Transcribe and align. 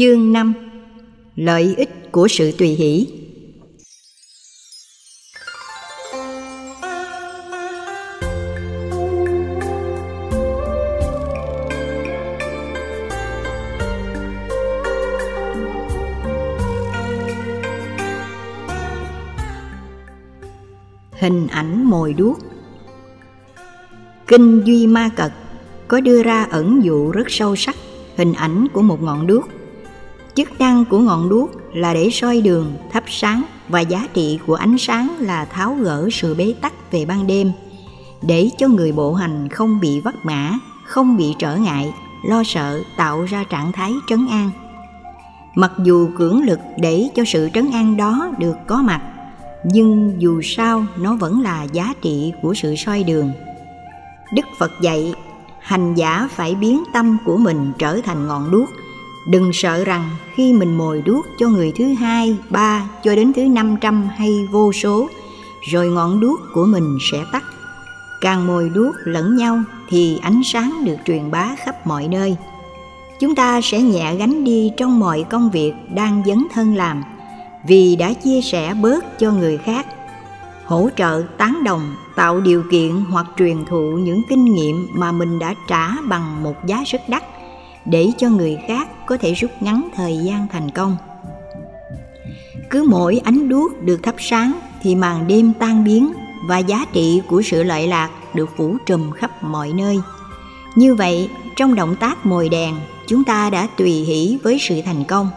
Chương 0.00 0.32
5 0.32 0.54
Lợi 1.36 1.74
ích 1.76 2.12
của 2.12 2.28
sự 2.28 2.52
tùy 2.58 2.68
hỷ. 2.68 3.06
Hình 21.12 21.46
ảnh 21.46 21.84
mồi 21.84 22.12
đuốc. 22.12 22.38
Kinh 24.26 24.62
Duy 24.64 24.86
Ma 24.86 25.10
Cật 25.16 25.32
có 25.88 26.00
đưa 26.00 26.22
ra 26.22 26.46
ẩn 26.50 26.84
dụ 26.84 27.10
rất 27.10 27.24
sâu 27.28 27.56
sắc 27.56 27.76
hình 28.16 28.32
ảnh 28.32 28.66
của 28.72 28.82
một 28.82 29.02
ngọn 29.02 29.26
đuốc. 29.26 29.48
Chức 30.40 30.60
năng 30.60 30.84
của 30.84 30.98
ngọn 30.98 31.28
đuốc 31.28 31.50
là 31.72 31.94
để 31.94 32.10
soi 32.12 32.40
đường, 32.40 32.72
thắp 32.92 33.04
sáng 33.06 33.42
và 33.68 33.80
giá 33.80 34.08
trị 34.14 34.38
của 34.46 34.54
ánh 34.54 34.78
sáng 34.78 35.16
là 35.18 35.44
tháo 35.44 35.74
gỡ 35.74 36.08
sự 36.12 36.34
bế 36.34 36.54
tắc 36.60 36.92
về 36.92 37.04
ban 37.04 37.26
đêm 37.26 37.52
để 38.22 38.50
cho 38.58 38.68
người 38.68 38.92
bộ 38.92 39.14
hành 39.14 39.48
không 39.48 39.80
bị 39.80 40.00
vấp 40.00 40.14
ngã, 40.24 40.58
không 40.86 41.16
bị 41.16 41.34
trở 41.38 41.56
ngại, 41.56 41.94
lo 42.24 42.42
sợ 42.44 42.82
tạo 42.96 43.24
ra 43.24 43.44
trạng 43.44 43.72
thái 43.72 43.92
trấn 44.08 44.26
an. 44.30 44.50
Mặc 45.54 45.72
dù 45.84 46.08
cưỡng 46.18 46.42
lực 46.42 46.60
để 46.78 47.08
cho 47.14 47.22
sự 47.26 47.48
trấn 47.54 47.70
an 47.70 47.96
đó 47.96 48.30
được 48.38 48.56
có 48.66 48.76
mặt, 48.76 49.00
nhưng 49.64 50.14
dù 50.18 50.40
sao 50.42 50.84
nó 50.98 51.16
vẫn 51.16 51.40
là 51.40 51.62
giá 51.62 51.94
trị 52.02 52.32
của 52.42 52.54
sự 52.54 52.74
soi 52.76 53.02
đường. 53.02 53.32
Đức 54.34 54.46
Phật 54.58 54.70
dạy 54.80 55.14
hành 55.60 55.94
giả 55.94 56.28
phải 56.30 56.54
biến 56.54 56.82
tâm 56.92 57.16
của 57.24 57.36
mình 57.36 57.72
trở 57.78 58.00
thành 58.04 58.26
ngọn 58.26 58.50
đuốc 58.50 58.68
đừng 59.30 59.50
sợ 59.52 59.84
rằng 59.84 60.10
khi 60.34 60.52
mình 60.52 60.78
mồi 60.78 61.02
đuốc 61.02 61.26
cho 61.38 61.48
người 61.48 61.72
thứ 61.76 61.84
hai, 61.84 62.36
ba 62.50 62.84
cho 63.04 63.14
đến 63.14 63.32
thứ 63.32 63.42
năm 63.42 63.76
trăm 63.80 64.08
hay 64.16 64.46
vô 64.52 64.72
số, 64.72 65.08
rồi 65.70 65.88
ngọn 65.88 66.20
đuốc 66.20 66.40
của 66.54 66.66
mình 66.66 66.98
sẽ 67.12 67.18
tắt. 67.32 67.44
Càng 68.20 68.46
mồi 68.46 68.70
đuốc 68.74 68.94
lẫn 69.04 69.36
nhau 69.36 69.62
thì 69.88 70.18
ánh 70.22 70.40
sáng 70.44 70.84
được 70.84 70.96
truyền 71.06 71.30
bá 71.30 71.56
khắp 71.64 71.86
mọi 71.86 72.08
nơi. 72.08 72.36
Chúng 73.20 73.34
ta 73.34 73.60
sẽ 73.60 73.82
nhẹ 73.82 74.14
gánh 74.14 74.44
đi 74.44 74.70
trong 74.76 74.98
mọi 74.98 75.24
công 75.30 75.50
việc 75.50 75.72
đang 75.94 76.22
dấn 76.26 76.46
thân 76.54 76.74
làm, 76.74 77.02
vì 77.66 77.96
đã 77.96 78.12
chia 78.12 78.40
sẻ 78.42 78.74
bớt 78.82 79.18
cho 79.18 79.32
người 79.32 79.58
khác. 79.58 79.86
Hỗ 80.64 80.88
trợ 80.96 81.22
tán 81.38 81.64
đồng, 81.64 81.94
tạo 82.16 82.40
điều 82.40 82.62
kiện 82.70 82.90
hoặc 83.10 83.26
truyền 83.38 83.64
thụ 83.64 83.90
những 84.02 84.22
kinh 84.28 84.44
nghiệm 84.44 84.88
mà 84.92 85.12
mình 85.12 85.38
đã 85.38 85.54
trả 85.68 85.88
bằng 86.08 86.42
một 86.42 86.66
giá 86.66 86.82
rất 86.86 87.00
đắt 87.08 87.24
để 87.84 88.06
cho 88.18 88.28
người 88.28 88.58
khác 88.68 89.06
có 89.06 89.16
thể 89.16 89.32
rút 89.32 89.50
ngắn 89.60 89.88
thời 89.94 90.18
gian 90.18 90.46
thành 90.48 90.70
công. 90.70 90.96
Cứ 92.70 92.86
mỗi 92.88 93.20
ánh 93.24 93.48
đuốc 93.48 93.82
được 93.82 94.02
thắp 94.02 94.14
sáng 94.18 94.60
thì 94.82 94.94
màn 94.94 95.26
đêm 95.26 95.52
tan 95.58 95.84
biến 95.84 96.12
và 96.48 96.58
giá 96.58 96.84
trị 96.92 97.22
của 97.28 97.42
sự 97.42 97.62
lợi 97.62 97.86
lạc 97.88 98.10
được 98.34 98.48
phủ 98.56 98.76
trùm 98.86 99.10
khắp 99.10 99.42
mọi 99.42 99.72
nơi. 99.72 100.00
Như 100.76 100.94
vậy, 100.94 101.30
trong 101.56 101.74
động 101.74 101.96
tác 101.96 102.26
mồi 102.26 102.48
đèn, 102.48 102.74
chúng 103.06 103.24
ta 103.24 103.50
đã 103.50 103.68
tùy 103.76 103.90
hỷ 103.90 104.38
với 104.42 104.58
sự 104.60 104.82
thành 104.84 105.04
công. 105.04 105.30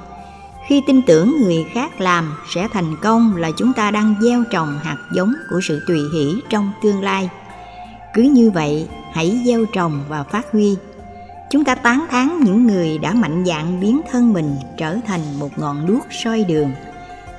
Khi 0.67 0.81
tin 0.87 1.01
tưởng 1.01 1.35
người 1.41 1.65
khác 1.73 2.01
làm 2.01 2.33
sẽ 2.53 2.67
thành 2.73 2.95
công 3.01 3.35
là 3.35 3.51
chúng 3.57 3.73
ta 3.73 3.91
đang 3.91 4.15
gieo 4.21 4.43
trồng 4.51 4.79
hạt 4.83 4.97
giống 5.15 5.33
của 5.49 5.59
sự 5.63 5.83
tùy 5.87 5.99
hỷ 6.13 6.41
trong 6.49 6.71
tương 6.83 7.01
lai. 7.01 7.29
Cứ 8.13 8.21
như 8.21 8.51
vậy, 8.51 8.87
hãy 9.13 9.41
gieo 9.45 9.65
trồng 9.65 10.03
và 10.09 10.23
phát 10.23 10.51
huy 10.51 10.75
chúng 11.53 11.63
ta 11.63 11.75
tán 11.75 12.05
thán 12.09 12.39
những 12.43 12.67
người 12.67 12.97
đã 12.97 13.13
mạnh 13.13 13.43
dạn 13.45 13.79
biến 13.79 14.01
thân 14.11 14.33
mình 14.33 14.55
trở 14.77 14.97
thành 15.07 15.39
một 15.39 15.49
ngọn 15.59 15.87
đuốc 15.87 16.07
soi 16.23 16.43
đường. 16.43 16.71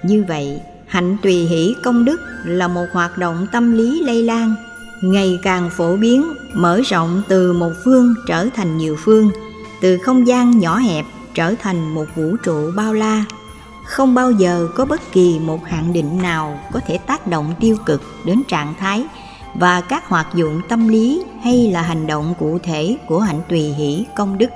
Như 0.02 0.24
vậy, 0.28 0.60
hạnh 0.86 1.16
tùy 1.22 1.34
hỷ 1.34 1.74
công 1.82 2.04
đức 2.04 2.20
là 2.44 2.68
một 2.68 2.86
hoạt 2.92 3.18
động 3.18 3.46
tâm 3.52 3.72
lý 3.72 4.02
lây 4.04 4.22
lan, 4.22 4.54
ngày 5.02 5.38
càng 5.42 5.70
phổ 5.76 5.96
biến, 5.96 6.24
mở 6.52 6.80
rộng 6.86 7.22
từ 7.28 7.52
một 7.52 7.72
phương 7.84 8.14
trở 8.26 8.48
thành 8.56 8.78
nhiều 8.78 8.96
phương, 9.04 9.30
từ 9.80 9.98
không 9.98 10.26
gian 10.26 10.58
nhỏ 10.58 10.78
hẹp 10.78 11.04
trở 11.34 11.54
thành 11.62 11.94
một 11.94 12.06
vũ 12.14 12.36
trụ 12.42 12.70
bao 12.76 12.94
la. 12.94 13.24
Không 13.84 14.14
bao 14.14 14.30
giờ 14.30 14.68
có 14.74 14.84
bất 14.84 15.12
kỳ 15.12 15.38
một 15.38 15.64
hạn 15.64 15.92
định 15.92 16.22
nào 16.22 16.60
có 16.72 16.80
thể 16.86 16.98
tác 16.98 17.26
động 17.26 17.54
tiêu 17.60 17.76
cực 17.86 18.02
đến 18.24 18.42
trạng 18.48 18.74
thái 18.78 19.06
và 19.54 19.80
các 19.80 20.08
hoạt 20.08 20.34
dụng 20.34 20.60
tâm 20.68 20.88
lý 20.88 21.22
hay 21.42 21.70
là 21.70 21.82
hành 21.82 22.06
động 22.06 22.34
cụ 22.38 22.58
thể 22.62 22.96
của 23.06 23.20
hạnh 23.20 23.40
tùy 23.48 23.60
hỷ 23.60 24.06
công 24.16 24.38
đức. 24.38 24.50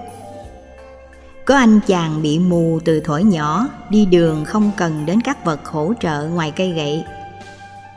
Có 1.44 1.56
anh 1.56 1.80
chàng 1.86 2.22
bị 2.22 2.38
mù 2.38 2.80
từ 2.84 3.00
thổi 3.00 3.24
nhỏ, 3.24 3.68
đi 3.90 4.06
đường 4.06 4.44
không 4.44 4.70
cần 4.76 5.06
đến 5.06 5.20
các 5.20 5.44
vật 5.44 5.66
hỗ 5.66 5.92
trợ 6.00 6.28
ngoài 6.28 6.52
cây 6.56 6.72
gậy. 6.72 7.04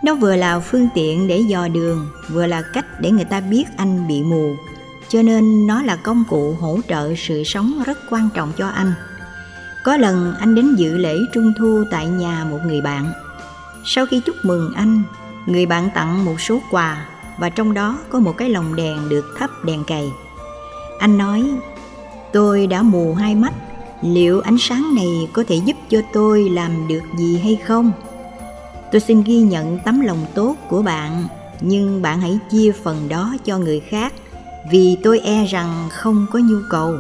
Nó 0.03 0.15
vừa 0.15 0.35
là 0.35 0.59
phương 0.59 0.87
tiện 0.95 1.27
để 1.27 1.39
dò 1.39 1.67
đường, 1.67 2.07
vừa 2.29 2.47
là 2.47 2.61
cách 2.73 2.85
để 2.99 3.11
người 3.11 3.25
ta 3.25 3.41
biết 3.41 3.63
anh 3.77 4.07
bị 4.07 4.23
mù. 4.23 4.55
Cho 5.09 5.21
nên 5.21 5.67
nó 5.67 5.83
là 5.83 5.95
công 5.95 6.23
cụ 6.29 6.55
hỗ 6.59 6.79
trợ 6.87 7.13
sự 7.17 7.43
sống 7.43 7.83
rất 7.85 7.97
quan 8.09 8.29
trọng 8.33 8.51
cho 8.57 8.67
anh. 8.67 8.93
Có 9.83 9.97
lần 9.97 10.33
anh 10.39 10.55
đến 10.55 10.75
dự 10.75 10.97
lễ 10.97 11.17
trung 11.33 11.53
thu 11.57 11.83
tại 11.91 12.07
nhà 12.07 12.45
một 12.45 12.59
người 12.65 12.81
bạn. 12.81 13.13
Sau 13.85 14.05
khi 14.05 14.21
chúc 14.25 14.35
mừng 14.43 14.73
anh 14.75 15.03
người 15.45 15.65
bạn 15.65 15.89
tặng 15.95 16.25
một 16.25 16.41
số 16.41 16.59
quà 16.71 17.07
và 17.37 17.49
trong 17.49 17.73
đó 17.73 17.99
có 18.09 18.19
một 18.19 18.37
cái 18.37 18.49
lồng 18.49 18.75
đèn 18.75 19.09
được 19.09 19.25
thắp 19.37 19.49
đèn 19.65 19.83
cày. 19.83 20.11
Anh 20.99 21.17
nói, 21.17 21.43
tôi 22.33 22.67
đã 22.67 22.81
mù 22.81 23.13
hai 23.13 23.35
mắt, 23.35 23.53
liệu 24.01 24.41
ánh 24.41 24.57
sáng 24.59 24.95
này 24.95 25.29
có 25.33 25.43
thể 25.47 25.55
giúp 25.55 25.75
cho 25.89 26.01
tôi 26.13 26.49
làm 26.49 26.87
được 26.87 27.01
gì 27.17 27.39
hay 27.43 27.55
không? 27.55 27.91
Tôi 28.91 29.01
xin 29.01 29.23
ghi 29.23 29.41
nhận 29.41 29.79
tấm 29.85 30.01
lòng 30.01 30.25
tốt 30.35 30.55
của 30.69 30.81
bạn, 30.81 31.27
nhưng 31.61 32.01
bạn 32.01 32.21
hãy 32.21 32.39
chia 32.51 32.71
phần 32.83 33.09
đó 33.09 33.35
cho 33.45 33.57
người 33.57 33.79
khác, 33.79 34.13
vì 34.71 34.97
tôi 35.03 35.19
e 35.19 35.45
rằng 35.45 35.89
không 35.91 36.25
có 36.31 36.39
nhu 36.39 36.57
cầu. 36.69 36.95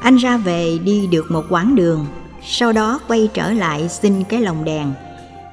Anh 0.00 0.16
ra 0.16 0.36
về 0.36 0.78
đi 0.84 1.06
được 1.06 1.30
một 1.30 1.44
quãng 1.48 1.74
đường, 1.74 2.06
sau 2.42 2.72
đó 2.72 3.00
quay 3.08 3.28
trở 3.34 3.52
lại 3.52 3.88
xin 3.88 4.24
cái 4.24 4.40
lồng 4.40 4.64
đèn 4.64 4.92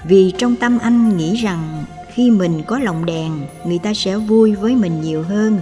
vì 0.07 0.34
trong 0.38 0.56
tâm 0.56 0.79
anh 0.79 1.18
nghĩ 1.18 1.35
rằng 1.35 1.85
khi 2.13 2.31
mình 2.31 2.63
có 2.68 2.79
lồng 2.79 3.06
đèn, 3.06 3.31
người 3.66 3.79
ta 3.79 3.94
sẽ 3.94 4.18
vui 4.18 4.56
với 4.56 4.75
mình 4.75 5.01
nhiều 5.01 5.23
hơn 5.23 5.62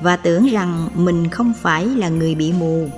và 0.00 0.16
tưởng 0.16 0.46
rằng 0.46 0.88
mình 0.94 1.30
không 1.30 1.52
phải 1.62 1.86
là 1.86 2.08
người 2.08 2.34
bị 2.34 2.52
mù. 2.52 2.88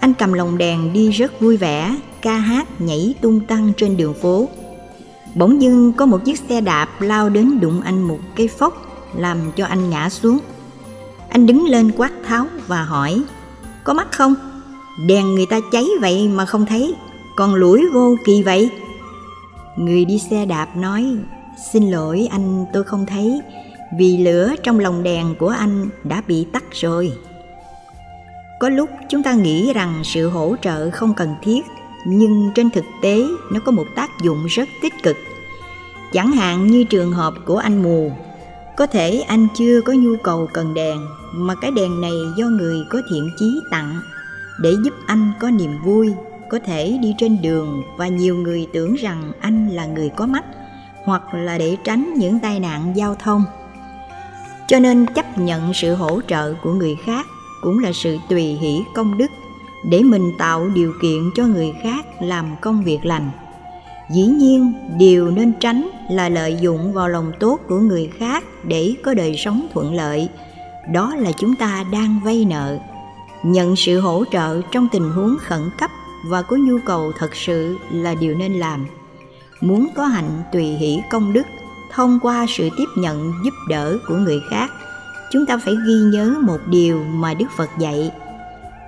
Anh 0.00 0.14
cầm 0.14 0.32
lồng 0.32 0.58
đèn 0.58 0.92
đi 0.92 1.10
rất 1.10 1.40
vui 1.40 1.56
vẻ, 1.56 1.96
ca 2.22 2.36
hát 2.36 2.80
nhảy 2.80 3.14
tung 3.20 3.40
tăng 3.40 3.72
trên 3.76 3.96
đường 3.96 4.14
phố. 4.14 4.48
Bỗng 5.34 5.62
dưng 5.62 5.92
có 5.92 6.06
một 6.06 6.24
chiếc 6.24 6.38
xe 6.48 6.60
đạp 6.60 6.88
lao 7.00 7.28
đến 7.28 7.60
đụng 7.60 7.80
anh 7.80 8.02
một 8.02 8.18
cây 8.36 8.48
phốc, 8.48 9.02
làm 9.16 9.38
cho 9.56 9.66
anh 9.66 9.90
ngã 9.90 10.10
xuống. 10.10 10.38
Anh 11.28 11.46
đứng 11.46 11.66
lên 11.66 11.90
quát 11.96 12.12
tháo 12.26 12.46
và 12.66 12.82
hỏi, 12.82 13.22
Có 13.84 13.94
mắt 13.94 14.12
không? 14.12 14.34
Đèn 15.06 15.34
người 15.34 15.46
ta 15.46 15.60
cháy 15.72 15.86
vậy 16.00 16.28
mà 16.28 16.46
không 16.46 16.66
thấy, 16.66 16.94
Còn 17.36 17.54
lủi 17.54 17.82
vô 17.94 18.16
kỳ 18.24 18.42
vậy? 18.42 18.70
Người 19.78 20.04
đi 20.04 20.18
xe 20.18 20.46
đạp 20.46 20.76
nói, 20.76 21.16
Xin 21.72 21.90
lỗi 21.90 22.28
anh, 22.30 22.66
tôi 22.72 22.84
không 22.84 23.06
thấy, 23.06 23.40
Vì 23.98 24.16
lửa 24.16 24.54
trong 24.62 24.78
lồng 24.78 25.02
đèn 25.02 25.34
của 25.38 25.48
anh 25.48 25.88
đã 26.04 26.22
bị 26.26 26.46
tắt 26.52 26.64
rồi. 26.70 27.12
Có 28.60 28.68
lúc 28.68 28.90
chúng 29.08 29.22
ta 29.22 29.32
nghĩ 29.32 29.72
rằng 29.72 30.00
sự 30.04 30.28
hỗ 30.28 30.56
trợ 30.62 30.90
không 30.90 31.14
cần 31.14 31.34
thiết, 31.42 31.60
Nhưng 32.06 32.50
trên 32.54 32.70
thực 32.70 32.84
tế 33.02 33.22
nó 33.52 33.60
có 33.60 33.72
một 33.72 33.86
tác 33.96 34.10
dụng 34.22 34.46
rất 34.46 34.68
tích 34.82 34.94
cực. 35.02 35.16
Chẳng 36.12 36.32
hạn 36.32 36.66
như 36.66 36.84
trường 36.84 37.12
hợp 37.12 37.34
của 37.44 37.56
anh 37.56 37.82
mù, 37.82 38.12
có 38.76 38.86
thể 38.86 39.20
anh 39.20 39.48
chưa 39.54 39.80
có 39.80 39.92
nhu 39.92 40.16
cầu 40.22 40.48
cần 40.52 40.74
đèn, 40.74 40.98
mà 41.32 41.54
cái 41.54 41.70
đèn 41.70 42.00
này 42.00 42.16
do 42.36 42.46
người 42.46 42.76
có 42.90 43.02
thiện 43.10 43.30
chí 43.38 43.60
tặng 43.70 44.00
để 44.60 44.72
giúp 44.84 44.94
anh 45.06 45.32
có 45.40 45.50
niềm 45.50 45.72
vui 45.84 46.12
có 46.50 46.58
thể 46.58 46.98
đi 47.02 47.14
trên 47.18 47.42
đường 47.42 47.82
và 47.96 48.08
nhiều 48.08 48.36
người 48.36 48.66
tưởng 48.72 48.94
rằng 48.94 49.32
anh 49.40 49.68
là 49.68 49.86
người 49.86 50.08
có 50.08 50.26
mắt, 50.26 50.44
hoặc 51.04 51.34
là 51.34 51.58
để 51.58 51.76
tránh 51.84 52.14
những 52.16 52.38
tai 52.38 52.60
nạn 52.60 52.92
giao 52.96 53.14
thông. 53.14 53.44
Cho 54.68 54.78
nên 54.78 55.06
chấp 55.06 55.38
nhận 55.38 55.74
sự 55.74 55.94
hỗ 55.94 56.20
trợ 56.28 56.54
của 56.62 56.72
người 56.72 56.96
khác 57.04 57.26
cũng 57.62 57.78
là 57.78 57.92
sự 57.92 58.16
tùy 58.28 58.42
hỷ 58.42 58.82
công 58.94 59.18
đức 59.18 59.30
để 59.90 60.02
mình 60.02 60.32
tạo 60.38 60.68
điều 60.68 60.92
kiện 61.02 61.30
cho 61.34 61.46
người 61.46 61.72
khác 61.82 62.06
làm 62.20 62.56
công 62.60 62.82
việc 62.82 63.04
lành. 63.04 63.30
Dĩ 64.10 64.22
nhiên, 64.22 64.72
điều 64.98 65.30
nên 65.30 65.52
tránh 65.60 65.88
là 66.10 66.28
lợi 66.28 66.56
dụng 66.60 66.92
vào 66.92 67.08
lòng 67.08 67.32
tốt 67.40 67.60
của 67.68 67.78
người 67.78 68.10
khác 68.18 68.44
để 68.64 68.94
có 69.04 69.14
đời 69.14 69.36
sống 69.36 69.66
thuận 69.74 69.94
lợi. 69.94 70.28
Đó 70.92 71.14
là 71.14 71.32
chúng 71.32 71.56
ta 71.56 71.84
đang 71.92 72.20
vay 72.24 72.44
nợ. 72.44 72.78
Nhận 73.42 73.76
sự 73.76 74.00
hỗ 74.00 74.24
trợ 74.32 74.60
trong 74.72 74.88
tình 74.92 75.10
huống 75.10 75.36
khẩn 75.38 75.60
cấp 75.78 75.90
và 76.24 76.42
có 76.42 76.56
nhu 76.56 76.78
cầu 76.86 77.12
thật 77.18 77.36
sự 77.36 77.76
là 77.92 78.14
điều 78.14 78.34
nên 78.34 78.52
làm. 78.52 78.86
Muốn 79.60 79.88
có 79.96 80.04
hạnh 80.06 80.42
tùy 80.52 80.64
hỷ 80.64 81.00
công 81.10 81.32
đức, 81.32 81.46
thông 81.92 82.18
qua 82.22 82.46
sự 82.48 82.68
tiếp 82.78 82.88
nhận, 82.96 83.32
giúp 83.44 83.54
đỡ 83.68 83.98
của 84.08 84.14
người 84.14 84.40
khác, 84.50 84.70
chúng 85.32 85.46
ta 85.46 85.58
phải 85.64 85.74
ghi 85.86 85.94
nhớ 85.94 86.34
một 86.42 86.58
điều 86.66 87.04
mà 87.04 87.34
đức 87.34 87.46
phật 87.56 87.70
dạy. 87.78 88.10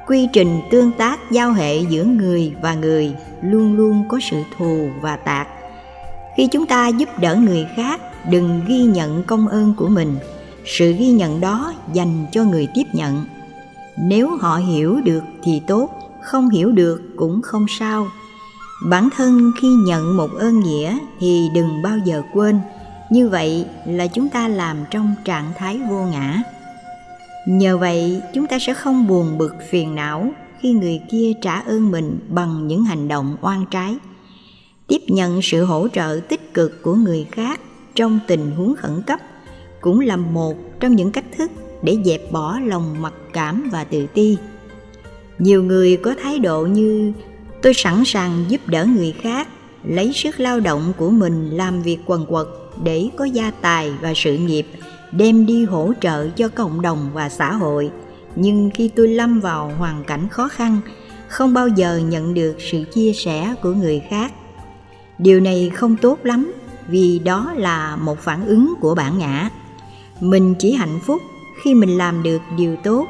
Quy 0.06 0.28
trình 0.32 0.60
tương 0.70 0.92
tác 0.92 1.30
giao 1.30 1.52
hệ 1.52 1.78
giữa 1.78 2.04
người 2.04 2.52
và 2.62 2.74
người 2.74 3.14
luôn 3.42 3.76
luôn 3.76 4.04
có 4.08 4.18
sự 4.30 4.42
thù 4.58 4.90
và 5.00 5.16
tạc. 5.16 5.48
Khi 6.36 6.46
chúng 6.46 6.66
ta 6.66 6.88
giúp 6.88 7.08
đỡ 7.18 7.34
người 7.34 7.66
khác, 7.76 8.00
đừng 8.30 8.60
ghi 8.66 8.82
nhận 8.82 9.22
công 9.22 9.48
ơn 9.48 9.74
của 9.76 9.88
mình. 9.88 10.16
Sự 10.64 10.92
ghi 10.92 11.10
nhận 11.10 11.40
đó 11.40 11.74
dành 11.92 12.26
cho 12.32 12.44
người 12.44 12.68
tiếp 12.74 12.84
nhận. 12.92 13.24
Nếu 13.98 14.36
họ 14.36 14.56
hiểu 14.56 15.00
được 15.04 15.22
thì 15.42 15.60
tốt 15.66 15.90
không 16.22 16.48
hiểu 16.50 16.72
được 16.72 17.02
cũng 17.16 17.42
không 17.42 17.66
sao. 17.68 18.06
Bản 18.86 19.08
thân 19.16 19.52
khi 19.60 19.68
nhận 19.68 20.16
một 20.16 20.30
ơn 20.38 20.60
nghĩa 20.60 20.98
thì 21.18 21.48
đừng 21.54 21.82
bao 21.82 21.98
giờ 21.98 22.22
quên. 22.32 22.60
Như 23.10 23.28
vậy 23.28 23.66
là 23.86 24.06
chúng 24.06 24.28
ta 24.28 24.48
làm 24.48 24.76
trong 24.90 25.14
trạng 25.24 25.52
thái 25.56 25.80
vô 25.88 26.04
ngã. 26.04 26.42
Nhờ 27.46 27.78
vậy, 27.78 28.22
chúng 28.34 28.46
ta 28.46 28.58
sẽ 28.58 28.74
không 28.74 29.06
buồn 29.06 29.38
bực 29.38 29.54
phiền 29.70 29.94
não 29.94 30.32
khi 30.60 30.72
người 30.72 31.00
kia 31.10 31.32
trả 31.42 31.60
ơn 31.60 31.90
mình 31.90 32.18
bằng 32.28 32.68
những 32.68 32.84
hành 32.84 33.08
động 33.08 33.36
oan 33.40 33.64
trái. 33.70 33.96
Tiếp 34.86 35.00
nhận 35.08 35.42
sự 35.42 35.64
hỗ 35.64 35.88
trợ 35.88 36.20
tích 36.28 36.54
cực 36.54 36.82
của 36.82 36.94
người 36.94 37.26
khác 37.32 37.60
trong 37.94 38.18
tình 38.26 38.50
huống 38.50 38.76
khẩn 38.76 39.02
cấp 39.06 39.20
cũng 39.80 40.00
là 40.00 40.16
một 40.16 40.54
trong 40.80 40.96
những 40.96 41.12
cách 41.12 41.24
thức 41.36 41.50
để 41.82 41.98
dẹp 42.04 42.32
bỏ 42.32 42.58
lòng 42.64 43.02
mặc 43.02 43.12
cảm 43.32 43.68
và 43.72 43.84
tự 43.84 44.06
ti 44.06 44.36
nhiều 45.40 45.62
người 45.62 45.96
có 45.96 46.14
thái 46.22 46.38
độ 46.38 46.66
như, 46.66 47.12
tôi 47.62 47.74
sẵn 47.74 48.02
sàng 48.06 48.44
giúp 48.48 48.60
đỡ 48.66 48.84
người 48.84 49.14
khác, 49.20 49.48
lấy 49.84 50.12
sức 50.12 50.40
lao 50.40 50.60
động 50.60 50.92
của 50.96 51.10
mình 51.10 51.50
làm 51.50 51.82
việc 51.82 51.98
quần 52.06 52.26
quật 52.26 52.46
để 52.82 53.08
có 53.16 53.24
gia 53.24 53.50
tài 53.50 53.92
và 54.00 54.12
sự 54.16 54.36
nghiệp, 54.36 54.66
đem 55.12 55.46
đi 55.46 55.64
hỗ 55.64 55.92
trợ 56.00 56.28
cho 56.28 56.48
cộng 56.48 56.82
đồng 56.82 57.10
và 57.14 57.28
xã 57.28 57.52
hội. 57.52 57.90
Nhưng 58.36 58.70
khi 58.74 58.88
tôi 58.88 59.08
lâm 59.08 59.40
vào 59.40 59.72
hoàn 59.78 60.04
cảnh 60.04 60.28
khó 60.28 60.48
khăn, 60.48 60.80
không 61.28 61.54
bao 61.54 61.68
giờ 61.68 62.00
nhận 62.08 62.34
được 62.34 62.56
sự 62.70 62.84
chia 62.92 63.12
sẻ 63.12 63.54
của 63.62 63.72
người 63.72 64.02
khác. 64.10 64.32
Điều 65.18 65.40
này 65.40 65.70
không 65.74 65.96
tốt 65.96 66.18
lắm, 66.22 66.52
vì 66.88 67.18
đó 67.18 67.52
là 67.56 67.96
một 67.96 68.18
phản 68.20 68.46
ứng 68.46 68.74
của 68.80 68.94
bản 68.94 69.18
ngã. 69.18 69.50
Mình 70.20 70.54
chỉ 70.58 70.72
hạnh 70.72 70.98
phúc 71.06 71.22
khi 71.62 71.74
mình 71.74 71.98
làm 71.98 72.22
được 72.22 72.40
điều 72.56 72.76
tốt 72.76 73.06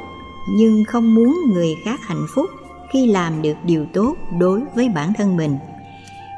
nhưng 0.48 0.84
không 0.84 1.14
muốn 1.14 1.40
người 1.52 1.76
khác 1.84 2.00
hạnh 2.02 2.26
phúc 2.34 2.50
khi 2.92 3.06
làm 3.06 3.42
được 3.42 3.56
điều 3.64 3.86
tốt 3.92 4.16
đối 4.38 4.62
với 4.74 4.88
bản 4.88 5.12
thân 5.14 5.36
mình. 5.36 5.56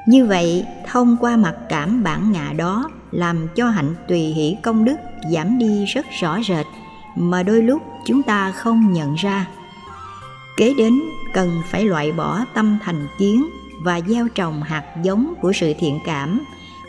Như 0.06 0.26
vậy, 0.26 0.64
thông 0.86 1.16
qua 1.20 1.36
mặc 1.36 1.54
cảm 1.68 2.02
bản 2.02 2.32
ngã 2.32 2.52
đó 2.56 2.90
làm 3.10 3.48
cho 3.56 3.70
hạnh 3.70 3.94
tùy 4.08 4.18
hỷ 4.18 4.56
công 4.62 4.84
đức 4.84 4.96
giảm 5.32 5.58
đi 5.58 5.84
rất 5.84 6.06
rõ 6.20 6.38
rệt 6.48 6.66
mà 7.16 7.42
đôi 7.42 7.62
lúc 7.62 7.82
chúng 8.06 8.22
ta 8.22 8.52
không 8.52 8.92
nhận 8.92 9.14
ra. 9.14 9.46
Kế 10.56 10.74
đến, 10.74 11.02
cần 11.34 11.62
phải 11.70 11.84
loại 11.84 12.12
bỏ 12.12 12.44
tâm 12.54 12.78
thành 12.82 13.06
kiến 13.18 13.46
và 13.82 14.00
gieo 14.00 14.28
trồng 14.28 14.62
hạt 14.62 14.84
giống 15.02 15.34
của 15.40 15.52
sự 15.52 15.72
thiện 15.78 15.98
cảm 16.06 16.40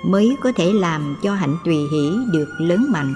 mới 0.05 0.35
có 0.41 0.51
thể 0.51 0.71
làm 0.73 1.15
cho 1.23 1.33
hạnh 1.33 1.57
tùy 1.65 1.75
hỷ 1.75 2.11
được 2.33 2.49
lớn 2.59 2.85
mạnh 2.89 3.13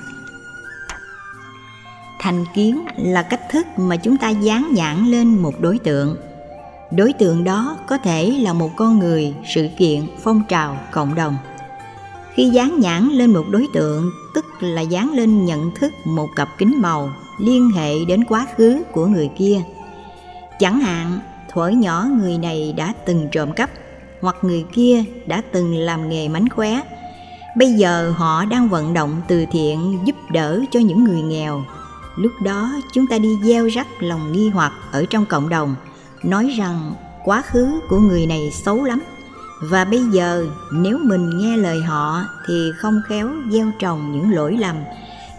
thành 2.19 2.45
kiến 2.53 2.85
là 2.97 3.21
cách 3.23 3.49
thức 3.51 3.67
mà 3.77 3.95
chúng 3.95 4.17
ta 4.17 4.29
dán 4.29 4.73
nhãn 4.73 5.05
lên 5.05 5.27
một 5.27 5.53
đối 5.59 5.79
tượng. 5.79 6.15
Đối 6.91 7.13
tượng 7.13 7.43
đó 7.43 7.77
có 7.87 7.97
thể 7.97 8.31
là 8.31 8.53
một 8.53 8.69
con 8.75 8.99
người, 8.99 9.33
sự 9.45 9.67
kiện, 9.77 10.07
phong 10.23 10.41
trào, 10.49 10.77
cộng 10.91 11.15
đồng. 11.15 11.37
Khi 12.33 12.49
dán 12.49 12.79
nhãn 12.79 13.09
lên 13.09 13.33
một 13.33 13.43
đối 13.51 13.67
tượng, 13.73 14.11
tức 14.35 14.45
là 14.59 14.81
dán 14.81 15.13
lên 15.13 15.45
nhận 15.45 15.71
thức 15.75 15.93
một 16.05 16.27
cặp 16.35 16.49
kính 16.57 16.81
màu, 16.81 17.09
liên 17.39 17.69
hệ 17.69 18.05
đến 18.05 18.23
quá 18.23 18.47
khứ 18.55 18.83
của 18.91 19.05
người 19.05 19.29
kia. 19.37 19.61
Chẳng 20.59 20.79
hạn, 20.79 21.19
thuở 21.53 21.67
nhỏ 21.67 22.07
người 22.21 22.37
này 22.37 22.73
đã 22.77 22.93
từng 23.05 23.27
trộm 23.31 23.51
cắp, 23.51 23.69
hoặc 24.21 24.35
người 24.41 24.65
kia 24.73 25.03
đã 25.25 25.41
từng 25.51 25.75
làm 25.75 26.09
nghề 26.09 26.27
mánh 26.27 26.49
khóe. 26.49 26.81
Bây 27.57 27.73
giờ 27.73 28.13
họ 28.17 28.45
đang 28.45 28.69
vận 28.69 28.93
động 28.93 29.21
từ 29.27 29.45
thiện 29.51 29.99
giúp 30.05 30.15
đỡ 30.31 30.59
cho 30.71 30.79
những 30.79 31.03
người 31.03 31.21
nghèo 31.21 31.63
lúc 32.17 32.31
đó, 32.43 32.71
chúng 32.93 33.07
ta 33.07 33.17
đi 33.17 33.37
gieo 33.43 33.67
rắc 33.67 33.87
lòng 33.99 34.31
nghi 34.31 34.49
hoặc 34.49 34.73
ở 34.91 35.05
trong 35.09 35.25
cộng 35.25 35.49
đồng, 35.49 35.75
nói 36.23 36.53
rằng 36.57 36.93
quá 37.23 37.41
khứ 37.41 37.79
của 37.89 37.99
người 37.99 38.25
này 38.25 38.51
xấu 38.65 38.83
lắm. 38.83 39.01
Và 39.61 39.85
bây 39.85 40.03
giờ, 40.03 40.45
nếu 40.73 40.97
mình 41.03 41.37
nghe 41.37 41.57
lời 41.57 41.81
họ 41.81 42.21
thì 42.47 42.71
không 42.77 43.01
khéo 43.07 43.29
gieo 43.51 43.71
trồng 43.79 44.11
những 44.11 44.31
lỗi 44.31 44.57
lầm 44.59 44.75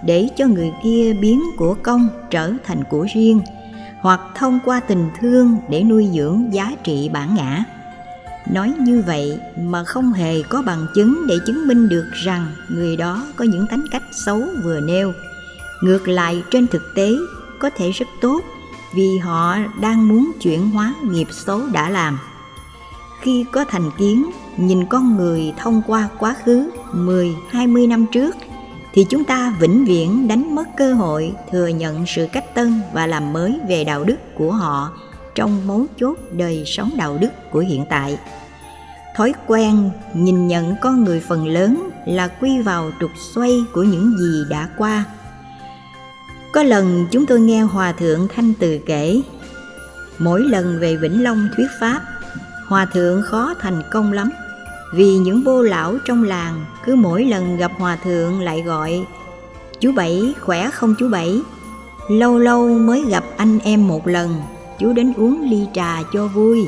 để 0.05 0.29
cho 0.37 0.47
người 0.47 0.73
kia 0.85 1.17
biến 1.21 1.43
của 1.57 1.75
công 1.83 2.09
trở 2.31 2.53
thành 2.65 2.85
của 2.91 3.07
riêng, 3.15 3.41
hoặc 4.01 4.21
thông 4.35 4.59
qua 4.65 4.81
tình 4.81 5.11
thương 5.21 5.57
để 5.71 5.83
nuôi 5.83 6.09
dưỡng 6.15 6.49
giá 6.53 6.73
trị 6.85 7.11
bản 7.13 7.35
ngã. 7.35 7.65
Nói 8.53 8.73
như 8.79 9.03
vậy 9.07 9.41
mà 9.57 9.85
không 9.85 10.13
hề 10.13 10.43
có 10.43 10.63
bằng 10.63 10.87
chứng 10.95 11.27
để 11.29 11.35
chứng 11.47 11.69
minh 11.69 11.89
được 11.89 12.11
rằng 12.13 12.47
người 12.69 12.97
đó 12.97 13.27
có 13.37 13.45
những 13.45 13.67
tính 13.67 13.85
cách 13.91 14.03
xấu 14.13 14.43
vừa 14.65 14.81
nêu 14.81 15.13
ngược 15.83 16.09
lại 16.09 16.43
trên 16.51 16.67
thực 16.67 16.83
tế 16.95 17.11
có 17.59 17.71
thể 17.71 17.91
rất 17.91 18.07
tốt 18.21 18.41
vì 18.95 19.19
họ 19.19 19.57
đang 19.81 20.09
muốn 20.09 20.33
chuyển 20.41 20.71
hóa 20.71 20.95
nghiệp 21.03 21.27
xấu 21.31 21.61
đã 21.73 21.91
làm 21.91 22.19
khi 23.21 23.45
có 23.53 23.65
thành 23.65 23.91
kiến 23.99 24.31
nhìn 24.57 24.87
con 24.87 25.17
người 25.17 25.53
thông 25.59 25.83
qua 25.87 26.09
quá 26.19 26.37
khứ 26.45 26.71
10, 26.93 27.35
20 27.51 27.87
năm 27.87 28.07
trước 28.13 28.37
thì 28.93 29.05
chúng 29.05 29.25
ta 29.25 29.55
vĩnh 29.61 29.85
viễn 29.85 30.29
đánh 30.29 30.55
mất 30.55 30.65
cơ 30.77 30.95
hội 30.95 31.33
thừa 31.51 31.67
nhận 31.67 32.07
sự 32.07 32.27
cách 32.33 32.55
tân 32.55 32.81
và 32.93 33.07
làm 33.07 33.33
mới 33.33 33.59
về 33.69 33.85
đạo 33.85 34.05
đức 34.05 34.17
của 34.35 34.53
họ 34.53 34.93
trong 35.35 35.67
mấu 35.67 35.87
chốt 36.01 36.19
đời 36.33 36.63
sống 36.67 36.91
đạo 36.97 37.19
đức 37.21 37.29
của 37.51 37.61
hiện 37.61 37.85
tại. 37.91 38.19
Thói 39.17 39.33
quen 39.47 39.91
nhìn 40.15 40.49
nhận 40.49 40.75
con 40.81 41.05
người 41.05 41.21
phần 41.21 41.47
lớn 41.47 41.91
là 42.07 42.29
quy 42.29 42.63
vào 42.63 42.91
trục 43.01 43.11
xoay 43.35 43.61
của 43.73 43.83
những 43.83 44.17
gì 44.19 44.45
đã 44.51 44.69
qua. 44.79 45.05
Có 46.53 46.63
lần 46.63 47.07
chúng 47.11 47.27
tôi 47.27 47.41
nghe 47.41 47.61
Hòa 47.61 47.93
Thượng 47.93 48.29
Thanh 48.29 48.53
Từ 48.59 48.79
kể, 48.87 49.23
mỗi 50.19 50.41
lần 50.41 50.79
về 50.81 50.97
Vĩnh 50.97 51.23
Long 51.23 51.49
thuyết 51.57 51.67
Pháp 51.81 52.01
hòa 52.69 52.85
thượng 52.85 53.23
khó 53.23 53.55
thành 53.61 53.83
công 53.91 54.13
lắm. 54.13 54.31
Vì 54.95 55.19
những 55.19 55.43
vô 55.45 55.63
lão 55.63 55.99
trong 56.05 56.25
làng 56.25 56.65
cứ 56.85 56.95
mỗi 56.95 57.25
lần 57.25 57.57
gặp 57.57 57.73
hòa 57.79 57.97
thượng 58.05 58.41
lại 58.41 58.63
gọi 58.63 59.07
chú 59.81 59.93
bảy 59.93 60.35
khỏe 60.41 60.71
không 60.71 60.95
chú 60.99 61.09
bảy 61.09 61.41
lâu 62.11 62.39
lâu 62.39 62.69
mới 62.69 63.05
gặp 63.09 63.25
anh 63.37 63.59
em 63.59 63.89
một 63.89 64.07
lần 64.07 64.43
chú 64.79 64.93
đến 64.93 65.13
uống 65.17 65.51
ly 65.51 65.67
trà 65.75 66.03
cho 66.13 66.27
vui. 66.27 66.67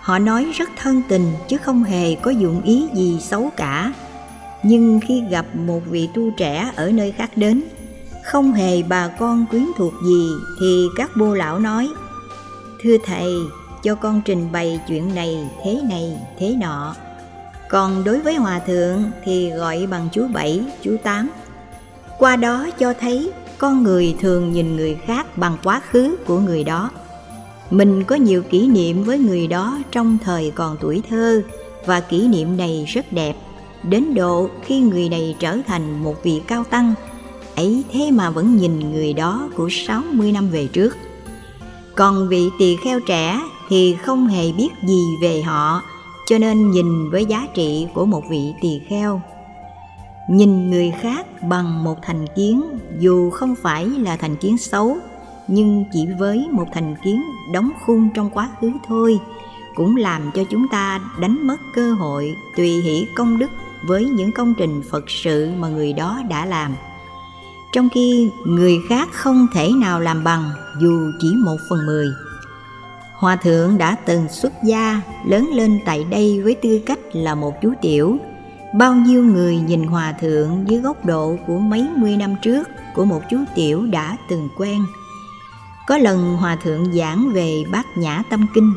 Họ 0.00 0.18
nói 0.18 0.52
rất 0.54 0.70
thân 0.76 1.02
tình 1.08 1.32
chứ 1.48 1.56
không 1.56 1.84
hề 1.84 2.14
có 2.14 2.30
dụng 2.30 2.62
ý 2.62 2.88
gì 2.94 3.18
xấu 3.20 3.50
cả. 3.56 3.92
Nhưng 4.62 5.00
khi 5.00 5.22
gặp 5.30 5.46
một 5.56 5.80
vị 5.86 6.08
tu 6.14 6.30
trẻ 6.30 6.72
ở 6.76 6.90
nơi 6.90 7.12
khác 7.12 7.30
đến 7.36 7.62
không 8.26 8.52
hề 8.52 8.82
bà 8.82 9.08
con 9.08 9.46
quyến 9.50 9.66
thuộc 9.76 9.92
gì, 10.04 10.30
thì 10.60 10.86
các 10.96 11.10
bô 11.16 11.34
lão 11.34 11.58
nói, 11.58 11.88
thưa 12.82 12.96
thầy, 13.04 13.34
cho 13.82 13.94
con 13.94 14.20
trình 14.24 14.52
bày 14.52 14.80
chuyện 14.88 15.14
này 15.14 15.50
thế 15.64 15.80
này, 15.88 16.16
thế 16.38 16.56
nọ. 16.60 16.94
Còn 17.70 18.04
đối 18.04 18.20
với 18.20 18.34
hòa 18.34 18.58
thượng 18.58 19.02
thì 19.24 19.50
gọi 19.50 19.86
bằng 19.86 20.08
chú 20.12 20.28
bảy, 20.34 20.64
chú 20.82 20.96
tám. 21.02 21.30
Qua 22.18 22.36
đó 22.36 22.66
cho 22.78 22.94
thấy 23.00 23.32
con 23.58 23.82
người 23.82 24.16
thường 24.20 24.52
nhìn 24.52 24.76
người 24.76 24.94
khác 25.06 25.38
bằng 25.38 25.56
quá 25.64 25.80
khứ 25.90 26.16
của 26.26 26.38
người 26.38 26.64
đó. 26.64 26.90
Mình 27.70 28.04
có 28.04 28.16
nhiều 28.16 28.42
kỷ 28.42 28.68
niệm 28.68 29.04
với 29.04 29.18
người 29.18 29.46
đó 29.46 29.78
trong 29.92 30.18
thời 30.24 30.52
còn 30.54 30.76
tuổi 30.80 31.02
thơ, 31.10 31.42
và 31.86 32.00
kỷ 32.00 32.28
niệm 32.28 32.56
này 32.56 32.84
rất 32.88 33.12
đẹp, 33.12 33.36
đến 33.82 34.14
độ 34.14 34.50
khi 34.64 34.80
người 34.80 35.08
này 35.08 35.36
trở 35.40 35.58
thành 35.66 36.02
một 36.02 36.22
vị 36.22 36.42
cao 36.46 36.64
tăng 36.64 36.94
ấy 37.56 37.84
thế 37.92 38.10
mà 38.10 38.30
vẫn 38.30 38.56
nhìn 38.56 38.92
người 38.92 39.12
đó 39.12 39.48
của 39.56 39.68
60 39.70 40.32
năm 40.32 40.48
về 40.48 40.66
trước. 40.66 40.96
Còn 41.94 42.28
vị 42.28 42.50
tỳ 42.58 42.76
kheo 42.76 43.00
trẻ 43.00 43.40
thì 43.68 43.96
không 44.02 44.26
hề 44.26 44.52
biết 44.52 44.68
gì 44.86 45.02
về 45.22 45.42
họ, 45.42 45.82
cho 46.26 46.38
nên 46.38 46.70
nhìn 46.70 47.10
với 47.10 47.26
giá 47.26 47.46
trị 47.54 47.86
của 47.94 48.06
một 48.06 48.22
vị 48.30 48.52
tỳ 48.60 48.80
kheo. 48.88 49.20
Nhìn 50.30 50.70
người 50.70 50.92
khác 51.00 51.42
bằng 51.42 51.84
một 51.84 51.96
thành 52.02 52.26
kiến, 52.36 52.62
dù 52.98 53.30
không 53.30 53.54
phải 53.62 53.86
là 53.86 54.16
thành 54.16 54.36
kiến 54.36 54.58
xấu, 54.58 54.96
nhưng 55.48 55.84
chỉ 55.92 56.06
với 56.18 56.48
một 56.50 56.66
thành 56.72 56.94
kiến 57.04 57.22
đóng 57.52 57.70
khung 57.86 58.08
trong 58.14 58.30
quá 58.30 58.50
khứ 58.60 58.70
thôi, 58.88 59.18
cũng 59.74 59.96
làm 59.96 60.30
cho 60.34 60.44
chúng 60.50 60.68
ta 60.68 61.00
đánh 61.20 61.46
mất 61.46 61.56
cơ 61.74 61.92
hội 61.92 62.34
tùy 62.56 62.68
hỷ 62.68 63.06
công 63.16 63.38
đức 63.38 63.50
với 63.86 64.04
những 64.04 64.32
công 64.32 64.54
trình 64.58 64.82
phật 64.90 65.10
sự 65.10 65.50
mà 65.58 65.68
người 65.68 65.92
đó 65.92 66.20
đã 66.28 66.46
làm 66.46 66.74
trong 67.76 67.88
khi 67.94 68.30
người 68.44 68.80
khác 68.88 69.08
không 69.12 69.46
thể 69.54 69.70
nào 69.76 70.00
làm 70.00 70.24
bằng 70.24 70.50
dù 70.80 71.12
chỉ 71.20 71.34
một 71.44 71.56
phần 71.70 71.86
mười 71.86 72.06
Hòa 73.12 73.36
thượng 73.36 73.78
đã 73.78 73.96
từng 74.06 74.28
xuất 74.28 74.52
gia, 74.64 75.00
lớn 75.26 75.50
lên 75.54 75.78
tại 75.84 76.04
đây 76.10 76.42
với 76.42 76.54
tư 76.54 76.80
cách 76.86 76.98
là 77.12 77.34
một 77.34 77.62
chú 77.62 77.72
tiểu. 77.82 78.18
Bao 78.74 78.94
nhiêu 78.94 79.24
người 79.24 79.56
nhìn 79.56 79.84
hòa 79.84 80.12
thượng 80.12 80.64
dưới 80.68 80.80
góc 80.80 81.04
độ 81.04 81.36
của 81.46 81.58
mấy 81.58 81.88
mươi 81.96 82.16
năm 82.16 82.34
trước 82.42 82.68
của 82.94 83.04
một 83.04 83.22
chú 83.30 83.36
tiểu 83.54 83.86
đã 83.86 84.16
từng 84.28 84.48
quen. 84.58 84.80
Có 85.86 85.98
lần 85.98 86.36
Hòa 86.36 86.56
Thượng 86.56 86.94
giảng 86.94 87.32
về 87.32 87.64
bát 87.72 87.86
nhã 87.96 88.22
tâm 88.30 88.46
kinh, 88.54 88.74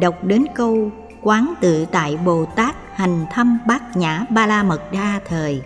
đọc 0.00 0.24
đến 0.24 0.44
câu 0.54 0.90
quán 1.22 1.54
tự 1.60 1.84
tại 1.84 2.18
Bồ 2.24 2.44
Tát 2.44 2.76
hành 2.94 3.26
thăm 3.30 3.58
bát 3.66 3.96
nhã 3.96 4.24
ba 4.30 4.46
la 4.46 4.62
mật 4.62 4.92
đa 4.92 5.20
thời. 5.28 5.62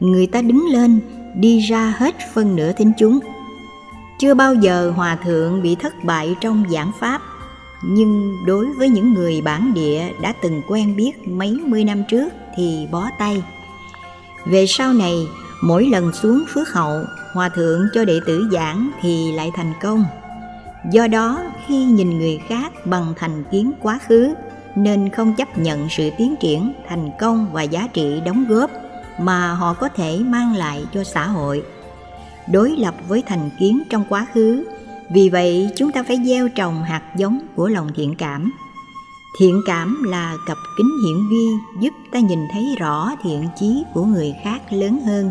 Người 0.00 0.26
ta 0.26 0.42
đứng 0.42 0.66
lên, 0.70 1.00
đi 1.36 1.58
ra 1.58 1.94
hết 1.98 2.14
phân 2.34 2.56
nửa 2.56 2.72
thính 2.72 2.92
chúng. 2.98 3.18
Chưa 4.18 4.34
bao 4.34 4.54
giờ 4.54 4.92
Hòa 4.96 5.16
Thượng 5.16 5.62
bị 5.62 5.74
thất 5.74 6.04
bại 6.04 6.36
trong 6.40 6.64
giảng 6.70 6.90
Pháp, 7.00 7.20
nhưng 7.84 8.36
đối 8.46 8.66
với 8.72 8.88
những 8.88 9.14
người 9.14 9.40
bản 9.40 9.74
địa 9.74 10.08
đã 10.22 10.32
từng 10.42 10.62
quen 10.68 10.96
biết 10.96 11.28
mấy 11.28 11.52
mươi 11.66 11.84
năm 11.84 12.04
trước 12.08 12.28
thì 12.56 12.86
bó 12.90 13.08
tay. 13.18 13.42
Về 14.46 14.66
sau 14.66 14.92
này, 14.92 15.14
mỗi 15.62 15.86
lần 15.86 16.12
xuống 16.12 16.44
phước 16.54 16.68
hậu, 16.68 17.00
Hòa 17.32 17.48
Thượng 17.48 17.88
cho 17.94 18.04
đệ 18.04 18.20
tử 18.26 18.48
giảng 18.52 18.90
thì 19.00 19.32
lại 19.32 19.50
thành 19.56 19.72
công. 19.82 20.04
Do 20.92 21.06
đó, 21.06 21.42
khi 21.66 21.84
nhìn 21.84 22.18
người 22.18 22.40
khác 22.48 22.86
bằng 22.86 23.14
thành 23.16 23.44
kiến 23.52 23.72
quá 23.82 23.98
khứ, 24.08 24.34
nên 24.76 25.10
không 25.10 25.34
chấp 25.34 25.58
nhận 25.58 25.88
sự 25.90 26.10
tiến 26.18 26.34
triển, 26.40 26.72
thành 26.88 27.10
công 27.20 27.46
và 27.52 27.62
giá 27.62 27.88
trị 27.92 28.20
đóng 28.24 28.44
góp 28.48 28.70
mà 29.18 29.52
họ 29.52 29.72
có 29.72 29.88
thể 29.88 30.18
mang 30.18 30.56
lại 30.56 30.84
cho 30.94 31.04
xã 31.04 31.26
hội. 31.26 31.62
Đối 32.52 32.70
lập 32.76 32.94
với 33.08 33.22
thành 33.26 33.50
kiến 33.58 33.82
trong 33.90 34.04
quá 34.08 34.26
khứ, 34.34 34.64
vì 35.10 35.28
vậy 35.28 35.70
chúng 35.76 35.92
ta 35.92 36.02
phải 36.02 36.18
gieo 36.24 36.48
trồng 36.48 36.82
hạt 36.82 37.02
giống 37.16 37.40
của 37.54 37.68
lòng 37.68 37.90
thiện 37.94 38.14
cảm. 38.14 38.52
Thiện 39.38 39.62
cảm 39.66 40.02
là 40.02 40.36
cặp 40.46 40.56
kính 40.78 40.90
hiển 41.04 41.28
vi 41.30 41.46
giúp 41.80 41.94
ta 42.12 42.18
nhìn 42.18 42.40
thấy 42.52 42.76
rõ 42.78 43.10
thiện 43.22 43.48
chí 43.56 43.84
của 43.94 44.04
người 44.04 44.34
khác 44.44 44.60
lớn 44.70 45.00
hơn 45.00 45.30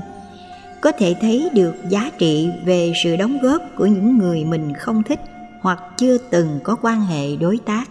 có 0.86 0.92
thể 0.92 1.16
thấy 1.22 1.50
được 1.54 1.76
giá 1.90 2.12
trị 2.18 2.50
về 2.66 2.94
sự 3.04 3.16
đóng 3.16 3.38
góp 3.42 3.62
của 3.78 3.86
những 3.86 4.18
người 4.18 4.46
mình 4.46 4.74
không 4.80 5.04
thích 5.04 5.20
hoặc 5.62 5.80
chưa 5.98 6.18
từng 6.18 6.60
có 6.64 6.76
quan 6.82 7.02
hệ 7.02 7.36
đối 7.36 7.58
tác 7.58 7.90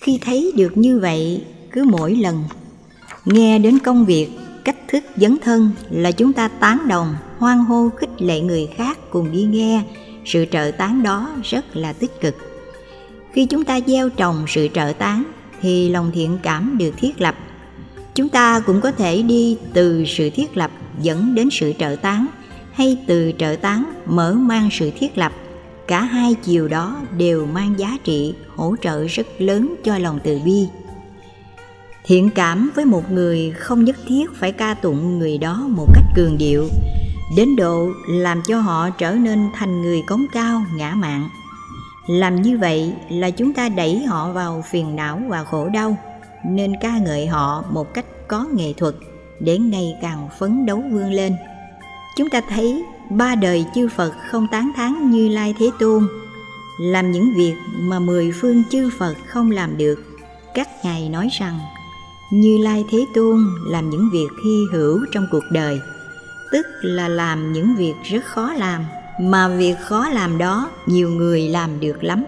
khi 0.00 0.18
thấy 0.22 0.52
được 0.56 0.76
như 0.76 0.98
vậy 0.98 1.44
cứ 1.72 1.84
mỗi 1.84 2.14
lần 2.14 2.44
nghe 3.24 3.58
đến 3.58 3.78
công 3.78 4.04
việc 4.04 4.28
cách 4.64 4.76
thức 4.88 5.04
dấn 5.16 5.36
thân 5.42 5.70
là 5.90 6.12
chúng 6.12 6.32
ta 6.32 6.48
tán 6.48 6.88
đồng, 6.88 7.14
hoan 7.38 7.58
hô, 7.58 7.88
khích 7.96 8.22
lệ 8.22 8.40
người 8.40 8.68
khác 8.76 8.98
cùng 9.10 9.32
đi 9.32 9.42
nghe. 9.42 9.82
Sự 10.24 10.44
trợ 10.50 10.70
tán 10.78 11.02
đó 11.02 11.30
rất 11.44 11.76
là 11.76 11.92
tích 11.92 12.20
cực. 12.20 12.34
Khi 13.32 13.46
chúng 13.46 13.64
ta 13.64 13.80
gieo 13.86 14.08
trồng 14.08 14.44
sự 14.48 14.68
trợ 14.74 14.92
tán, 14.98 15.22
thì 15.60 15.88
lòng 15.88 16.10
thiện 16.14 16.38
cảm 16.42 16.78
được 16.78 16.94
thiết 16.96 17.20
lập. 17.20 17.34
Chúng 18.14 18.28
ta 18.28 18.60
cũng 18.66 18.80
có 18.80 18.92
thể 18.92 19.22
đi 19.22 19.58
từ 19.72 20.04
sự 20.06 20.30
thiết 20.30 20.56
lập 20.56 20.70
dẫn 21.02 21.34
đến 21.34 21.48
sự 21.52 21.72
trợ 21.78 21.96
tán, 22.02 22.26
hay 22.72 22.96
từ 23.06 23.32
trợ 23.38 23.56
tán 23.60 23.92
mở 24.06 24.32
mang 24.32 24.68
sự 24.72 24.90
thiết 24.98 25.18
lập. 25.18 25.32
Cả 25.86 26.02
hai 26.02 26.34
chiều 26.34 26.68
đó 26.68 26.96
đều 27.18 27.46
mang 27.46 27.74
giá 27.78 27.96
trị, 28.04 28.34
hỗ 28.56 28.74
trợ 28.82 29.06
rất 29.06 29.26
lớn 29.38 29.74
cho 29.84 29.98
lòng 29.98 30.18
từ 30.24 30.38
bi 30.44 30.66
thiện 32.04 32.30
cảm 32.34 32.70
với 32.74 32.84
một 32.84 33.12
người 33.12 33.50
không 33.50 33.84
nhất 33.84 33.96
thiết 34.08 34.26
phải 34.34 34.52
ca 34.52 34.74
tụng 34.74 35.18
người 35.18 35.38
đó 35.38 35.66
một 35.68 35.86
cách 35.94 36.04
cường 36.16 36.38
điệu. 36.38 36.68
Đến 37.36 37.56
độ 37.56 37.88
làm 38.08 38.42
cho 38.46 38.60
họ 38.60 38.90
trở 38.90 39.12
nên 39.12 39.48
thành 39.54 39.82
người 39.82 40.02
cống 40.06 40.26
cao 40.32 40.62
ngã 40.76 40.94
mạn 40.94 41.28
làm 42.10 42.42
như 42.42 42.58
vậy 42.58 42.92
là 43.08 43.30
chúng 43.30 43.52
ta 43.52 43.68
đẩy 43.68 43.98
họ 43.98 44.32
vào 44.32 44.64
phiền 44.70 44.96
não 44.96 45.20
và 45.28 45.44
khổ 45.44 45.68
đau 45.68 45.96
nên 46.44 46.72
ca 46.80 46.98
ngợi 46.98 47.26
họ 47.26 47.64
một 47.70 47.94
cách 47.94 48.04
có 48.28 48.46
nghệ 48.54 48.72
thuật 48.72 48.94
để 49.40 49.58
ngày 49.58 49.96
càng 50.02 50.28
phấn 50.38 50.66
đấu 50.66 50.82
vươn 50.92 51.12
lên. 51.12 51.36
Chúng 52.16 52.30
ta 52.30 52.40
thấy 52.48 52.84
ba 53.10 53.34
đời 53.34 53.64
chư 53.74 53.88
Phật 53.88 54.12
không 54.30 54.46
tán 54.52 54.70
thán 54.76 55.10
Như 55.10 55.28
Lai 55.28 55.54
Thế 55.58 55.70
Tôn, 55.78 56.06
làm 56.80 57.12
những 57.12 57.34
việc 57.36 57.54
mà 57.78 57.98
mười 57.98 58.32
phương 58.32 58.62
chư 58.70 58.90
Phật 58.98 59.14
không 59.26 59.50
làm 59.50 59.76
được. 59.76 60.04
Các 60.54 60.68
ngài 60.84 61.08
nói 61.08 61.28
rằng, 61.38 61.58
như 62.30 62.58
Lai 62.58 62.84
Thế 62.90 63.06
Tôn 63.14 63.46
làm 63.66 63.90
những 63.90 64.10
việc 64.12 64.28
hy 64.44 64.64
hữu 64.72 65.06
trong 65.12 65.26
cuộc 65.30 65.44
đời, 65.50 65.80
tức 66.52 66.66
là 66.82 67.08
làm 67.08 67.52
những 67.52 67.76
việc 67.76 67.94
rất 68.04 68.24
khó 68.24 68.52
làm, 68.52 68.84
mà 69.20 69.48
việc 69.48 69.74
khó 69.80 70.08
làm 70.08 70.38
đó 70.38 70.70
nhiều 70.86 71.10
người 71.10 71.48
làm 71.48 71.80
được 71.80 72.04
lắm. 72.04 72.24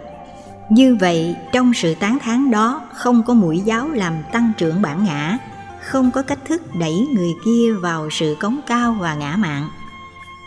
Như 0.71 0.97
vậy, 1.01 1.37
trong 1.53 1.75
sự 1.75 1.95
tán 1.95 2.19
thán 2.19 2.51
đó 2.51 2.81
không 2.95 3.23
có 3.23 3.35
mũi 3.35 3.61
giáo 3.65 3.89
làm 3.89 4.15
tăng 4.33 4.53
trưởng 4.59 4.83
bản 4.83 5.05
ngã, 5.05 5.39
không 5.81 6.11
có 6.11 6.23
cách 6.23 6.45
thức 6.49 6.63
đẩy 6.75 7.07
người 7.15 7.31
kia 7.45 7.73
vào 7.73 8.11
sự 8.11 8.37
cống 8.41 8.61
cao 8.67 8.97
và 9.01 9.15
ngã 9.15 9.37
mạn 9.37 9.69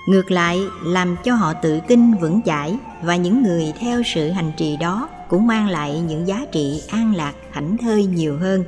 ngược 0.05 0.31
lại 0.31 0.67
làm 0.83 1.15
cho 1.23 1.35
họ 1.35 1.53
tự 1.53 1.79
tin 1.87 2.13
vững 2.13 2.41
chãi 2.45 2.77
và 3.01 3.15
những 3.15 3.43
người 3.43 3.73
theo 3.79 4.01
sự 4.05 4.29
hành 4.29 4.51
trì 4.57 4.77
đó 4.77 5.09
cũng 5.27 5.47
mang 5.47 5.69
lại 5.69 5.99
những 5.99 6.27
giá 6.27 6.45
trị 6.51 6.81
an 6.89 7.15
lạc 7.15 7.33
thảnh 7.53 7.77
thơi 7.77 8.05
nhiều 8.05 8.37
hơn 8.37 8.63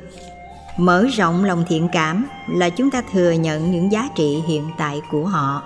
mở 0.78 1.06
rộng 1.16 1.44
lòng 1.44 1.64
thiện 1.68 1.88
cảm 1.92 2.26
là 2.48 2.70
chúng 2.70 2.90
ta 2.90 3.02
thừa 3.12 3.30
nhận 3.30 3.70
những 3.70 3.92
giá 3.92 4.08
trị 4.14 4.42
hiện 4.46 4.64
tại 4.78 5.00
của 5.10 5.24
họ. 5.26 5.62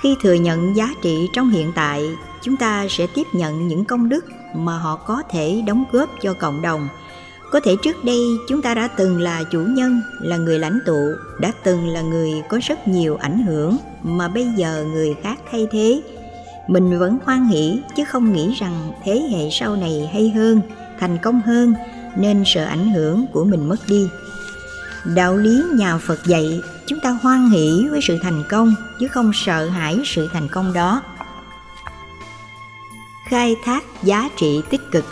Khi 0.00 0.16
thừa 0.22 0.34
nhận 0.34 0.76
giá 0.76 0.88
trị 1.02 1.28
trong 1.32 1.50
hiện 1.50 1.72
tại, 1.74 2.08
chúng 2.42 2.56
ta 2.56 2.86
sẽ 2.90 3.06
tiếp 3.14 3.26
nhận 3.32 3.68
những 3.68 3.84
công 3.84 4.08
đức 4.08 4.24
mà 4.54 4.78
họ 4.78 4.96
có 4.96 5.22
thể 5.30 5.62
đóng 5.66 5.84
góp 5.92 6.10
cho 6.22 6.34
cộng 6.34 6.62
đồng. 6.62 6.88
Có 7.52 7.60
thể 7.60 7.76
trước 7.82 8.04
đây, 8.04 8.20
chúng 8.48 8.62
ta 8.62 8.74
đã 8.74 8.88
từng 8.88 9.20
là 9.20 9.42
chủ 9.52 9.60
nhân, 9.60 10.00
là 10.20 10.36
người 10.36 10.58
lãnh 10.58 10.78
tụ, 10.86 11.10
đã 11.40 11.52
từng 11.64 11.88
là 11.88 12.00
người 12.00 12.42
có 12.48 12.58
rất 12.62 12.88
nhiều 12.88 13.16
ảnh 13.16 13.46
hưởng 13.46 13.76
mà 14.02 14.28
bây 14.28 14.46
giờ 14.56 14.84
người 14.92 15.14
khác 15.22 15.38
thay 15.50 15.66
thế. 15.70 16.02
Mình 16.68 16.98
vẫn 16.98 17.18
hoan 17.24 17.44
hỷ, 17.44 17.80
chứ 17.96 18.04
không 18.04 18.32
nghĩ 18.32 18.54
rằng 18.60 18.92
thế 19.04 19.28
hệ 19.30 19.48
sau 19.50 19.76
này 19.76 20.10
hay 20.12 20.30
hơn, 20.30 20.60
thành 21.00 21.18
công 21.18 21.40
hơn, 21.40 21.74
nên 22.16 22.42
sợ 22.46 22.64
ảnh 22.64 22.90
hưởng 22.90 23.26
của 23.32 23.44
mình 23.44 23.68
mất 23.68 23.78
đi 23.88 24.08
đạo 25.14 25.36
lý 25.36 25.62
nhà 25.74 25.98
phật 25.98 26.24
dạy, 26.24 26.62
chúng 26.86 27.00
ta 27.00 27.10
hoan 27.10 27.50
hỷ 27.50 27.86
với 27.90 28.00
sự 28.02 28.18
thành 28.22 28.42
công, 28.48 28.74
chứ 29.00 29.08
không 29.08 29.30
sợ 29.34 29.68
hãi 29.68 30.00
sự 30.04 30.28
thành 30.32 30.48
công 30.48 30.72
đó. 30.72 31.02
Khai 33.28 33.56
thác 33.64 33.84
giá 34.02 34.28
trị 34.36 34.60
tích 34.70 34.80
cực. 34.92 35.04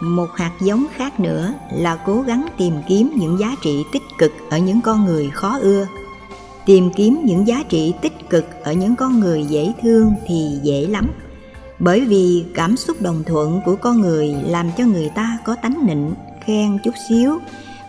Một 0.00 0.28
hạt 0.36 0.52
giống 0.60 0.86
khác 0.94 1.20
nữa 1.20 1.52
là 1.72 1.96
cố 2.06 2.22
gắng 2.22 2.46
tìm 2.58 2.74
kiếm 2.88 3.12
những 3.16 3.38
giá 3.38 3.54
trị 3.62 3.84
tích 3.92 4.02
cực 4.18 4.32
ở 4.50 4.58
những 4.58 4.80
con 4.80 5.04
người 5.04 5.30
khó 5.30 5.58
ưa. 5.60 5.86
Tìm 6.66 6.90
kiếm 6.96 7.20
những 7.24 7.46
giá 7.46 7.62
trị 7.68 7.94
tích 8.02 8.30
cực 8.30 8.44
ở 8.64 8.72
những 8.72 8.96
con 8.96 9.20
người 9.20 9.44
dễ 9.44 9.72
thương 9.82 10.14
thì 10.26 10.58
dễ 10.62 10.86
lắm. 10.86 11.10
Bởi 11.78 12.00
vì 12.00 12.44
cảm 12.54 12.76
xúc 12.76 13.02
đồng 13.02 13.24
thuận 13.26 13.60
của 13.64 13.76
con 13.76 14.00
người 14.00 14.34
làm 14.46 14.70
cho 14.78 14.84
người 14.84 15.10
ta 15.14 15.38
có 15.44 15.56
tánh 15.62 15.86
nịnh, 15.86 16.14
khen 16.46 16.78
chút 16.84 16.94
xíu 17.08 17.38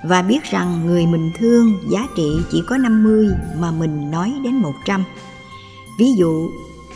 và 0.04 0.22
biết 0.22 0.44
rằng 0.44 0.86
người 0.86 1.08
mình 1.08 1.32
thương 1.40 1.80
giá 1.90 2.08
trị 2.16 2.30
chỉ 2.52 2.64
có 2.68 2.78
50 2.78 3.28
mà 3.60 3.72
mình 3.72 4.12
nói 4.12 4.34
đến 4.44 4.56
100. 4.56 5.04
Ví 6.00 6.14
dụ, 6.14 6.50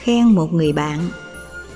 khen 0.04 0.26
một 0.26 0.54
người 0.54 0.74
bạn, 0.74 1.00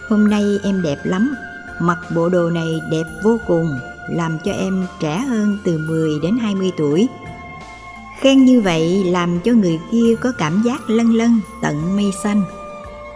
hôm 0.10 0.30
nay 0.30 0.44
em 0.64 0.82
đẹp 0.82 0.98
lắm, 1.04 1.36
mặc 1.82 1.98
bộ 2.16 2.30
đồ 2.30 2.50
này 2.50 2.68
đẹp 2.92 3.04
vô 3.24 3.38
cùng, 3.48 3.68
làm 4.10 4.38
cho 4.46 4.52
em 4.52 4.86
trẻ 5.00 5.18
hơn 5.18 5.58
từ 5.64 5.78
10 5.78 6.20
đến 6.24 6.38
20 6.42 6.72
tuổi. 6.78 7.08
Khen 8.20 8.46
như 8.46 8.62
vậy 8.62 9.04
làm 9.04 9.40
cho 9.40 9.52
người 9.52 9.80
kia 9.92 10.16
có 10.22 10.32
cảm 10.38 10.62
giác 10.66 10.90
lân 10.90 11.14
lân 11.14 11.40
tận 11.62 11.96
mây 11.96 12.12
xanh. 12.24 12.44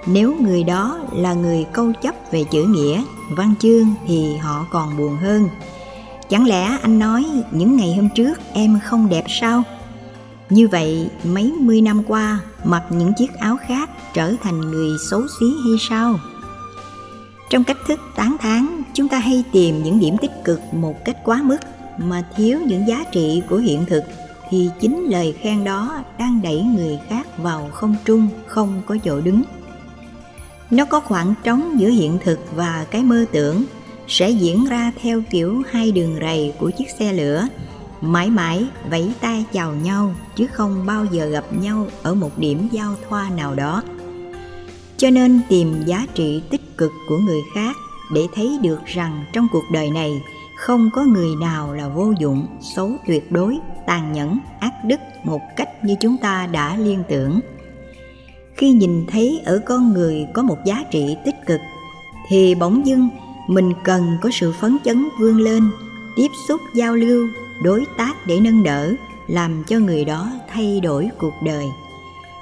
Nếu 0.05 0.35
người 0.41 0.63
đó 0.63 0.99
là 1.11 1.33
người 1.33 1.65
câu 1.73 1.91
chấp 2.01 2.15
về 2.31 2.43
chữ 2.43 2.63
nghĩa, 2.63 3.03
văn 3.29 3.53
chương 3.59 3.95
thì 4.07 4.35
họ 4.35 4.65
còn 4.71 4.97
buồn 4.97 5.15
hơn. 5.17 5.49
Chẳng 6.33 6.47
lẽ 6.47 6.77
anh 6.81 6.99
nói 6.99 7.25
những 7.51 7.77
ngày 7.77 7.93
hôm 7.95 8.09
trước 8.09 8.39
em 8.53 8.79
không 8.83 9.09
đẹp 9.09 9.23
sao? 9.27 9.63
Như 10.49 10.67
vậy 10.67 11.09
mấy 11.23 11.53
mươi 11.59 11.81
năm 11.81 12.03
qua 12.07 12.39
mặc 12.63 12.83
những 12.89 13.13
chiếc 13.13 13.33
áo 13.39 13.57
khác 13.67 13.89
trở 14.13 14.33
thành 14.43 14.61
người 14.61 14.89
xấu 15.09 15.21
xí 15.39 15.45
hay 15.45 15.73
sao? 15.89 16.19
Trong 17.49 17.63
cách 17.63 17.77
thức 17.87 17.99
tán 18.15 18.37
thán, 18.39 18.81
chúng 18.93 19.07
ta 19.07 19.19
hay 19.19 19.43
tìm 19.51 19.83
những 19.83 19.99
điểm 19.99 20.15
tích 20.21 20.31
cực 20.43 20.59
một 20.71 21.05
cách 21.05 21.17
quá 21.23 21.41
mức 21.43 21.57
mà 21.97 22.23
thiếu 22.35 22.59
những 22.67 22.87
giá 22.87 23.03
trị 23.11 23.41
của 23.49 23.57
hiện 23.57 23.85
thực 23.85 24.03
thì 24.49 24.69
chính 24.81 25.05
lời 25.05 25.35
khen 25.41 25.63
đó 25.63 26.03
đang 26.19 26.41
đẩy 26.43 26.61
người 26.61 26.99
khác 27.09 27.37
vào 27.37 27.69
không 27.73 27.95
trung, 28.05 28.27
không 28.47 28.81
có 28.85 28.97
chỗ 29.03 29.21
đứng. 29.21 29.43
Nó 30.71 30.85
có 30.85 30.99
khoảng 30.99 31.33
trống 31.43 31.79
giữa 31.79 31.89
hiện 31.89 32.17
thực 32.23 32.39
và 32.55 32.85
cái 32.91 33.03
mơ 33.03 33.25
tưởng 33.31 33.63
sẽ 34.07 34.29
diễn 34.29 34.65
ra 34.65 34.91
theo 35.01 35.21
kiểu 35.29 35.61
hai 35.71 35.91
đường 35.91 36.15
rầy 36.21 36.53
của 36.59 36.69
chiếc 36.69 36.89
xe 36.99 37.13
lửa, 37.13 37.47
mãi 38.01 38.29
mãi 38.29 38.65
vẫy 38.89 39.11
tay 39.21 39.45
chào 39.53 39.75
nhau 39.75 40.15
chứ 40.35 40.47
không 40.47 40.85
bao 40.85 41.05
giờ 41.05 41.25
gặp 41.25 41.45
nhau 41.61 41.87
ở 42.03 42.13
một 42.13 42.37
điểm 42.37 42.67
giao 42.71 42.95
thoa 43.09 43.29
nào 43.29 43.55
đó. 43.55 43.83
Cho 44.97 45.09
nên 45.09 45.39
tìm 45.49 45.83
giá 45.85 46.05
trị 46.13 46.41
tích 46.49 46.77
cực 46.77 46.91
của 47.09 47.17
người 47.17 47.41
khác 47.55 47.75
để 48.13 48.21
thấy 48.35 48.57
được 48.61 48.79
rằng 48.85 49.25
trong 49.33 49.47
cuộc 49.51 49.63
đời 49.71 49.89
này 49.89 50.21
không 50.57 50.89
có 50.93 51.03
người 51.03 51.35
nào 51.41 51.73
là 51.73 51.87
vô 51.87 52.13
dụng, 52.19 52.47
xấu 52.75 52.91
tuyệt 53.07 53.31
đối, 53.31 53.57
tàn 53.87 54.13
nhẫn, 54.13 54.39
ác 54.59 54.73
đức 54.85 54.99
một 55.23 55.41
cách 55.57 55.69
như 55.83 55.95
chúng 55.99 56.17
ta 56.17 56.47
đã 56.47 56.77
liên 56.77 57.03
tưởng. 57.09 57.39
Khi 58.55 58.63
khi 58.63 58.71
nhìn 58.71 59.05
thấy 59.07 59.41
ở 59.45 59.61
con 59.65 59.93
người 59.93 60.27
có 60.33 60.43
một 60.43 60.57
giá 60.65 60.83
trị 60.91 61.17
tích 61.25 61.35
cực 61.45 61.59
thì 62.29 62.55
bỗng 62.55 62.85
dưng 62.85 63.09
mình 63.47 63.73
cần 63.83 64.17
có 64.21 64.29
sự 64.31 64.51
phấn 64.51 64.77
chấn 64.85 65.09
vươn 65.19 65.37
lên, 65.37 65.63
tiếp 66.15 66.27
xúc, 66.47 66.61
giao 66.73 66.95
lưu, 66.95 67.27
đối 67.61 67.85
tác 67.97 68.27
để 68.27 68.39
nâng 68.39 68.63
đỡ, 68.63 68.93
làm 69.27 69.63
cho 69.63 69.77
người 69.79 70.05
đó 70.05 70.31
thay 70.53 70.79
đổi 70.79 71.09
cuộc 71.17 71.33
đời. 71.43 71.65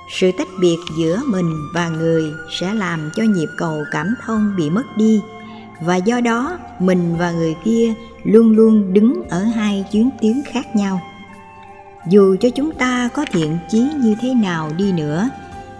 Sự 0.09 0.31
tách 0.31 0.47
biệt 0.59 0.77
giữa 0.97 1.21
mình 1.25 1.53
và 1.73 1.89
người 1.89 2.23
sẽ 2.59 2.73
làm 2.73 3.09
cho 3.15 3.23
nhịp 3.23 3.49
cầu 3.57 3.83
cảm 3.91 4.15
thông 4.25 4.53
bị 4.57 4.69
mất 4.69 4.97
đi. 4.97 5.21
Và 5.81 5.95
do 5.95 6.21
đó, 6.21 6.59
mình 6.79 7.15
và 7.17 7.31
người 7.31 7.55
kia 7.63 7.93
luôn 8.23 8.51
luôn 8.51 8.93
đứng 8.93 9.23
ở 9.29 9.43
hai 9.43 9.85
chuyến 9.91 10.09
tuyến 10.21 10.41
khác 10.51 10.75
nhau. 10.75 11.01
Dù 12.09 12.35
cho 12.39 12.49
chúng 12.49 12.71
ta 12.71 13.09
có 13.13 13.25
thiện 13.31 13.57
chí 13.69 13.87
như 13.97 14.15
thế 14.21 14.33
nào 14.33 14.71
đi 14.77 14.91
nữa, 14.91 15.29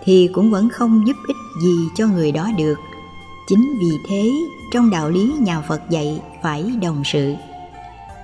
thì 0.04 0.30
cũng 0.34 0.52
vẫn 0.52 0.70
không 0.70 1.04
giúp 1.08 1.16
ích 1.28 1.36
gì 1.64 1.76
cho 1.96 2.08
người 2.08 2.32
đó 2.32 2.50
được. 2.58 2.78
Chính 3.48 3.78
vì 3.82 3.92
thế 4.10 4.32
trong 4.72 4.90
đạo 4.90 5.10
lý 5.10 5.34
nhà 5.40 5.62
phật 5.62 5.82
dạy 5.90 6.22
phải 6.42 6.74
đồng 6.82 7.04
sự. 7.06 7.34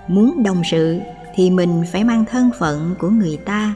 Muốn 0.08 0.44
đồng 0.44 0.62
sự 0.72 1.00
thì 1.36 1.50
mình 1.50 1.84
phải 1.92 2.04
mang 2.04 2.25
thân 2.25 2.50
phận 2.60 2.96
của 3.00 3.10
người 3.10 3.38
ta, 3.38 3.74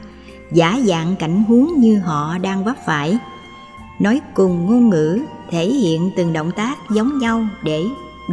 giả 0.52 0.80
dạng 0.84 1.16
cảnh 1.16 1.44
huống 1.48 1.72
như 1.76 1.98
họ 1.98 2.38
đang 2.38 2.64
vấp 2.64 2.76
phải. 2.86 3.18
Nói 4.00 4.20
cùng 4.34 4.66
ngôn 4.66 4.90
ngữ 4.90 5.18
thể 5.50 5.66
hiện 5.66 6.10
từng 6.16 6.32
động 6.32 6.50
tác 6.56 6.78
giống 6.90 7.18
nhau 7.18 7.46
để 7.64 7.84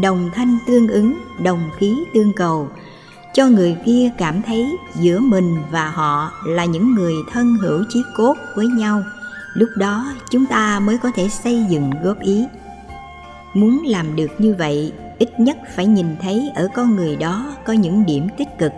đồng 0.02 0.30
thanh 0.36 0.58
tương 0.68 0.88
ứng, 0.88 1.14
đồng 1.44 1.70
khí 1.78 2.04
tương 2.14 2.34
cầu, 2.34 2.68
cho 3.34 3.48
người 3.48 3.78
kia 3.86 4.12
cảm 4.18 4.42
thấy 4.42 4.78
giữa 4.96 5.20
mình 5.20 5.58
và 5.72 5.90
họ 5.90 6.32
là 6.46 6.66
những 6.66 6.94
người 6.94 7.14
thân 7.32 7.58
hữu 7.62 7.84
chí 7.90 8.04
cốt 8.18 8.36
với 8.56 8.68
nhau. 8.68 9.04
Lúc 9.54 9.70
đó 9.78 10.06
chúng 10.32 10.46
ta 10.46 10.80
mới 10.80 10.98
có 10.98 11.12
thể 11.16 11.30
xây 11.30 11.66
dựng 11.70 11.92
góp 12.04 12.20
ý 12.20 12.46
muốn 13.54 13.84
làm 13.86 14.16
được 14.16 14.32
như 14.38 14.56
vậy, 14.58 14.92
ít 15.20 15.40
nhất 15.40 15.58
phải 15.76 15.86
nhìn 15.86 16.16
thấy 16.22 16.52
ở 16.56 16.68
con 16.74 16.96
người 16.96 17.16
đó 17.16 17.56
có 17.66 17.74
những 17.74 18.06
điểm 18.06 18.28
tích 18.38 18.58
cực. 18.58 18.72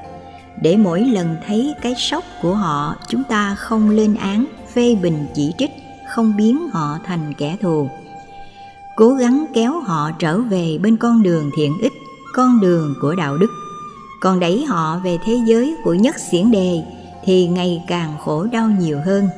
Để 0.61 0.77
mỗi 0.77 1.01
lần 1.01 1.35
thấy 1.47 1.73
cái 1.81 1.95
sốc 1.95 2.23
của 2.41 2.55
họ, 2.55 2.95
chúng 3.07 3.23
ta 3.23 3.55
không 3.55 3.89
lên 3.89 4.15
án, 4.15 4.45
phê 4.73 4.95
bình 4.95 5.25
chỉ 5.33 5.53
trích, 5.57 5.71
không 6.09 6.37
biến 6.37 6.69
họ 6.69 6.99
thành 7.05 7.33
kẻ 7.37 7.57
thù. 7.61 7.89
Cố 8.95 9.13
gắng 9.13 9.45
kéo 9.53 9.79
họ 9.79 10.11
trở 10.19 10.37
về 10.37 10.77
bên 10.81 10.97
con 10.97 11.23
đường 11.23 11.51
thiện 11.57 11.77
ích, 11.81 11.93
con 12.33 12.59
đường 12.59 12.93
của 13.01 13.15
đạo 13.15 13.37
đức. 13.37 13.51
Còn 14.21 14.39
đẩy 14.39 14.65
họ 14.65 14.99
về 15.03 15.17
thế 15.25 15.39
giới 15.45 15.75
của 15.83 15.93
nhất 15.93 16.15
xiển 16.19 16.51
đề 16.51 16.83
thì 17.23 17.47
ngày 17.47 17.83
càng 17.87 18.13
khổ 18.19 18.43
đau 18.43 18.69
nhiều 18.79 18.99
hơn. 19.05 19.29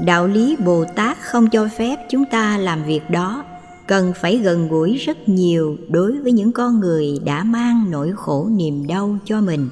Đạo 0.00 0.26
lý 0.26 0.56
bồ 0.56 0.84
tát 0.94 1.18
không 1.20 1.50
cho 1.50 1.68
phép 1.78 1.96
chúng 2.08 2.24
ta 2.24 2.58
làm 2.58 2.84
việc 2.84 3.10
đó 3.10 3.44
cần 3.88 4.12
phải 4.20 4.38
gần 4.38 4.68
gũi 4.68 4.96
rất 4.96 5.28
nhiều 5.28 5.76
đối 5.88 6.20
với 6.20 6.32
những 6.32 6.52
con 6.52 6.80
người 6.80 7.18
đã 7.24 7.44
mang 7.44 7.86
nỗi 7.90 8.12
khổ 8.16 8.48
niềm 8.56 8.86
đau 8.86 9.18
cho 9.24 9.40
mình. 9.40 9.68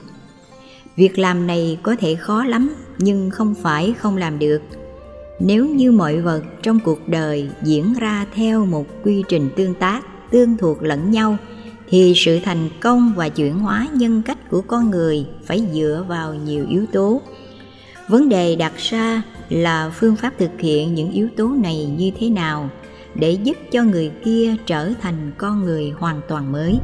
Việc 0.96 1.18
làm 1.18 1.46
này 1.46 1.78
có 1.82 1.96
thể 1.98 2.14
khó 2.14 2.44
lắm, 2.44 2.74
nhưng 2.98 3.30
không 3.30 3.54
phải 3.54 3.94
không 3.98 4.16
làm 4.16 4.38
được. 4.38 4.62
Nếu 5.40 5.66
như 5.66 5.92
mọi 5.92 6.20
vật 6.20 6.42
trong 6.62 6.80
cuộc 6.80 7.08
đời 7.08 7.48
diễn 7.62 7.94
ra 7.94 8.26
theo 8.34 8.66
một 8.66 8.86
quy 9.04 9.22
trình 9.28 9.50
tương 9.56 9.74
tác, 9.74 10.30
tương 10.30 10.56
thuộc 10.56 10.82
lẫn 10.82 11.10
nhau, 11.10 11.36
thì 11.88 12.12
sự 12.16 12.38
thành 12.44 12.68
công 12.80 13.12
và 13.16 13.28
chuyển 13.28 13.58
hóa 13.58 13.88
nhân 13.92 14.22
cách 14.22 14.50
của 14.50 14.60
con 14.60 14.90
người 14.90 15.26
phải 15.44 15.64
dựa 15.72 16.04
vào 16.08 16.34
nhiều 16.34 16.66
yếu 16.68 16.86
tố. 16.92 17.22
Vấn 18.08 18.28
đề 18.28 18.56
đặt 18.56 18.72
ra 18.76 19.22
là 19.48 19.90
phương 19.94 20.16
pháp 20.16 20.32
thực 20.38 20.60
hiện 20.60 20.94
những 20.94 21.10
yếu 21.10 21.28
tố 21.36 21.48
này 21.48 21.86
như 21.86 22.10
thế 22.18 22.28
nào? 22.28 22.70
Để 23.14 23.30
giúp 23.30 23.56
cho 23.72 23.82
người 23.82 24.12
kia 24.24 24.54
trở 24.66 24.92
thành 25.00 25.32
con 25.38 25.64
người 25.64 25.90
hoàn 25.98 26.20
toàn 26.28 26.52
mới. 26.52 26.80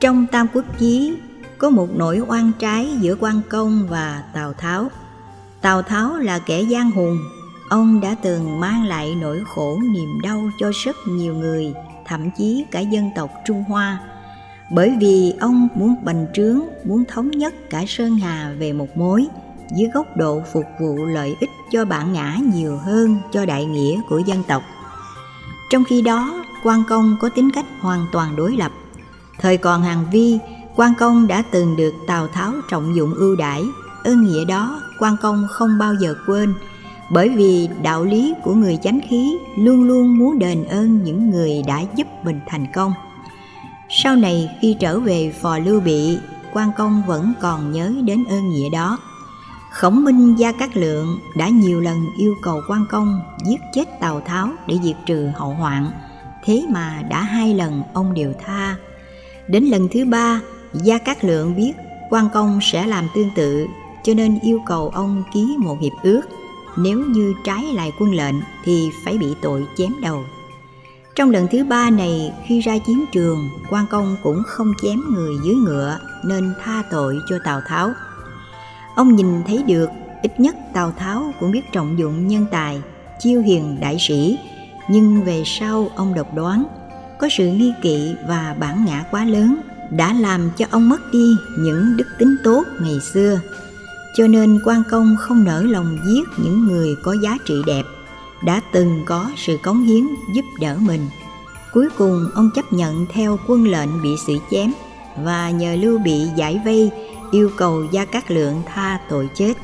Trong 0.00 0.26
tam 0.26 0.46
quốc 0.54 0.64
chí, 0.78 1.14
có 1.58 1.70
một 1.70 1.88
nỗi 1.96 2.20
oan 2.28 2.52
trái 2.58 2.88
giữa 3.00 3.16
quan 3.20 3.40
công 3.48 3.86
và 3.88 4.24
tào 4.34 4.52
tháo. 4.52 4.90
Tào 5.60 5.82
tháo 5.82 6.16
là 6.16 6.38
kẻ 6.38 6.62
gian 6.62 6.90
hùng 6.90 7.18
ông 7.68 8.00
đã 8.00 8.16
từng 8.22 8.60
mang 8.60 8.84
lại 8.84 9.14
nỗi 9.20 9.42
khổ 9.54 9.80
niềm 9.92 10.20
đau 10.22 10.50
cho 10.58 10.70
rất 10.84 10.96
nhiều 11.06 11.34
người, 11.34 11.74
thậm 12.06 12.30
chí 12.30 12.64
cả 12.70 12.80
dân 12.80 13.10
tộc 13.16 13.30
trung 13.46 13.64
hoa. 13.68 14.00
Bởi 14.70 14.96
vì 15.00 15.34
ông 15.40 15.68
muốn 15.74 15.94
bành 16.04 16.26
trướng, 16.34 16.60
muốn 16.84 17.04
thống 17.08 17.30
nhất 17.30 17.54
cả 17.70 17.84
sơn 17.88 18.16
hà 18.16 18.52
về 18.58 18.72
một 18.72 18.96
mối, 18.96 19.26
dưới 19.76 19.90
góc 19.94 20.16
độ 20.16 20.42
phục 20.52 20.64
vụ 20.80 21.04
lợi 21.04 21.36
ích 21.40 21.50
cho 21.72 21.84
bản 21.84 22.12
ngã 22.12 22.36
nhiều 22.54 22.76
hơn 22.76 23.16
cho 23.32 23.46
đại 23.46 23.64
nghĩa 23.64 24.00
của 24.08 24.18
dân 24.18 24.42
tộc 24.48 24.62
trong 25.70 25.84
khi 25.84 26.02
đó 26.02 26.44
quan 26.62 26.82
công 26.88 27.16
có 27.20 27.28
tính 27.28 27.50
cách 27.50 27.66
hoàn 27.80 28.06
toàn 28.12 28.36
đối 28.36 28.56
lập. 28.56 28.72
Thời 29.40 29.56
còn 29.56 29.82
hàng 29.82 30.04
vi 30.12 30.38
quan 30.76 30.94
công 30.98 31.26
đã 31.26 31.42
từng 31.50 31.76
được 31.76 31.94
tào 32.06 32.28
tháo 32.28 32.52
trọng 32.70 32.96
dụng 32.96 33.14
ưu 33.14 33.36
đãi. 33.36 33.64
Ơn 34.04 34.24
nghĩa 34.24 34.44
đó 34.44 34.82
quan 34.98 35.16
công 35.22 35.46
không 35.50 35.78
bao 35.78 35.94
giờ 35.94 36.14
quên, 36.26 36.54
bởi 37.10 37.28
vì 37.28 37.68
đạo 37.82 38.04
lý 38.04 38.34
của 38.42 38.54
người 38.54 38.78
chánh 38.82 39.00
khí 39.08 39.38
luôn 39.58 39.84
luôn 39.84 40.18
muốn 40.18 40.38
đền 40.38 40.64
ơn 40.64 41.04
những 41.04 41.30
người 41.30 41.62
đã 41.66 41.82
giúp 41.94 42.06
mình 42.24 42.40
thành 42.48 42.66
công. 42.74 42.92
Sau 43.88 44.16
này 44.16 44.50
khi 44.60 44.76
trở 44.80 45.00
về 45.00 45.34
phò 45.42 45.58
lưu 45.58 45.80
bị 45.80 46.18
quan 46.52 46.70
công 46.78 47.02
vẫn 47.06 47.32
còn 47.40 47.72
nhớ 47.72 47.92
đến 48.04 48.24
ơn 48.24 48.50
nghĩa 48.50 48.70
đó 48.70 48.98
khổng 49.76 50.04
minh 50.04 50.34
gia 50.38 50.52
cát 50.52 50.76
lượng 50.76 51.18
đã 51.34 51.48
nhiều 51.48 51.80
lần 51.80 52.06
yêu 52.16 52.34
cầu 52.42 52.60
quan 52.68 52.86
công 52.90 53.20
giết 53.44 53.60
chết 53.74 54.00
tào 54.00 54.20
tháo 54.20 54.48
để 54.66 54.78
diệt 54.82 54.96
trừ 55.06 55.28
hậu 55.34 55.50
hoạn. 55.50 55.90
Thế 56.44 56.62
mà 56.68 57.02
đã 57.10 57.22
hai 57.22 57.54
lần 57.54 57.82
ông 57.94 58.14
đều 58.14 58.32
tha. 58.46 58.76
Đến 59.48 59.64
lần 59.64 59.88
thứ 59.92 60.04
ba, 60.04 60.40
gia 60.72 60.98
cát 60.98 61.24
lượng 61.24 61.56
biết 61.56 61.72
quan 62.10 62.28
công 62.34 62.58
sẽ 62.62 62.86
làm 62.86 63.08
tương 63.14 63.30
tự, 63.36 63.66
cho 64.04 64.14
nên 64.14 64.38
yêu 64.42 64.60
cầu 64.66 64.88
ông 64.88 65.22
ký 65.32 65.56
một 65.58 65.76
hiệp 65.80 65.92
ước. 66.02 66.20
Nếu 66.76 66.98
như 66.98 67.34
trái 67.44 67.64
lại 67.64 67.92
quân 68.00 68.14
lệnh 68.14 68.34
thì 68.64 68.90
phải 69.04 69.18
bị 69.18 69.34
tội 69.42 69.66
chém 69.76 69.92
đầu. 70.02 70.24
Trong 71.14 71.30
lần 71.30 71.46
thứ 71.50 71.64
ba 71.64 71.90
này, 71.90 72.32
khi 72.46 72.60
ra 72.60 72.78
chiến 72.86 73.04
trường, 73.12 73.48
quan 73.70 73.86
công 73.90 74.16
cũng 74.22 74.42
không 74.46 74.72
chém 74.82 75.00
người 75.14 75.34
dưới 75.44 75.54
ngựa 75.54 75.98
nên 76.24 76.54
tha 76.64 76.82
tội 76.90 77.18
cho 77.28 77.38
tào 77.44 77.60
tháo 77.66 77.90
ông 78.96 79.16
nhìn 79.16 79.42
thấy 79.46 79.62
được 79.62 79.90
ít 80.22 80.40
nhất 80.40 80.56
tào 80.72 80.92
tháo 80.98 81.32
cũng 81.40 81.50
biết 81.50 81.72
trọng 81.72 81.98
dụng 81.98 82.28
nhân 82.28 82.46
tài, 82.50 82.80
chiêu 83.18 83.42
hiền 83.42 83.76
đại 83.80 83.96
sĩ. 84.00 84.38
Nhưng 84.90 85.24
về 85.24 85.42
sau, 85.46 85.90
ông 85.96 86.14
độc 86.14 86.34
đoán, 86.34 86.64
có 87.18 87.28
sự 87.30 87.46
nghi 87.46 87.72
kỵ 87.82 88.14
và 88.28 88.56
bản 88.60 88.84
ngã 88.84 89.04
quá 89.10 89.24
lớn 89.24 89.56
đã 89.90 90.12
làm 90.12 90.50
cho 90.56 90.66
ông 90.70 90.88
mất 90.88 91.12
đi 91.12 91.36
những 91.58 91.96
đức 91.96 92.06
tính 92.18 92.36
tốt 92.44 92.62
ngày 92.80 93.00
xưa. 93.00 93.40
Cho 94.16 94.26
nên 94.26 94.60
quan 94.64 94.82
công 94.90 95.16
không 95.20 95.44
nỡ 95.44 95.62
lòng 95.62 95.98
giết 96.06 96.28
những 96.36 96.66
người 96.66 96.96
có 97.02 97.16
giá 97.22 97.36
trị 97.44 97.54
đẹp, 97.66 97.82
đã 98.44 98.60
từng 98.72 99.02
có 99.06 99.30
sự 99.36 99.56
cống 99.62 99.82
hiến 99.82 100.06
giúp 100.34 100.44
đỡ 100.60 100.76
mình. 100.80 101.06
Cuối 101.72 101.88
cùng, 101.98 102.30
ông 102.34 102.50
chấp 102.54 102.72
nhận 102.72 103.06
theo 103.12 103.38
quân 103.46 103.64
lệnh 103.64 104.02
bị 104.02 104.10
xử 104.26 104.38
chém 104.50 104.72
và 105.24 105.50
nhờ 105.50 105.76
lưu 105.76 105.98
bị 105.98 106.26
giải 106.36 106.60
vây 106.64 106.90
yêu 107.30 107.50
cầu 107.56 107.84
gia 107.92 108.04
cát 108.04 108.30
lượng 108.30 108.62
tha 108.66 109.00
tội 109.08 109.28
chết. 109.34 109.54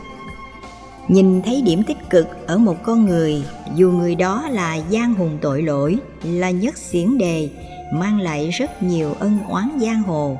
Nhìn 1.08 1.42
thấy 1.42 1.62
điểm 1.62 1.82
tích 1.82 2.10
cực 2.10 2.46
ở 2.46 2.58
một 2.58 2.82
con 2.82 3.06
người, 3.06 3.44
dù 3.74 3.90
người 3.90 4.14
đó 4.14 4.48
là 4.50 4.74
gian 4.74 5.14
hùng 5.14 5.38
tội 5.40 5.62
lỗi, 5.62 5.98
là 6.22 6.50
nhất 6.50 6.78
xiển 6.78 7.18
đề, 7.18 7.50
mang 7.92 8.20
lại 8.20 8.50
rất 8.50 8.82
nhiều 8.82 9.14
ân 9.18 9.38
oán 9.48 9.68
giang 9.80 10.02
hồ. 10.02 10.38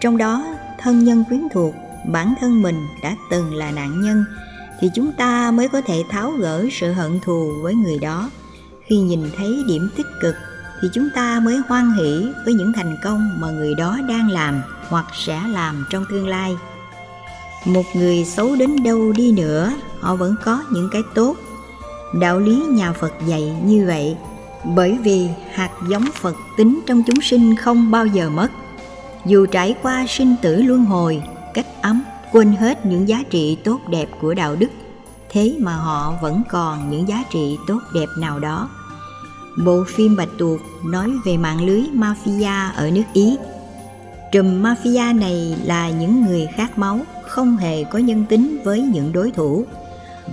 Trong 0.00 0.16
đó, 0.16 0.44
thân 0.78 1.04
nhân 1.04 1.24
quyến 1.28 1.40
thuộc, 1.52 1.74
bản 2.06 2.34
thân 2.40 2.62
mình 2.62 2.86
đã 3.02 3.16
từng 3.30 3.54
là 3.54 3.70
nạn 3.70 4.00
nhân, 4.00 4.24
thì 4.80 4.90
chúng 4.94 5.12
ta 5.12 5.50
mới 5.50 5.68
có 5.68 5.80
thể 5.80 6.02
tháo 6.10 6.30
gỡ 6.30 6.66
sự 6.72 6.92
hận 6.92 7.20
thù 7.24 7.52
với 7.62 7.74
người 7.74 7.98
đó. 7.98 8.30
Khi 8.86 8.96
nhìn 8.96 9.20
thấy 9.36 9.62
điểm 9.68 9.88
tích 9.96 10.06
cực, 10.22 10.34
thì 10.82 10.88
chúng 10.94 11.08
ta 11.14 11.40
mới 11.40 11.60
hoan 11.68 11.92
hỷ 11.92 12.26
với 12.44 12.54
những 12.54 12.72
thành 12.72 12.96
công 13.04 13.30
mà 13.40 13.50
người 13.50 13.74
đó 13.74 13.98
đang 14.08 14.30
làm 14.30 14.62
hoặc 14.90 15.06
sẽ 15.14 15.40
làm 15.46 15.86
trong 15.90 16.04
tương 16.10 16.28
lai. 16.28 16.56
Một 17.64 17.82
người 17.94 18.24
xấu 18.24 18.56
đến 18.56 18.82
đâu 18.82 19.12
đi 19.12 19.32
nữa, 19.32 19.72
họ 20.00 20.16
vẫn 20.16 20.34
có 20.44 20.62
những 20.70 20.88
cái 20.92 21.02
tốt. 21.14 21.36
Đạo 22.20 22.38
lý 22.38 22.56
nhà 22.56 22.92
phật 22.92 23.12
dạy 23.26 23.52
như 23.64 23.86
vậy, 23.86 24.16
bởi 24.64 24.98
vì 25.02 25.28
hạt 25.52 25.70
giống 25.88 26.04
phật 26.14 26.36
tính 26.56 26.80
trong 26.86 27.02
chúng 27.06 27.20
sinh 27.20 27.56
không 27.56 27.90
bao 27.90 28.06
giờ 28.06 28.30
mất. 28.30 28.48
Dù 29.26 29.46
trải 29.46 29.74
qua 29.82 30.06
sinh 30.08 30.36
tử 30.42 30.62
luân 30.62 30.84
hồi, 30.84 31.22
cách 31.54 31.66
ấm, 31.82 32.02
quên 32.32 32.52
hết 32.52 32.86
những 32.86 33.08
giá 33.08 33.22
trị 33.30 33.58
tốt 33.64 33.80
đẹp 33.88 34.06
của 34.20 34.34
đạo 34.34 34.56
đức, 34.56 34.70
thế 35.30 35.56
mà 35.58 35.76
họ 35.76 36.14
vẫn 36.22 36.42
còn 36.50 36.90
những 36.90 37.08
giá 37.08 37.24
trị 37.30 37.58
tốt 37.66 37.78
đẹp 37.94 38.06
nào 38.18 38.38
đó. 38.38 38.68
Bộ 39.64 39.84
phim 39.88 40.16
bạch 40.16 40.28
tuộc 40.38 40.60
nói 40.84 41.12
về 41.24 41.36
mạng 41.36 41.66
lưới 41.66 41.82
mafia 41.94 42.72
ở 42.74 42.90
nước 42.90 43.02
ý 43.12 43.36
trùm 44.32 44.62
mafia 44.62 45.18
này 45.18 45.56
là 45.64 45.90
những 45.90 46.24
người 46.24 46.48
khát 46.56 46.78
máu, 46.78 47.00
không 47.28 47.56
hề 47.56 47.84
có 47.84 47.98
nhân 47.98 48.24
tính 48.28 48.58
với 48.64 48.80
những 48.80 49.12
đối 49.12 49.30
thủ. 49.30 49.64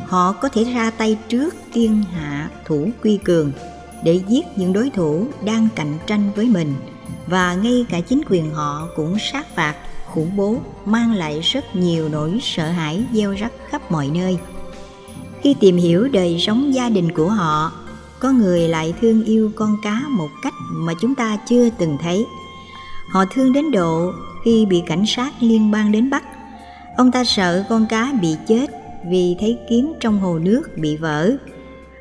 Họ 0.05 0.31
có 0.31 0.49
thể 0.49 0.63
ra 0.63 0.91
tay 0.91 1.17
trước 1.29 1.55
tiên 1.73 2.03
hạ 2.13 2.49
thủ 2.65 2.89
quy 3.03 3.17
cường 3.17 3.51
để 4.03 4.21
giết 4.27 4.45
những 4.55 4.73
đối 4.73 4.89
thủ 4.89 5.27
đang 5.45 5.67
cạnh 5.75 5.97
tranh 6.07 6.31
với 6.35 6.45
mình, 6.45 6.73
và 7.27 7.55
ngay 7.55 7.85
cả 7.89 7.99
chính 7.99 8.21
quyền 8.29 8.53
họ 8.53 8.87
cũng 8.95 9.17
sát 9.31 9.55
phạt, 9.55 9.75
khủng 10.05 10.37
bố, 10.37 10.55
mang 10.85 11.13
lại 11.13 11.41
rất 11.41 11.75
nhiều 11.75 12.09
nỗi 12.09 12.39
sợ 12.41 12.69
hãi 12.69 13.03
gieo 13.13 13.33
rắc 13.33 13.51
khắp 13.69 13.91
mọi 13.91 14.07
nơi. 14.13 14.37
Khi 15.41 15.55
tìm 15.59 15.77
hiểu 15.77 16.07
đời 16.07 16.39
sống 16.39 16.73
gia 16.73 16.89
đình 16.89 17.11
của 17.11 17.29
họ, 17.29 17.71
có 18.19 18.31
người 18.31 18.67
lại 18.67 18.93
thương 19.01 19.23
yêu 19.23 19.51
con 19.55 19.75
cá 19.83 20.01
một 20.09 20.29
cách 20.43 20.53
mà 20.71 20.93
chúng 21.01 21.15
ta 21.15 21.37
chưa 21.49 21.69
từng 21.69 21.97
thấy 22.01 22.25
họ 23.11 23.25
thương 23.25 23.53
đến 23.53 23.71
độ 23.71 24.13
khi 24.43 24.65
bị 24.65 24.83
cảnh 24.87 25.03
sát 25.07 25.33
liên 25.39 25.71
bang 25.71 25.91
đến 25.91 26.09
bắt. 26.09 26.23
Ông 26.97 27.11
ta 27.11 27.23
sợ 27.23 27.63
con 27.69 27.85
cá 27.89 28.13
bị 28.21 28.35
chết 28.47 28.67
vì 29.09 29.35
thấy 29.39 29.59
kiếm 29.69 29.93
trong 29.99 30.19
hồ 30.19 30.39
nước 30.39 30.61
bị 30.75 30.97
vỡ. 30.97 31.31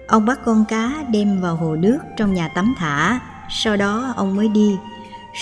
Ông 0.06 0.26
bắt 0.26 0.38
con 0.44 0.64
cá 0.68 1.04
đem 1.10 1.40
vào 1.40 1.56
hồ 1.56 1.76
nước 1.76 1.98
trong 2.16 2.34
nhà 2.34 2.48
tắm 2.48 2.74
thả, 2.78 3.20
sau 3.50 3.76
đó 3.76 4.12
ông 4.16 4.36
mới 4.36 4.48
đi. 4.48 4.76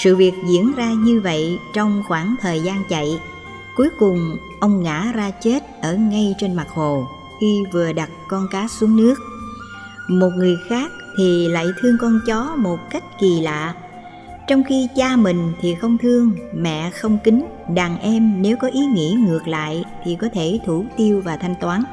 Sự 0.02 0.16
việc 0.16 0.34
diễn 0.48 0.72
ra 0.76 0.90
như 0.92 1.20
vậy 1.20 1.58
trong 1.74 2.02
khoảng 2.08 2.34
thời 2.40 2.60
gian 2.60 2.82
chạy. 2.88 3.20
Cuối 3.76 3.88
cùng, 3.98 4.36
ông 4.60 4.82
ngã 4.82 5.12
ra 5.14 5.30
chết 5.30 5.62
ở 5.82 5.94
ngay 5.94 6.34
trên 6.38 6.54
mặt 6.54 6.66
hồ 6.68 7.06
khi 7.40 7.64
vừa 7.72 7.92
đặt 7.92 8.10
con 8.28 8.48
cá 8.50 8.68
xuống 8.68 8.96
nước. 8.96 9.14
Một 10.08 10.30
người 10.36 10.56
khác 10.68 10.90
thì 11.18 11.48
lại 11.48 11.66
thương 11.80 11.96
con 12.00 12.20
chó 12.26 12.56
một 12.56 12.78
cách 12.90 13.04
kỳ 13.20 13.40
lạ 13.40 13.74
trong 14.46 14.64
khi 14.64 14.88
cha 14.96 15.16
mình 15.16 15.52
thì 15.60 15.74
không 15.74 15.98
thương, 15.98 16.32
mẹ 16.54 16.90
không 16.90 17.18
kính, 17.24 17.44
đàn 17.74 17.98
em 17.98 18.42
nếu 18.42 18.56
có 18.56 18.68
ý 18.68 18.80
nghĩ 18.80 19.16
ngược 19.18 19.48
lại 19.48 19.84
thì 20.04 20.16
có 20.16 20.28
thể 20.34 20.58
thủ 20.66 20.84
tiêu 20.96 21.22
và 21.24 21.36
thanh 21.36 21.54
toán. 21.60 21.84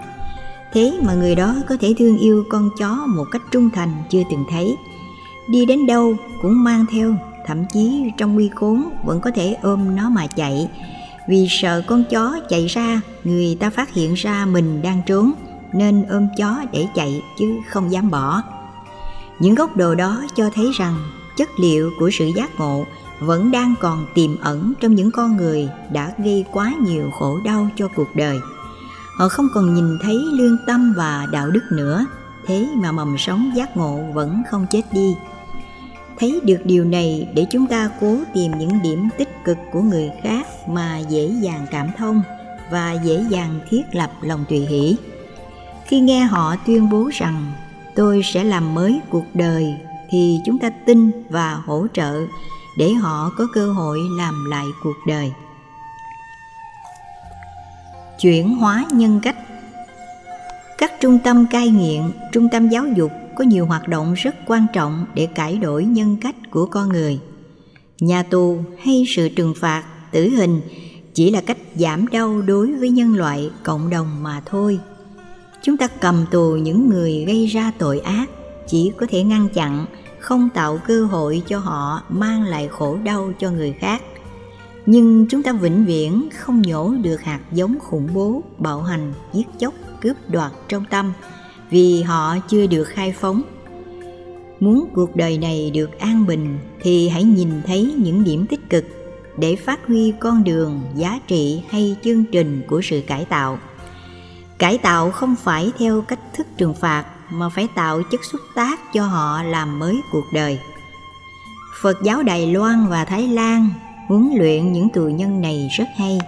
Thế 0.74 0.94
mà 1.06 1.14
người 1.14 1.36
đó 1.36 1.56
có 1.70 1.78
thể 1.82 1.94
thương 2.00 2.18
yêu 2.18 2.44
con 2.50 2.70
chó 2.80 3.06
một 3.08 3.26
cách 3.32 3.42
trung 3.52 3.70
thành 3.74 4.04
chưa 4.10 4.22
từng 4.32 4.46
thấy. 4.50 4.76
Đi 5.50 5.66
đến 5.66 5.86
đâu 5.88 6.16
cũng 6.42 6.64
mang 6.64 6.86
theo, 6.92 7.16
thậm 7.46 7.66
chí 7.74 8.04
trong 8.18 8.34
nguy 8.34 8.50
khốn 8.56 8.90
vẫn 9.04 9.22
có 9.22 9.32
thể 9.36 9.58
ôm 9.62 9.96
nó 9.96 10.10
mà 10.10 10.28
chạy. 10.28 10.70
Vì 11.28 11.48
sợ 11.50 11.84
con 11.88 12.04
chó 12.10 12.40
chạy 12.50 12.68
ra, 12.68 13.02
người 13.24 13.58
ta 13.60 13.70
phát 13.70 13.94
hiện 13.94 14.14
ra 14.14 14.46
mình 14.46 14.82
đang 14.82 15.02
trốn, 15.06 15.32
nên 15.74 16.06
ôm 16.10 16.28
chó 16.38 16.64
để 16.72 16.88
chạy 16.96 17.22
chứ 17.40 17.60
không 17.70 17.92
dám 17.92 18.10
bỏ. 18.10 18.42
Những 19.40 19.56
góc 19.56 19.78
đồ 19.78 19.96
đó 19.96 20.24
cho 20.36 20.50
thấy 20.54 20.72
rằng 20.78 20.96
chất 21.38 21.50
liệu 21.60 21.91
của 22.00 22.10
sự 22.13 22.26
giác 22.36 22.60
ngộ 22.60 22.86
vẫn 23.20 23.52
đang 23.52 23.76
còn 23.82 24.06
tiềm 24.13 24.39
ẩn 24.41 24.74
trong 24.82 24.96
những 24.96 25.12
con 25.12 25.38
người 25.38 25.70
đã 25.91 26.12
gây 26.17 26.46
quá 26.52 26.74
nhiều 26.82 27.12
khổ 27.12 27.39
đau 27.46 27.70
cho 27.76 27.88
cuộc 27.96 28.15
đời. 28.15 28.39
Họ 29.17 29.30
không 29.30 29.48
còn 29.54 29.74
nhìn 29.74 29.98
thấy 30.02 30.15
lương 30.32 30.58
tâm 30.67 30.94
và 30.98 31.28
đạo 31.32 31.52
đức 31.52 31.63
nữa, 31.72 32.06
thế 32.46 32.67
mà 32.76 32.91
mầm 32.91 33.17
sống 33.17 33.52
giác 33.56 33.78
ngộ 33.78 34.00
vẫn 34.13 34.44
không 34.50 34.65
chết 34.70 34.82
đi. 34.91 35.15
Thấy 36.20 36.39
được 36.44 36.60
điều 36.63 36.86
này 36.86 37.28
để 37.34 37.46
chúng 37.52 37.67
ta 37.67 37.89
cố 38.02 38.17
tìm 38.34 38.52
những 38.58 38.82
điểm 38.82 39.10
tích 39.17 39.44
cực 39.46 39.58
của 39.72 39.82
người 39.82 40.12
khác 40.24 40.48
mà 40.67 41.00
dễ 41.00 41.28
dàng 41.41 41.65
cảm 41.72 41.88
thông 41.98 42.22
và 42.72 42.91
dễ 43.04 43.26
dàng 43.30 43.60
thiết 43.70 43.82
lập 43.91 44.12
lòng 44.22 44.46
tùy 44.50 44.60
hỷ. 44.60 44.96
Khi 45.86 46.00
nghe 46.00 46.24
họ 46.24 46.56
tuyên 46.65 46.89
bố 46.89 47.10
rằng, 47.13 47.52
tôi 47.96 48.22
sẽ 48.24 48.44
làm 48.44 48.76
mới 48.76 49.02
cuộc 49.10 49.26
đời 49.34 49.76
thì 50.12 50.39
chúng 50.45 50.60
ta 50.60 50.69
tin 50.69 51.12
và 51.30 51.54
hỗ 51.65 51.88
trợ 51.93 52.21
để 52.78 52.93
họ 52.93 53.32
có 53.38 53.47
cơ 53.54 53.74
hội 53.74 54.00
làm 54.17 54.45
lại 54.50 54.65
cuộc 54.84 54.97
đời. 55.08 55.32
Chuyển 58.19 58.56
hóa 58.56 58.86
nhân 58.91 59.19
cách. 59.24 59.38
Các 60.78 60.91
trung 61.00 61.19
tâm 61.24 61.45
cai 61.52 61.69
nghiện, 61.69 62.02
trung 62.32 62.47
tâm 62.52 62.69
giáo 62.69 62.86
dục 62.95 63.12
có 63.36 63.43
nhiều 63.43 63.65
hoạt 63.65 63.88
động 63.88 64.13
rất 64.13 64.36
quan 64.47 64.65
trọng 64.74 65.06
để 65.13 65.26
cải 65.26 65.58
đổi 65.58 65.86
nhân 65.86 66.17
cách 66.21 66.36
của 66.52 66.65
con 66.65 66.89
người. 66.89 67.19
Nhà 68.00 68.24
tù 68.24 68.60
hay 68.84 69.06
sự 69.08 69.30
trừng 69.30 69.54
phạt 69.58 69.84
tử 70.12 70.30
hình 70.30 70.62
chỉ 71.13 71.32
là 71.32 71.41
cách 71.41 71.58
giảm 71.76 72.08
đau 72.08 72.41
đối 72.41 72.74
với 72.74 72.89
nhân 72.89 73.15
loại, 73.15 73.50
cộng 73.63 73.89
đồng 73.89 74.24
mà 74.24 74.41
thôi. 74.45 74.80
Chúng 75.62 75.78
ta 75.78 75.88
cầm 75.88 76.26
tù 76.32 76.56
những 76.56 76.89
người 76.89 77.26
gây 77.28 77.45
ra 77.45 77.71
tội 77.78 78.00
ác 78.00 78.30
chỉ 78.67 78.91
có 78.97 79.06
thể 79.10 79.24
ngăn 79.24 79.50
chặn 79.50 79.86
không 80.22 80.50
tạo 80.50 80.80
cơ 80.88 81.06
hội 81.06 81.44
cho 81.48 81.60
họ 81.60 82.02
mang 82.10 82.44
lại 82.44 82.68
khổ 82.68 82.98
đau 83.04 83.32
cho 83.40 83.52
người 83.52 83.74
khác. 83.80 84.02
Nhưng 84.86 85.26
chúng 85.30 85.44
ta 85.44 85.54
vĩnh 85.54 85.86
viễn 85.86 86.30
không 86.38 86.62
nhổ 86.62 86.94
được 87.02 87.22
hạt 87.22 87.40
giống 87.52 87.80
khủng 87.80 88.08
bố, 88.14 88.44
bạo 88.58 88.82
hành, 88.82 89.14
giết 89.34 89.48
chóc, 89.60 89.74
cướp 90.02 90.16
đoạt 90.30 90.52
trong 90.68 90.86
tâm, 90.90 91.14
vì 91.70 92.02
họ 92.02 92.38
chưa 92.48 92.68
được 92.68 92.84
khai 92.84 93.14
phóng. 93.20 93.42
Muốn 94.60 94.88
cuộc 94.94 95.16
đời 95.16 95.38
này 95.38 95.72
được 95.74 96.00
an 96.00 96.26
bình 96.26 96.60
thì 96.82 97.10
hãy 97.10 97.24
nhìn 97.24 97.62
thấy 97.66 97.94
những 97.98 98.24
điểm 98.24 98.46
tích 98.48 98.70
cực 98.70 98.86
để 99.38 99.56
phát 99.56 99.88
huy 99.88 100.14
con 100.20 100.44
đường, 100.44 100.82
giá 100.96 101.20
trị 101.28 101.64
hay 101.70 101.96
chương 102.04 102.26
trình 102.26 102.62
của 102.68 102.82
sự 102.82 103.02
cải 103.08 103.26
tạo. 103.26 103.60
Cải 104.58 104.78
tạo 104.78 105.12
không 105.12 105.36
phải 105.36 105.72
theo 105.78 106.02
cách 106.02 106.20
thức 106.34 106.48
trừng 106.58 106.74
phạt 106.74 107.06
mà 107.32 107.50
phải 107.50 107.67
tạo 107.67 108.04
chất 108.04 108.26
xúc 108.26 108.41
tác 108.56 108.94
cho 108.94 109.06
họ 109.06 109.44
làm 109.44 109.80
mới 109.80 110.02
cuộc 110.12 110.26
đời. 110.34 110.60
Phật 111.82 111.98
giáo 112.04 112.24
đài 112.24 112.48
loan 112.48 112.88
và 112.88 113.06
thái 113.06 113.28
lan 113.28 113.70
huấn 114.08 114.32
luyện 114.36 114.74
những 114.74 114.89
tù 114.89 115.02
nhân 115.02 115.41
này 115.41 115.70
rất 115.78 115.88
hay. 115.98 116.20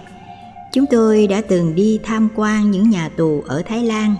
Chúng 0.72 0.84
tôi 0.90 1.26
đã 1.26 1.42
từng 1.48 1.74
đi 1.74 2.00
tham 2.04 2.28
quan 2.34 2.70
những 2.70 2.90
nhà 2.90 3.08
tù 3.08 3.44
ở 3.46 3.62
thái 3.66 3.84
lan, 3.84 4.14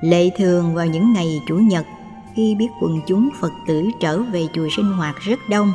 lệ 0.00 0.30
thường 0.38 0.74
vào 0.74 0.86
những 0.86 1.12
ngày 1.12 1.42
chủ 1.48 1.56
nhật 1.56 1.86
khi 2.34 2.54
biết 2.54 2.68
quần 2.80 3.00
chúng 3.06 3.28
phật 3.40 3.52
tử 3.66 3.84
trở 4.00 4.22
về 4.22 4.46
chùa 4.52 4.68
sinh 4.76 4.92
hoạt 4.92 5.16
rất 5.20 5.38
đông. 5.48 5.72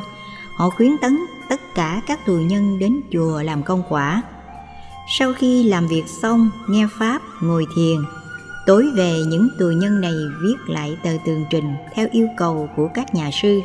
Họ 0.56 0.70
khuyến 0.70 0.92
tấn 1.02 1.18
tất 1.48 1.60
cả 1.74 2.00
các 2.06 2.26
tù 2.26 2.32
nhân 2.32 2.78
đến 2.78 3.00
chùa 3.12 3.42
làm 3.42 3.62
công 3.62 3.82
quả. 3.88 4.22
Sau 5.18 5.32
khi 5.32 5.64
làm 5.64 5.86
việc 5.88 6.04
xong, 6.22 6.50
nghe 6.68 6.86
pháp 6.98 7.22
ngồi 7.40 7.66
thiền 7.76 7.96
tối 8.66 8.90
về 8.94 9.20
những 9.26 9.48
tù 9.58 9.66
nhân 9.66 10.00
này 10.00 10.14
viết 10.42 10.56
lại 10.68 10.96
tờ 11.02 11.10
tường 11.26 11.44
trình 11.50 11.74
theo 11.94 12.08
yêu 12.12 12.28
cầu 12.36 12.68
của 12.76 12.88
các 12.94 13.14
nhà 13.14 13.30
sư 13.42 13.60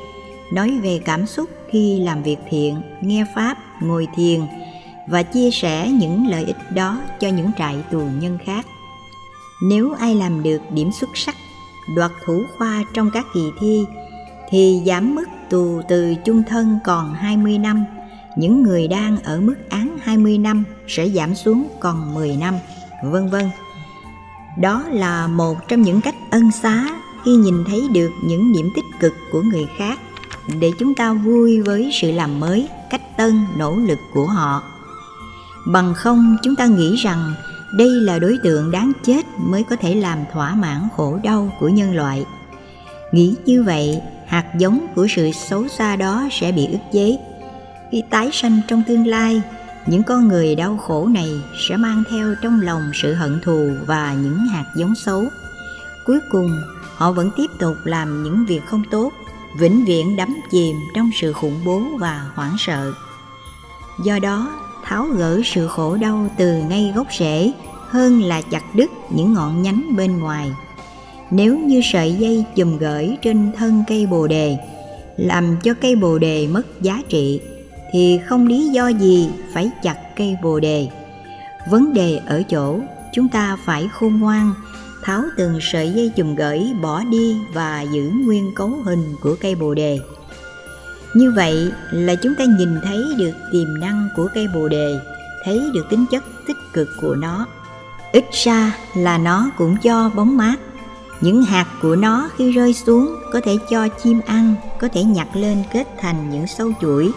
nói 0.54 0.80
về 0.84 1.02
cảm 1.06 1.26
xúc 1.26 1.50
khi 1.70 2.00
làm 2.00 2.24
việc 2.24 2.38
thiện 2.50 2.82
nghe 3.02 3.26
pháp 3.36 3.58
ngồi 3.82 4.08
thiền 4.16 4.42
và 5.08 5.24
chia 5.24 5.52
sẻ 5.52 5.90
những 5.90 6.28
lợi 6.28 6.44
ích 6.44 6.72
đó 6.72 7.02
cho 7.20 7.28
những 7.28 7.52
trại 7.58 7.76
tù 7.92 8.00
nhân 8.00 8.38
khác 8.46 8.66
nếu 9.64 9.94
ai 9.94 10.16
làm 10.16 10.44
được 10.44 10.62
điểm 10.72 10.92
xuất 10.92 11.10
sắc 11.14 11.36
đoạt 11.96 12.12
thủ 12.26 12.44
khoa 12.58 12.84
trong 12.94 13.10
các 13.14 13.26
kỳ 13.34 13.52
thi 13.60 13.86
thì 14.50 14.82
giảm 14.86 15.16
mức 15.16 15.26
tù 15.50 15.82
từ 15.90 16.16
chung 16.26 16.44
thân 16.44 16.80
còn 16.84 17.14
20 17.14 17.58
năm 17.58 17.86
những 18.38 18.64
người 18.64 18.88
đang 18.88 19.18
ở 19.24 19.40
mức 19.42 19.56
án 19.70 19.98
20 20.02 20.38
năm 20.38 20.64
sẽ 20.88 21.10
giảm 21.10 21.36
xuống 21.36 21.68
còn 21.80 22.14
10 22.14 22.38
năm, 22.38 22.56
vân 23.04 23.30
vân. 23.30 23.50
Đó 24.62 24.84
là 24.92 25.28
một 25.28 25.68
trong 25.68 25.82
những 25.82 26.02
cách 26.02 26.16
ân 26.32 26.52
xá 26.52 26.90
khi 27.26 27.32
nhìn 27.32 27.64
thấy 27.68 27.88
được 27.94 28.12
những 28.24 28.54
điểm 28.54 28.70
tích 28.76 28.86
cực 29.00 29.14
của 29.32 29.42
người 29.42 29.68
khác 29.78 30.00
để 30.60 30.72
chúng 30.80 30.96
ta 30.96 31.14
vui 31.14 31.62
với 31.62 31.90
sự 31.94 32.12
làm 32.12 32.40
mới, 32.40 32.68
cách 32.90 33.18
tân, 33.18 33.46
nỗ 33.58 33.76
lực 33.76 34.00
của 34.14 34.26
họ. 34.26 34.64
Bằng 35.66 35.94
không 35.94 36.38
chúng 36.44 36.56
ta 36.56 36.66
nghĩ 36.66 36.96
rằng 36.96 37.34
đây 37.74 37.90
là 37.90 38.20
đối 38.20 38.38
tượng 38.44 38.72
đáng 38.72 38.92
chết 39.04 39.26
mới 39.38 39.64
có 39.64 39.76
thể 39.76 39.96
làm 39.96 40.20
thỏa 40.34 40.56
mãn 40.56 40.88
khổ 40.98 41.20
đau 41.24 41.52
của 41.60 41.70
nhân 41.70 41.96
loại. 41.96 42.26
Nghĩ 43.12 43.36
như 43.46 43.64
vậy, 43.64 44.02
hạt 44.28 44.46
giống 44.58 44.88
của 44.96 45.08
sự 45.16 45.32
xấu 45.32 45.68
xa 45.68 45.96
đó 45.96 46.28
sẽ 46.32 46.52
bị 46.52 46.66
ức 46.66 46.92
chế 46.94 47.18
khi 47.92 48.04
tái 48.10 48.30
sanh 48.34 48.62
trong 48.68 48.84
tương 48.88 49.08
lai 49.08 49.42
những 49.88 50.04
con 50.04 50.28
người 50.28 50.56
đau 50.56 50.78
khổ 50.78 51.08
này 51.08 51.42
sẽ 51.70 51.78
mang 51.78 52.04
theo 52.10 52.36
trong 52.42 52.62
lòng 52.62 52.92
sự 52.94 53.14
hận 53.14 53.40
thù 53.44 53.70
và 53.86 54.14
những 54.14 54.38
hạt 54.38 54.66
giống 54.76 54.96
xấu. 54.96 55.24
Cuối 56.06 56.20
cùng, 56.32 56.52
họ 56.96 57.12
vẫn 57.12 57.32
tiếp 57.38 57.48
tục 57.60 57.76
làm 57.84 58.24
những 58.24 58.46
việc 58.46 58.62
không 58.66 58.84
tốt, 58.92 59.12
vĩnh 59.60 59.86
viễn 59.86 60.16
đắm 60.16 60.38
chìm 60.52 60.76
trong 60.96 61.10
sự 61.22 61.34
khủng 61.34 61.60
bố 61.66 61.82
và 62.00 62.32
hoảng 62.36 62.56
sợ. 62.60 62.94
Do 64.04 64.20
đó, 64.20 64.50
tháo 64.84 65.06
gỡ 65.06 65.42
sự 65.46 65.68
khổ 65.68 65.98
đau 65.98 66.30
từ 66.38 66.54
ngay 66.70 66.94
gốc 66.96 67.08
rễ 67.20 67.52
hơn 67.90 68.22
là 68.22 68.42
chặt 68.42 68.76
đứt 68.76 68.92
những 69.10 69.34
ngọn 69.34 69.62
nhánh 69.62 69.96
bên 69.96 70.20
ngoài. 70.20 70.52
Nếu 71.32 71.60
như 71.60 71.82
sợi 71.84 72.14
dây 72.14 72.46
chùm 72.56 72.78
gởi 72.78 73.18
trên 73.22 73.52
thân 73.58 73.84
cây 73.88 74.06
bồ 74.06 74.28
đề, 74.28 74.58
làm 75.18 75.58
cho 75.64 75.74
cây 75.74 75.96
bồ 75.96 76.18
đề 76.18 76.48
mất 76.48 76.82
giá 76.82 77.02
trị 77.10 77.42
thì 77.92 78.20
không 78.26 78.48
lý 78.48 78.68
do 78.68 78.88
gì 78.88 79.30
phải 79.54 79.72
chặt 79.84 80.16
cây 80.16 80.38
bồ 80.44 80.60
đề. 80.60 80.88
Vấn 81.70 81.94
đề 81.94 82.20
ở 82.26 82.44
chỗ 82.50 82.80
chúng 83.14 83.30
ta 83.30 83.58
phải 83.66 83.90
khôn 83.94 84.20
ngoan, 84.20 84.54
tháo 85.04 85.24
từng 85.38 85.60
sợi 85.62 85.92
dây 85.92 86.12
chùm 86.16 86.36
gởi 86.36 86.74
bỏ 86.82 87.04
đi 87.04 87.36
và 87.54 87.82
giữ 87.82 88.12
nguyên 88.26 88.52
cấu 88.56 88.70
hình 88.70 89.16
của 89.22 89.36
cây 89.42 89.56
bồ 89.56 89.74
đề. 89.74 90.00
Như 91.14 91.32
vậy 91.36 91.72
là 91.92 92.16
chúng 92.16 92.36
ta 92.36 92.46
nhìn 92.46 92.70
thấy 92.84 93.04
được 93.18 93.34
tiềm 93.52 93.80
năng 93.80 94.08
của 94.16 94.28
cây 94.34 94.48
bồ 94.54 94.68
đề, 94.68 95.00
thấy 95.44 95.62
được 95.74 95.86
tính 95.90 96.06
chất 96.12 96.24
tích 96.48 96.58
cực 96.74 96.88
của 97.02 97.16
nó. 97.16 97.46
Ít 98.12 98.26
ra 98.32 98.78
là 98.96 99.18
nó 99.18 99.50
cũng 99.58 99.78
cho 99.84 100.12
bóng 100.16 100.38
mát. 100.38 100.56
Những 101.22 101.44
hạt 101.44 101.66
của 101.82 101.96
nó 101.96 102.30
khi 102.38 102.52
rơi 102.52 102.74
xuống 102.74 103.16
có 103.34 103.42
thể 103.44 103.58
cho 103.70 103.88
chim 103.88 104.22
ăn, 104.26 104.56
có 104.80 104.88
thể 104.94 105.04
nhặt 105.04 105.28
lên 105.34 105.64
kết 105.74 105.88
thành 106.00 106.30
những 106.30 106.48
sâu 106.48 106.72
chuỗi 106.82 107.12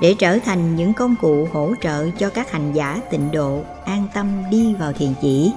để 0.00 0.14
trở 0.18 0.38
thành 0.38 0.76
những 0.76 0.94
công 0.94 1.14
cụ 1.20 1.48
hỗ 1.52 1.74
trợ 1.80 2.10
cho 2.18 2.30
các 2.30 2.52
hành 2.52 2.72
giả 2.72 3.00
tịnh 3.10 3.30
độ 3.32 3.62
an 3.84 4.06
tâm 4.14 4.26
đi 4.50 4.74
vào 4.74 4.92
thiền 4.92 5.14
chỉ. 5.22 5.52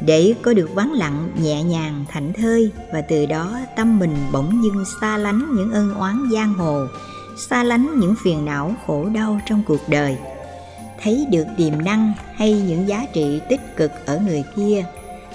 Để 0.00 0.34
có 0.42 0.52
được 0.52 0.70
vắng 0.74 0.92
lặng, 0.92 1.30
nhẹ 1.42 1.62
nhàng, 1.62 2.04
thảnh 2.08 2.32
thơi 2.32 2.70
và 2.92 3.00
từ 3.00 3.26
đó 3.26 3.58
tâm 3.76 3.98
mình 3.98 4.16
bỗng 4.32 4.64
dưng 4.64 4.84
xa 5.00 5.16
lánh 5.16 5.46
những 5.56 5.72
ân 5.72 5.94
oán 5.94 6.30
giang 6.32 6.54
hồ, 6.54 6.86
xa 7.38 7.62
lánh 7.62 8.00
những 8.00 8.14
phiền 8.22 8.44
não 8.44 8.74
khổ 8.86 9.04
đau 9.14 9.40
trong 9.46 9.62
cuộc 9.66 9.88
đời. 9.88 10.16
Thấy 11.02 11.26
được 11.30 11.44
tiềm 11.56 11.84
năng 11.84 12.12
hay 12.34 12.52
những 12.52 12.88
giá 12.88 13.06
trị 13.12 13.40
tích 13.48 13.76
cực 13.76 13.90
ở 14.06 14.20
người 14.26 14.44
kia, 14.56 14.84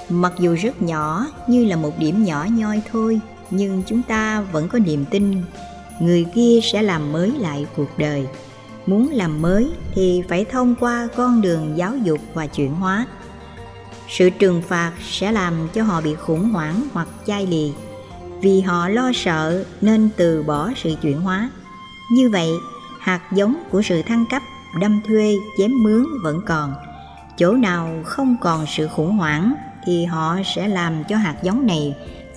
mặc 0.09 0.33
dù 0.39 0.55
rất 0.61 0.81
nhỏ, 0.81 1.27
như 1.47 1.65
là 1.65 1.75
một 1.75 1.99
điểm 1.99 2.23
nhỏ 2.23 2.47
nhoi 2.49 2.81
thôi, 2.91 3.19
nhưng 3.49 3.83
chúng 3.87 4.01
ta 4.01 4.41
vẫn 4.41 4.67
có 4.69 4.79
niềm 4.79 5.05
tin 5.05 5.41
người 5.99 6.25
kia 6.35 6.59
sẽ 6.63 6.81
làm 6.81 7.11
mới 7.11 7.31
lại 7.31 7.65
cuộc 7.75 7.97
đời. 7.97 8.27
Muốn 8.85 9.09
làm 9.11 9.41
mới 9.41 9.71
thì 9.95 10.23
phải 10.29 10.45
thông 10.45 10.75
qua 10.79 11.07
con 11.15 11.41
đường 11.41 11.77
giáo 11.77 11.97
dục 11.97 12.19
và 12.33 12.47
chuyển 12.47 12.73
hóa. 12.73 13.05
Sự 14.07 14.29
trừng 14.29 14.61
phạt 14.67 14.91
sẽ 15.01 15.31
làm 15.31 15.53
cho 15.73 15.83
họ 15.83 16.01
bị 16.01 16.15
khủng 16.15 16.49
hoảng 16.49 16.83
hoặc 16.93 17.07
chai 17.27 17.47
lì. 17.47 17.73
Vì 18.41 18.61
họ 18.61 18.89
lo 18.89 19.11
sợ 19.15 19.65
nên 19.81 20.09
từ 20.17 20.43
bỏ 20.43 20.71
sự 20.75 20.95
chuyển 21.01 21.21
hóa. 21.21 21.49
Như 22.11 22.29
vậy, 22.29 22.49
hạt 22.99 23.21
giống 23.31 23.55
của 23.71 23.81
sự 23.81 24.01
thăng 24.01 24.25
cấp, 24.31 24.41
đâm 24.81 25.01
thuê, 25.07 25.35
chém 25.57 25.71
mướn 25.83 26.05
vẫn 26.23 26.41
còn. 26.47 26.73
Chỗ 27.37 27.53
nào 27.53 28.01
không 28.05 28.35
còn 28.41 28.65
sự 28.67 28.87
khủng 28.87 29.17
hoảng 29.17 29.53
thì 29.85 30.05
họ 30.05 30.37
sẽ 30.55 30.67
làm 30.67 31.03
cho 31.09 31.17
hạt 31.17 31.35
giống 31.43 31.67
này 31.67 31.95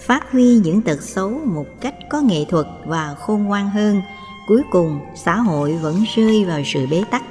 phát 0.09 0.33
huy 0.33 0.57
những 0.57 0.83
tật 0.83 1.03
xấu 1.03 1.31
một 1.45 1.67
cách 1.81 1.95
có 2.11 2.21
nghệ 2.21 2.45
thuật 2.49 2.67
và 2.87 3.15
khôn 3.21 3.45
ngoan 3.45 3.71
hơn, 3.71 4.03
cuối 4.47 4.63
cùng 4.71 5.01
xã 5.15 5.37
hội 5.37 5.73
vẫn 5.83 6.05
rơi 6.17 6.45
vào 6.45 6.61
sự 6.65 6.87
bế 6.91 7.05
tắc. 7.11 7.23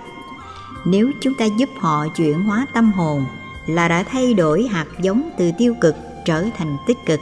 Nếu 0.85 1.11
chúng 1.21 1.33
ta 1.39 1.45
giúp 1.45 1.69
họ 1.79 2.05
chuyển 2.15 2.43
hóa 2.43 2.65
tâm 2.73 2.91
hồn 2.91 3.25
là 3.67 3.87
đã 3.87 4.03
thay 4.03 4.33
đổi 4.33 4.67
hạt 4.67 4.85
giống 5.01 5.29
từ 5.37 5.51
tiêu 5.57 5.75
cực 5.81 5.95
trở 6.25 6.45
thành 6.57 6.77
tích 6.87 6.97
cực, 7.05 7.19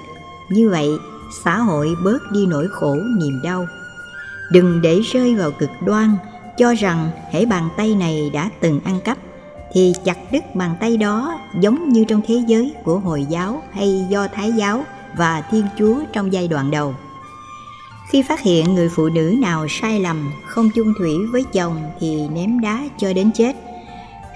như 0.50 0.70
vậy 0.70 0.90
xã 1.44 1.58
hội 1.58 1.96
bớt 2.04 2.32
đi 2.32 2.46
nỗi 2.46 2.68
khổ 2.72 2.96
niềm 3.20 3.42
đau. 3.44 3.66
Đừng 4.52 4.82
để 4.82 5.00
rơi 5.00 5.36
vào 5.36 5.52
cực 5.52 5.70
đoan, 5.86 6.18
cho 6.58 6.74
rằng 6.74 7.12
hễ 7.32 7.46
bàn 7.46 7.70
tay 7.78 7.96
này 7.96 8.30
đã 8.34 8.50
từng 8.60 8.80
ăn 8.86 9.00
cắp 9.02 9.18
thì 9.74 9.94
chặt 10.04 10.18
đứt 10.32 10.56
bàn 10.56 10.76
tay 10.80 10.98
đó 10.98 11.40
giống 11.60 11.90
như 11.90 12.06
trong 12.06 12.22
thế 12.28 12.44
giới 12.48 12.74
của 12.84 13.00
hồi 13.00 13.26
giáo 13.30 13.64
hay 13.72 14.06
do 14.10 14.28
thái 14.28 14.52
giáo 14.52 14.84
và 15.18 15.44
thiên 15.52 15.66
chúa 15.78 15.96
trong 16.14 16.34
giai 16.34 16.48
đoạn 16.48 16.72
đầu. 16.72 16.96
Khi 18.10 18.22
phát 18.22 18.42
hiện 18.42 18.74
người 18.74 18.90
phụ 18.90 19.10
nữ 19.10 19.36
nào 19.42 19.68
sai 19.70 20.00
lầm, 20.00 20.32
không 20.46 20.70
chung 20.76 20.94
thủy 20.98 21.14
với 21.32 21.44
chồng 21.44 21.92
thì 22.00 22.28
ném 22.28 22.60
đá 22.60 22.84
cho 22.98 23.14
đến 23.14 23.32
chết. 23.32 23.56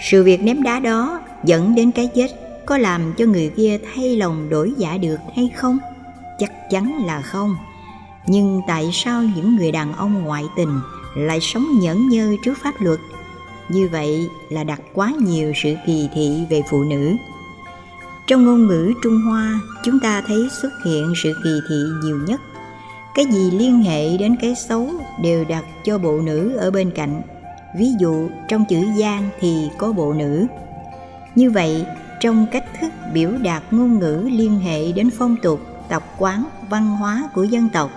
Sự 0.09 0.23
việc 0.23 0.43
ném 0.43 0.63
đá 0.63 0.79
đó 0.79 1.21
dẫn 1.43 1.75
đến 1.75 1.91
cái 1.91 2.09
chết, 2.15 2.27
có 2.65 2.77
làm 2.77 3.13
cho 3.17 3.25
người 3.25 3.49
kia 3.49 3.79
thay 3.93 4.15
lòng 4.15 4.49
đổi 4.49 4.73
dạ 4.77 4.97
được 4.97 5.17
hay 5.35 5.49
không? 5.55 5.77
Chắc 6.39 6.69
chắn 6.69 7.05
là 7.05 7.21
không. 7.21 7.55
Nhưng 8.27 8.61
tại 8.67 8.89
sao 8.93 9.23
những 9.35 9.55
người 9.55 9.71
đàn 9.71 9.93
ông 9.93 10.23
ngoại 10.23 10.43
tình 10.57 10.79
lại 11.15 11.39
sống 11.41 11.79
nhẫn 11.81 12.09
nhơ 12.09 12.35
trước 12.45 12.57
pháp 12.63 12.73
luật? 12.79 12.99
Như 13.69 13.89
vậy 13.91 14.29
là 14.49 14.63
đặt 14.63 14.81
quá 14.93 15.13
nhiều 15.19 15.53
sự 15.63 15.75
kỳ 15.85 16.09
thị 16.13 16.45
về 16.49 16.61
phụ 16.69 16.83
nữ 16.83 17.15
trong 18.29 18.45
ngôn 18.45 18.67
ngữ 18.67 18.93
trung 19.03 19.21
hoa, 19.21 19.59
chúng 19.83 19.99
ta 19.99 20.21
thấy 20.27 20.49
xuất 20.61 20.83
hiện 20.85 21.13
sự 21.23 21.33
kỳ 21.43 21.59
thị 21.69 21.83
nhiều 22.03 22.19
nhất. 22.27 22.41
Cái 23.15 23.25
gì 23.25 23.51
liên 23.51 23.83
hệ 23.83 24.17
đến 24.17 24.35
cái 24.41 24.55
xấu 24.55 24.89
đều 25.21 25.45
đặt 25.45 25.63
cho 25.83 25.97
bộ 25.97 26.21
nữ 26.21 26.55
ở 26.57 26.71
bên 26.71 26.91
cạnh. 26.91 27.21
Ví 27.77 27.87
dụ, 27.99 28.29
trong 28.47 28.65
chữ 28.69 28.77
gian 28.97 29.29
thì 29.39 29.69
có 29.77 29.91
bộ 29.91 30.13
nữ. 30.13 30.45
Như 31.35 31.49
vậy, 31.49 31.85
trong 32.19 32.45
cách 32.51 32.65
thức 32.81 32.91
biểu 33.13 33.31
đạt 33.41 33.63
ngôn 33.71 33.99
ngữ 33.99 34.29
liên 34.31 34.59
hệ 34.59 34.91
đến 34.91 35.09
phong 35.17 35.35
tục, 35.43 35.59
tập 35.89 36.03
quán, 36.17 36.43
văn 36.69 36.89
hóa 36.89 37.29
của 37.35 37.43
dân 37.43 37.69
tộc, 37.73 37.91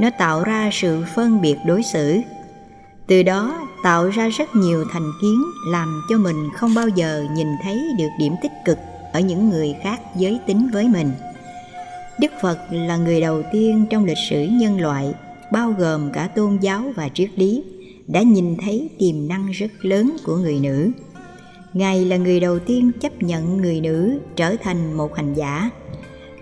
nó 0.00 0.10
tạo 0.18 0.44
ra 0.44 0.70
sự 0.72 1.04
phân 1.14 1.40
biệt 1.40 1.56
đối 1.66 1.82
xử. 1.82 2.20
Từ 3.06 3.22
đó, 3.22 3.66
tạo 3.82 4.08
ra 4.08 4.28
rất 4.28 4.56
nhiều 4.56 4.84
thành 4.92 5.12
kiến 5.20 5.42
làm 5.72 6.02
cho 6.08 6.18
mình 6.18 6.48
không 6.56 6.74
bao 6.74 6.88
giờ 6.88 7.24
nhìn 7.32 7.48
thấy 7.62 7.82
được 7.98 8.10
điểm 8.18 8.34
tích 8.42 8.52
cực 8.64 8.78
ở 9.18 9.20
những 9.20 9.50
người 9.50 9.74
khác 9.82 10.00
giới 10.16 10.38
tính 10.46 10.68
với 10.72 10.88
mình. 10.88 11.10
Đức 12.20 12.32
phật 12.42 12.58
là 12.70 12.96
người 12.96 13.20
đầu 13.20 13.42
tiên 13.52 13.86
trong 13.90 14.04
lịch 14.04 14.18
sử 14.30 14.42
nhân 14.42 14.80
loại, 14.80 15.12
bao 15.52 15.74
gồm 15.78 16.10
cả 16.12 16.28
tôn 16.28 16.58
giáo 16.60 16.92
và 16.96 17.08
triết 17.14 17.30
lý, 17.36 17.64
đã 18.06 18.22
nhìn 18.22 18.56
thấy 18.56 18.90
tiềm 18.98 19.28
năng 19.28 19.50
rất 19.50 19.70
lớn 19.82 20.16
của 20.24 20.36
người 20.36 20.60
nữ. 20.60 20.90
Ngài 21.72 22.04
là 22.04 22.16
người 22.16 22.40
đầu 22.40 22.58
tiên 22.58 22.92
chấp 23.00 23.22
nhận 23.22 23.56
người 23.56 23.80
nữ 23.80 24.18
trở 24.36 24.56
thành 24.62 24.92
một 24.92 25.16
hành 25.16 25.34
giả. 25.34 25.70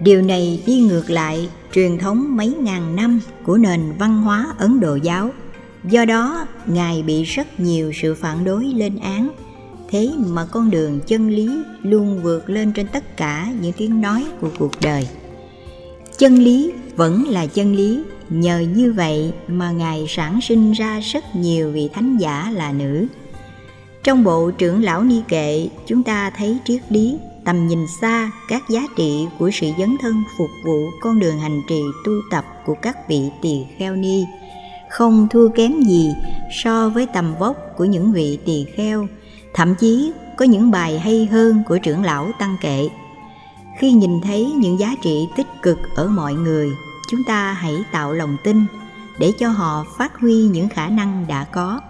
Điều 0.00 0.22
này 0.22 0.62
đi 0.66 0.80
ngược 0.80 1.10
lại 1.10 1.48
truyền 1.72 1.98
thống 1.98 2.36
mấy 2.36 2.54
ngàn 2.60 2.96
năm 2.96 3.20
của 3.44 3.56
nền 3.56 3.80
văn 3.98 4.22
hóa 4.22 4.46
ấn 4.58 4.80
độ 4.80 4.96
giáo. 4.96 5.30
Do 5.84 6.04
đó, 6.04 6.46
ngài 6.66 7.02
bị 7.02 7.22
rất 7.22 7.60
nhiều 7.60 7.92
sự 7.94 8.14
phản 8.14 8.44
đối 8.44 8.64
lên 8.64 8.98
án 8.98 9.30
thế 9.90 10.10
mà 10.26 10.44
con 10.44 10.70
đường 10.70 11.00
chân 11.06 11.28
lý 11.28 11.48
luôn 11.82 12.22
vượt 12.22 12.50
lên 12.50 12.72
trên 12.72 12.86
tất 12.86 13.16
cả 13.16 13.48
những 13.60 13.72
tiếng 13.72 14.00
nói 14.00 14.24
của 14.40 14.48
cuộc 14.58 14.72
đời. 14.82 15.08
Chân 16.18 16.34
lý 16.34 16.72
vẫn 16.96 17.24
là 17.28 17.46
chân 17.46 17.74
lý, 17.74 18.02
nhờ 18.30 18.58
như 18.58 18.92
vậy 18.92 19.32
mà 19.48 19.70
ngài 19.70 20.06
sản 20.08 20.40
sinh 20.42 20.72
ra 20.72 21.00
rất 21.00 21.24
nhiều 21.36 21.70
vị 21.70 21.88
thánh 21.92 22.16
giả 22.18 22.50
là 22.54 22.72
nữ. 22.72 23.06
Trong 24.02 24.24
bộ 24.24 24.50
trưởng 24.50 24.82
lão 24.82 25.04
ni 25.04 25.22
kệ, 25.28 25.68
chúng 25.86 26.02
ta 26.02 26.30
thấy 26.30 26.58
triết 26.64 26.80
lý, 26.88 27.18
tầm 27.44 27.66
nhìn 27.66 27.86
xa, 28.00 28.30
các 28.48 28.62
giá 28.68 28.86
trị 28.96 29.26
của 29.38 29.50
sự 29.52 29.66
dấn 29.78 29.96
thân 30.00 30.14
phục 30.38 30.50
vụ 30.64 30.90
con 31.00 31.18
đường 31.18 31.38
hành 31.38 31.62
trì 31.68 31.80
tu 32.04 32.12
tập 32.30 32.44
của 32.66 32.74
các 32.82 33.08
vị 33.08 33.20
tỳ 33.42 33.64
kheo 33.78 33.96
ni 33.96 34.24
không 34.88 35.28
thua 35.30 35.48
kém 35.48 35.80
gì 35.80 36.14
so 36.50 36.88
với 36.88 37.06
tầm 37.06 37.34
vóc 37.38 37.56
của 37.76 37.84
những 37.84 38.12
vị 38.12 38.38
tỳ 38.44 38.64
kheo 38.76 39.06
thậm 39.56 39.74
chí 39.74 40.12
có 40.36 40.44
những 40.44 40.70
bài 40.70 40.98
hay 40.98 41.28
hơn 41.32 41.62
của 41.68 41.78
trưởng 41.78 42.04
lão 42.04 42.30
tăng 42.38 42.56
kệ. 42.60 42.88
Khi 43.78 43.92
nhìn 43.92 44.20
thấy 44.20 44.52
những 44.56 44.78
giá 44.78 44.94
trị 45.02 45.28
tích 45.36 45.46
cực 45.62 45.78
ở 45.94 46.08
mọi 46.08 46.34
người, 46.34 46.70
chúng 47.10 47.24
ta 47.24 47.52
hãy 47.52 47.84
tạo 47.92 48.12
lòng 48.12 48.36
tin 48.44 48.66
để 49.18 49.32
cho 49.38 49.48
họ 49.48 49.84
phát 49.98 50.20
huy 50.20 50.34
những 50.34 50.68
khả 50.68 50.88
năng 50.88 51.24
đã 51.28 51.44
có. 51.44 51.80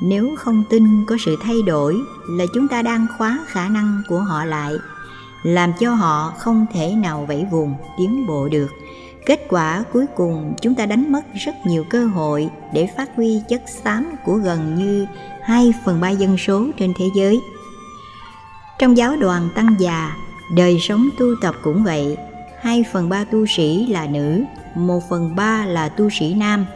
Nếu 0.00 0.34
không 0.38 0.64
tin 0.70 1.04
có 1.06 1.16
sự 1.24 1.36
thay 1.42 1.62
đổi 1.66 1.96
là 2.28 2.44
chúng 2.54 2.68
ta 2.68 2.82
đang 2.82 3.06
khóa 3.18 3.38
khả 3.46 3.68
năng 3.68 4.02
của 4.08 4.18
họ 4.18 4.44
lại, 4.44 4.74
làm 5.42 5.72
cho 5.80 5.94
họ 5.94 6.32
không 6.38 6.66
thể 6.72 6.94
nào 6.94 7.24
vẫy 7.28 7.46
vùng, 7.50 7.74
tiến 7.98 8.26
bộ 8.26 8.48
được 8.48 8.68
kết 9.28 9.40
quả 9.48 9.84
cuối 9.92 10.06
cùng 10.16 10.54
chúng 10.60 10.74
ta 10.74 10.86
đánh 10.86 11.12
mất 11.12 11.20
rất 11.34 11.52
nhiều 11.64 11.84
cơ 11.90 12.06
hội 12.06 12.48
để 12.72 12.88
phát 12.96 13.10
huy 13.16 13.40
chất 13.48 13.62
xám 13.66 14.10
của 14.24 14.34
gần 14.34 14.74
như 14.74 15.06
2 15.42 15.74
phần 15.84 16.00
3 16.00 16.10
dân 16.10 16.38
số 16.38 16.66
trên 16.78 16.92
thế 16.98 17.04
giới. 17.14 17.40
Trong 18.78 18.96
giáo 18.96 19.16
đoàn 19.16 19.48
tăng 19.54 19.74
già, 19.78 20.16
đời 20.56 20.78
sống 20.80 21.08
tu 21.18 21.26
tập 21.42 21.54
cũng 21.62 21.84
vậy. 21.84 22.16
2 22.60 22.84
phần 22.92 23.08
3 23.08 23.24
tu 23.24 23.46
sĩ 23.46 23.86
là 23.86 24.06
nữ, 24.06 24.42
1 24.74 25.02
phần 25.10 25.36
3 25.36 25.66
là 25.66 25.88
tu 25.88 26.10
sĩ 26.10 26.34
nam 26.34 26.66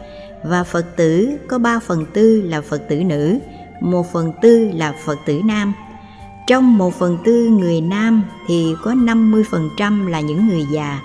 và 0.43 0.63
Phật 0.63 0.95
tử 0.95 1.37
có 1.47 1.57
3 1.57 1.79
phần 1.79 2.05
tư 2.13 2.41
là 2.41 2.61
Phật 2.61 2.81
tử 2.89 3.03
nữ, 3.03 3.37
1 3.81 4.11
phần 4.13 4.33
tư 4.41 4.71
là 4.73 4.93
Phật 5.05 5.19
tử 5.25 5.41
nam. 5.45 5.73
Trong 6.47 6.77
1 6.77 6.93
phần 6.93 7.17
tư 7.25 7.47
người 7.49 7.81
nam 7.81 8.23
thì 8.47 8.73
có 8.83 8.93
50% 8.93 10.07
là 10.07 10.19
những 10.19 10.47
người 10.47 10.65
già. 10.71 10.99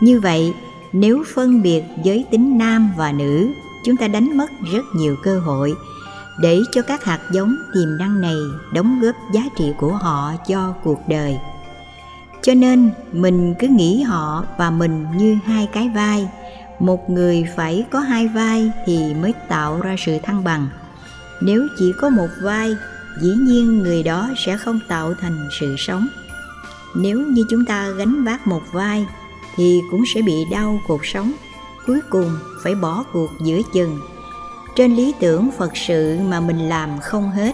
Như 0.00 0.20
vậy, 0.20 0.54
nếu 0.92 1.24
phân 1.34 1.62
biệt 1.62 1.82
giới 2.04 2.24
tính 2.30 2.58
nam 2.58 2.90
và 2.96 3.12
nữ, 3.12 3.48
chúng 3.84 3.96
ta 3.96 4.08
đánh 4.08 4.36
mất 4.36 4.50
rất 4.72 4.84
nhiều 4.94 5.16
cơ 5.22 5.40
hội. 5.40 5.74
Để 6.40 6.60
cho 6.72 6.82
các 6.82 7.04
hạt 7.04 7.20
giống 7.32 7.56
tiềm 7.74 7.98
năng 7.98 8.20
này 8.20 8.36
đóng 8.72 9.00
góp 9.00 9.14
giá 9.32 9.42
trị 9.58 9.72
của 9.78 9.92
họ 9.92 10.32
cho 10.48 10.74
cuộc 10.84 11.08
đời. 11.08 11.38
Cho 12.42 12.54
nên, 12.54 12.90
mình 13.12 13.54
cứ 13.58 13.66
nghĩ 13.68 14.02
họ 14.02 14.44
và 14.58 14.70
mình 14.70 15.06
như 15.16 15.38
hai 15.44 15.68
cái 15.72 15.88
vai. 15.94 16.28
Một 16.80 17.10
người 17.10 17.46
phải 17.56 17.84
có 17.90 18.00
hai 18.00 18.28
vai 18.28 18.72
thì 18.86 19.14
mới 19.14 19.32
tạo 19.48 19.80
ra 19.80 19.96
sự 19.98 20.18
thăng 20.22 20.44
bằng. 20.44 20.68
Nếu 21.42 21.66
chỉ 21.78 21.92
có 22.00 22.10
một 22.10 22.28
vai, 22.42 22.76
dĩ 23.20 23.30
nhiên 23.30 23.78
người 23.78 24.02
đó 24.02 24.30
sẽ 24.36 24.56
không 24.56 24.80
tạo 24.88 25.14
thành 25.20 25.48
sự 25.60 25.74
sống. 25.78 26.08
Nếu 26.96 27.18
như 27.18 27.42
chúng 27.50 27.64
ta 27.64 27.90
gánh 27.90 28.24
vác 28.24 28.46
một 28.46 28.62
vai 28.72 29.06
thì 29.58 29.82
cũng 29.90 30.04
sẽ 30.06 30.22
bị 30.22 30.44
đau 30.50 30.80
cuộc 30.86 31.06
sống. 31.06 31.32
Cuối 31.86 32.00
cùng, 32.10 32.30
phải 32.62 32.74
bỏ 32.74 33.04
cuộc 33.12 33.30
giữa 33.40 33.60
chừng. 33.74 34.00
Trên 34.76 34.96
lý 34.96 35.14
tưởng 35.20 35.50
phật 35.58 35.76
sự 35.76 36.18
mà 36.28 36.40
mình 36.40 36.68
làm 36.68 36.90
không 37.02 37.30
hết. 37.30 37.52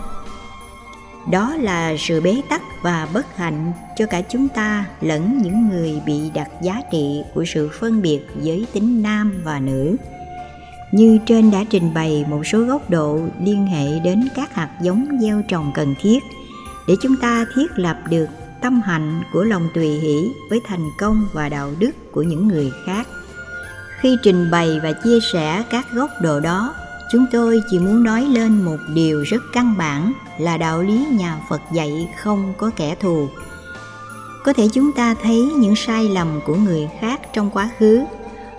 Đó 1.31 1.57
là 1.57 1.97
sự 1.99 2.21
bế 2.21 2.43
tắc 2.49 2.63
và 2.83 3.09
bất 3.15 3.37
hạnh 3.37 3.73
cho 3.97 4.07
cả 4.07 4.21
chúng 4.21 4.49
ta 4.49 4.85
lẫn 5.01 5.43
những 5.43 5.69
người 5.69 6.03
bị 6.07 6.31
đặt 6.35 6.49
giá 6.63 6.81
trị 6.93 7.23
của 7.35 7.45
sự 7.45 7.71
phân 7.81 8.03
biệt 8.03 8.21
giới 8.41 8.67
tính 8.73 9.03
nam 9.03 9.33
và 9.45 9.61
nữ. 9.61 9.97
Như 10.93 11.19
trên 11.27 11.51
đã 11.51 11.65
trình 11.71 11.95
bày 11.95 12.25
một 12.29 12.47
số 12.47 12.59
góc 12.59 12.91
độ 12.91 13.21
liên 13.41 13.67
hệ 13.67 13.99
đến 13.99 14.29
các 14.35 14.55
hạt 14.55 14.71
giống 14.81 15.19
gieo 15.21 15.43
trồng 15.49 15.73
cần 15.75 15.95
thiết 16.01 16.19
để 16.89 16.95
chúng 17.03 17.17
ta 17.17 17.47
thiết 17.55 17.79
lập 17.79 17.99
được 18.11 18.27
tâm 18.65 18.81
hạnh 18.81 19.23
của 19.33 19.45
lòng 19.45 19.69
tùy 19.75 19.89
hỷ 19.89 20.33
với 20.51 20.61
thành 20.65 20.91
công 20.99 21.29
và 21.33 21.49
đạo 21.49 21.71
đức 21.79 22.13
của 22.13 22.23
những 22.23 22.49
người 22.49 22.73
khác. 22.87 23.09
Khi 24.01 24.17
trình 24.23 24.51
bày 24.51 24.81
và 24.83 24.93
chia 24.93 25.19
sẻ 25.33 25.65
các 25.71 25.87
góc 25.93 26.11
độ 26.23 26.41
đó, 26.41 26.75
chúng 27.13 27.27
tôi 27.33 27.63
chỉ 27.71 27.79
muốn 27.79 28.03
nói 28.03 28.21
lên 28.23 28.65
một 28.65 28.77
điều 28.95 29.23
rất 29.23 29.43
căn 29.53 29.75
bản 29.79 30.13
là 30.39 30.57
đạo 30.57 30.83
lý 30.83 31.07
nhà 31.11 31.39
phật 31.49 31.61
dạy 31.73 32.09
không 32.19 32.55
có 32.59 32.71
kẻ 32.77 32.95
thù. 33.01 33.29
Có 34.45 34.53
thể 34.53 34.69
chúng 34.73 34.93
ta 34.93 35.15
thấy 35.23 35.43
những 35.57 35.77
sai 35.77 36.09
lầm 36.09 36.41
của 36.47 36.55
người 36.55 36.89
khác 37.01 37.21
trong 37.33 37.51
quá 37.51 37.71
khứ. 37.79 38.05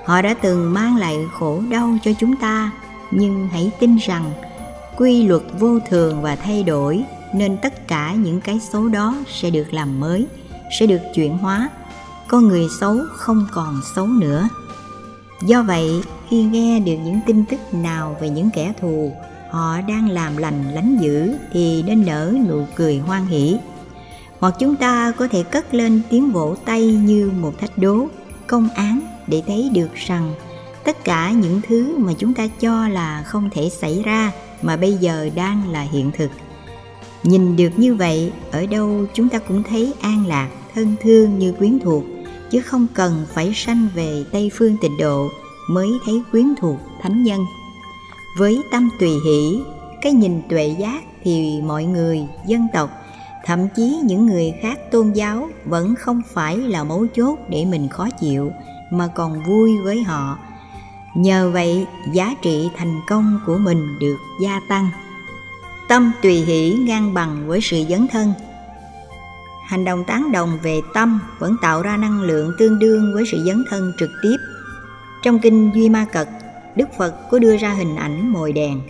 Họ 0.05 0.21
đã 0.21 0.33
từng 0.33 0.73
mang 0.73 0.97
lại 0.97 1.17
khổ 1.33 1.61
đau 1.69 1.97
cho 2.03 2.11
chúng 2.19 2.35
ta, 2.35 2.71
nhưng 3.11 3.47
hãy 3.51 3.71
tin 3.79 3.97
rằng 3.97 4.33
quy 4.97 5.27
luật 5.27 5.43
vô 5.59 5.79
thường 5.89 6.21
và 6.21 6.35
thay 6.35 6.63
đổi 6.63 7.03
nên 7.35 7.57
tất 7.57 7.87
cả 7.87 8.13
những 8.13 8.41
cái 8.41 8.59
xấu 8.59 8.87
đó 8.87 9.15
sẽ 9.27 9.49
được 9.49 9.73
làm 9.73 9.99
mới, 9.99 10.27
sẽ 10.79 10.85
được 10.85 11.01
chuyển 11.15 11.37
hóa. 11.37 11.69
Con 12.27 12.47
người 12.47 12.67
xấu 12.79 12.97
không 13.11 13.47
còn 13.51 13.81
xấu 13.95 14.07
nữa. 14.07 14.49
Do 15.45 15.63
vậy, 15.63 16.01
khi 16.29 16.43
nghe 16.43 16.79
được 16.79 16.97
những 17.05 17.19
tin 17.25 17.45
tức 17.45 17.59
nào 17.73 18.17
về 18.21 18.29
những 18.29 18.49
kẻ 18.53 18.73
thù, 18.81 19.11
họ 19.51 19.81
đang 19.81 20.09
làm 20.09 20.37
lành, 20.37 20.63
lánh 20.73 20.97
dữ 21.01 21.33
thì 21.53 21.83
nên 21.83 22.05
nở 22.05 22.33
nụ 22.49 22.65
cười 22.75 22.97
hoan 22.97 23.25
hỷ. 23.25 23.57
Hoặc 24.39 24.55
chúng 24.59 24.75
ta 24.75 25.11
có 25.11 25.27
thể 25.27 25.43
cất 25.43 25.73
lên 25.73 26.01
tiếng 26.09 26.31
vỗ 26.31 26.55
tay 26.65 26.87
như 26.87 27.31
một 27.41 27.59
thách 27.59 27.77
đố, 27.77 28.07
công 28.47 28.69
án 28.75 28.99
để 29.27 29.43
thấy 29.47 29.69
được 29.73 29.93
rằng 29.95 30.33
tất 30.83 31.03
cả 31.03 31.31
những 31.31 31.61
thứ 31.67 31.97
mà 31.97 32.13
chúng 32.17 32.33
ta 32.33 32.47
cho 32.59 32.87
là 32.87 33.23
không 33.23 33.49
thể 33.53 33.69
xảy 33.69 34.01
ra 34.05 34.31
mà 34.61 34.77
bây 34.77 34.93
giờ 34.93 35.29
đang 35.35 35.69
là 35.69 35.81
hiện 35.81 36.11
thực 36.17 36.29
nhìn 37.25 37.55
được 37.55 37.69
như 37.79 37.95
vậy, 37.95 38.31
ở 38.51 38.65
đâu 38.65 39.05
chúng 39.13 39.29
ta 39.29 39.39
cũng 39.39 39.63
thấy 39.63 39.93
an 40.01 40.25
lạc, 40.27 40.49
thân 40.75 40.95
thương 41.01 41.39
như 41.39 41.51
quyến 41.51 41.79
thuộc, 41.79 42.03
chứ 42.51 42.61
không 42.61 42.87
cần 42.93 43.25
phải 43.33 43.51
sanh 43.55 43.87
về 43.95 44.23
tây 44.31 44.51
phương 44.53 44.77
tịnh 44.81 44.97
độ 44.99 45.29
mới 45.69 45.89
thấy 46.05 46.21
quyến 46.31 46.55
thuộc 46.59 46.77
thánh 47.01 47.23
nhân. 47.23 47.45
Với 48.37 48.61
tâm 48.71 48.89
tùy 48.99 49.09
hỷ, 49.25 49.61
cái 50.01 50.13
nhìn 50.13 50.41
tuệ 50.49 50.75
giác 50.79 51.01
thì 51.23 51.61
mọi 51.61 51.85
người, 51.85 52.27
dân 52.47 52.67
tộc, 52.73 52.89
thậm 53.45 53.59
chí 53.75 53.99
những 54.03 54.25
người 54.25 54.53
khác 54.61 54.91
tôn 54.91 55.11
giáo 55.11 55.49
vẫn 55.65 55.95
không 55.95 56.21
phải 56.33 56.57
là 56.57 56.83
mấu 56.83 57.05
chốt 57.15 57.39
để 57.49 57.65
mình 57.65 57.89
khó 57.89 58.09
chịu, 58.21 58.51
mà 58.91 59.07
còn 59.07 59.43
vui 59.43 59.77
với 59.83 60.03
họ. 60.03 60.37
Nhờ 61.15 61.51
vậy, 61.53 61.85
giá 62.13 62.35
trị 62.41 62.69
thành 62.77 63.01
công 63.07 63.39
của 63.45 63.57
mình 63.57 63.99
được 63.99 64.17
gia 64.41 64.59
tăng 64.69 64.89
tâm 65.89 66.11
tùy 66.21 66.33
hỷ 66.33 66.73
ngang 66.73 67.13
bằng 67.13 67.47
với 67.47 67.59
sự 67.61 67.83
dấn 67.89 68.07
thân. 68.07 68.33
Hành 69.67 69.85
động 69.85 70.03
tán 70.03 70.31
đồng 70.31 70.59
về 70.63 70.81
tâm 70.93 71.19
vẫn 71.39 71.55
tạo 71.61 71.81
ra 71.81 71.97
năng 71.97 72.21
lượng 72.21 72.51
tương 72.59 72.79
đương 72.79 73.13
với 73.13 73.23
sự 73.31 73.43
dấn 73.45 73.63
thân 73.69 73.93
trực 73.99 74.09
tiếp. 74.23 74.37
Trong 75.23 75.39
kinh 75.39 75.71
duy 75.75 75.89
ma 75.89 76.05
cật, 76.05 76.29
đức 76.75 76.89
phật 76.97 77.29
có 77.31 77.39
đưa 77.39 77.57
ra 77.57 77.73
hình 77.73 77.95
ảnh 77.95 78.33
mồi 78.33 78.53
đèn. 78.53 78.81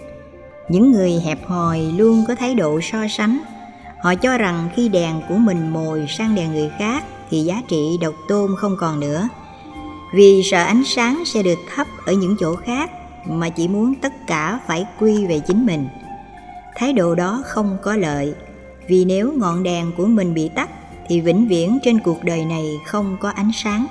Những 0.70 0.92
người 0.92 1.12
hẹp 1.26 1.48
hòi 1.48 1.80
luôn 1.80 2.26
có 2.28 2.36
thái 2.36 2.56
độ 2.56 2.82
so 2.82 3.08
sánh. 3.10 3.40
Họ 4.02 4.16
cho 4.16 4.38
rằng 4.38 4.70
khi 4.76 4.90
đèn 4.90 5.22
của 5.30 5.36
mình 5.36 5.70
mồi 5.70 6.06
sang 6.10 6.36
đèn 6.36 6.52
người 6.52 6.72
khác 6.80 7.04
thì 7.30 7.42
giá 7.42 7.62
trị 7.68 7.98
độc 8.02 8.14
tôn 8.28 8.56
không 8.58 8.76
còn 8.80 9.00
nữa. 9.00 9.30
Vì 10.14 10.44
sợ 10.44 10.64
ánh 10.64 10.84
sáng 10.86 11.24
sẽ 11.26 11.44
được 11.44 11.60
thấp 11.76 11.88
ở 12.06 12.14
những 12.14 12.36
chỗ 12.40 12.56
khác 12.56 12.92
mà 13.30 13.50
chỉ 13.50 13.68
muốn 13.68 13.96
tất 13.96 14.14
cả 14.28 14.60
phải 14.68 14.86
quy 15.00 15.26
về 15.26 15.40
chính 15.40 15.66
mình 15.66 15.88
thái 16.76 16.94
độ 16.94 17.16
đó 17.16 17.44
không 17.46 17.78
có 17.82 17.96
lợi. 17.96 18.34
Vì 18.88 19.06
nếu 19.06 19.34
ngọn 19.38 19.64
đèn 19.64 19.92
của 19.98 20.06
mình 20.06 20.34
bị 20.34 20.50
tắt, 20.50 20.70
thì 21.08 21.22
vĩnh 21.22 21.48
viễn 21.48 21.80
trên 21.84 22.00
cuộc 22.00 22.24
đời 22.24 22.46
này 22.46 22.72
không 22.86 23.18
có 23.20 23.30
ánh 23.30 23.52
sáng. 23.54 23.86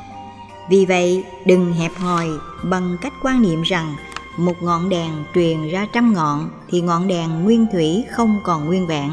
Vì 0.70 0.84
vậy, 0.84 1.24
đừng 1.46 1.72
hẹp 1.72 1.92
hòi 1.96 2.28
bằng 2.62 2.96
cách 3.02 3.12
quan 3.22 3.42
niệm 3.42 3.62
rằng 3.62 3.94
một 4.38 4.62
ngọn 4.62 4.88
đèn 4.88 5.10
truyền 5.34 5.68
ra 5.68 5.86
trăm 5.92 6.14
ngọn, 6.14 6.50
thì 6.70 6.80
ngọn 6.80 7.08
đèn 7.08 7.44
nguyên 7.44 7.66
thủy 7.72 8.04
không 8.10 8.40
còn 8.44 8.66
nguyên 8.66 8.86
vẹn. 8.86 9.10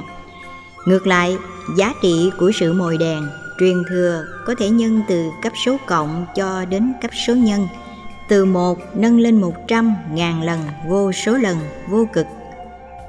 Ngược 0.86 1.08
lại, 1.08 1.38
giá 1.78 1.94
trị 2.02 2.32
của 2.40 2.52
sự 2.60 2.74
mồi 2.74 2.98
đèn 2.98 3.28
truyền 3.60 3.84
thừa 3.90 4.26
có 4.46 4.56
thể 4.60 4.70
nhân 4.70 5.02
từ 5.08 5.30
cấp 5.42 5.54
số 5.66 5.78
cộng 5.86 6.26
cho 6.36 6.66
đến 6.66 6.94
cấp 7.02 7.12
số 7.28 7.36
nhân. 7.36 7.68
Từ 8.28 8.46
một 8.46 8.80
nâng 8.96 9.20
lên 9.20 9.42
một 9.42 9.54
trăm 9.68 9.96
ngàn 10.12 10.44
lần 10.44 10.60
vô 10.88 11.12
số 11.12 11.38
lần 11.38 11.58
vô 11.90 12.08
cực 12.14 12.28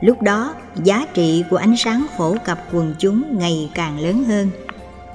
lúc 0.02 0.22
đó, 0.22 0.54
giá 0.82 1.06
trị 1.14 1.44
của 1.50 1.56
ánh 1.56 1.76
sáng 1.76 2.06
phổ 2.16 2.36
cập 2.44 2.58
quần 2.72 2.94
chúng 2.98 3.38
ngày 3.38 3.70
càng 3.74 3.98
lớn 3.98 4.24
hơn. 4.24 4.50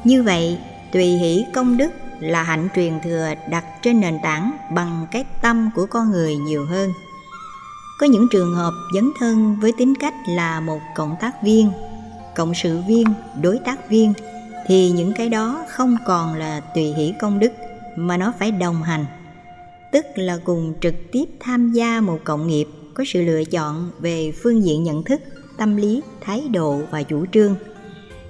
Như 0.03 0.23
vậy, 0.23 0.57
tùy 0.91 1.05
hỷ 1.05 1.45
công 1.53 1.77
đức 1.77 1.91
là 2.19 2.43
hạnh 2.43 2.67
truyền 2.75 2.99
thừa 3.03 3.33
đặt 3.49 3.65
trên 3.81 3.99
nền 3.99 4.17
tảng 4.23 4.51
bằng 4.73 5.07
cái 5.11 5.25
tâm 5.41 5.69
của 5.75 5.85
con 5.85 6.11
người 6.11 6.35
nhiều 6.35 6.65
hơn. 6.65 6.91
Có 7.99 8.07
những 8.07 8.27
trường 8.31 8.55
hợp 8.55 8.73
dấn 8.93 9.11
thân 9.19 9.57
với 9.61 9.73
tính 9.77 9.93
cách 9.99 10.13
là 10.27 10.59
một 10.59 10.79
cộng 10.95 11.15
tác 11.19 11.43
viên, 11.43 11.71
cộng 12.35 12.53
sự 12.53 12.81
viên, 12.87 13.07
đối 13.41 13.59
tác 13.65 13.89
viên, 13.89 14.13
thì 14.67 14.91
những 14.91 15.13
cái 15.13 15.29
đó 15.29 15.65
không 15.69 15.97
còn 16.05 16.33
là 16.33 16.59
tùy 16.59 16.83
hỷ 16.83 17.13
công 17.19 17.39
đức 17.39 17.51
mà 17.95 18.17
nó 18.17 18.33
phải 18.39 18.51
đồng 18.51 18.83
hành. 18.83 19.05
Tức 19.91 20.05
là 20.15 20.37
cùng 20.43 20.73
trực 20.81 20.95
tiếp 21.11 21.25
tham 21.39 21.71
gia 21.71 22.01
một 22.01 22.19
cộng 22.23 22.47
nghiệp 22.47 22.67
có 22.97 23.03
sự 23.07 23.21
lựa 23.21 23.43
chọn 23.43 23.89
về 23.99 24.31
phương 24.31 24.65
diện 24.65 24.83
nhận 24.83 25.03
thức, 25.03 25.21
tâm 25.57 25.75
lý, 25.75 26.01
thái 26.21 26.47
độ 26.53 26.81
và 26.91 27.03
chủ 27.03 27.25
trương. 27.31 27.55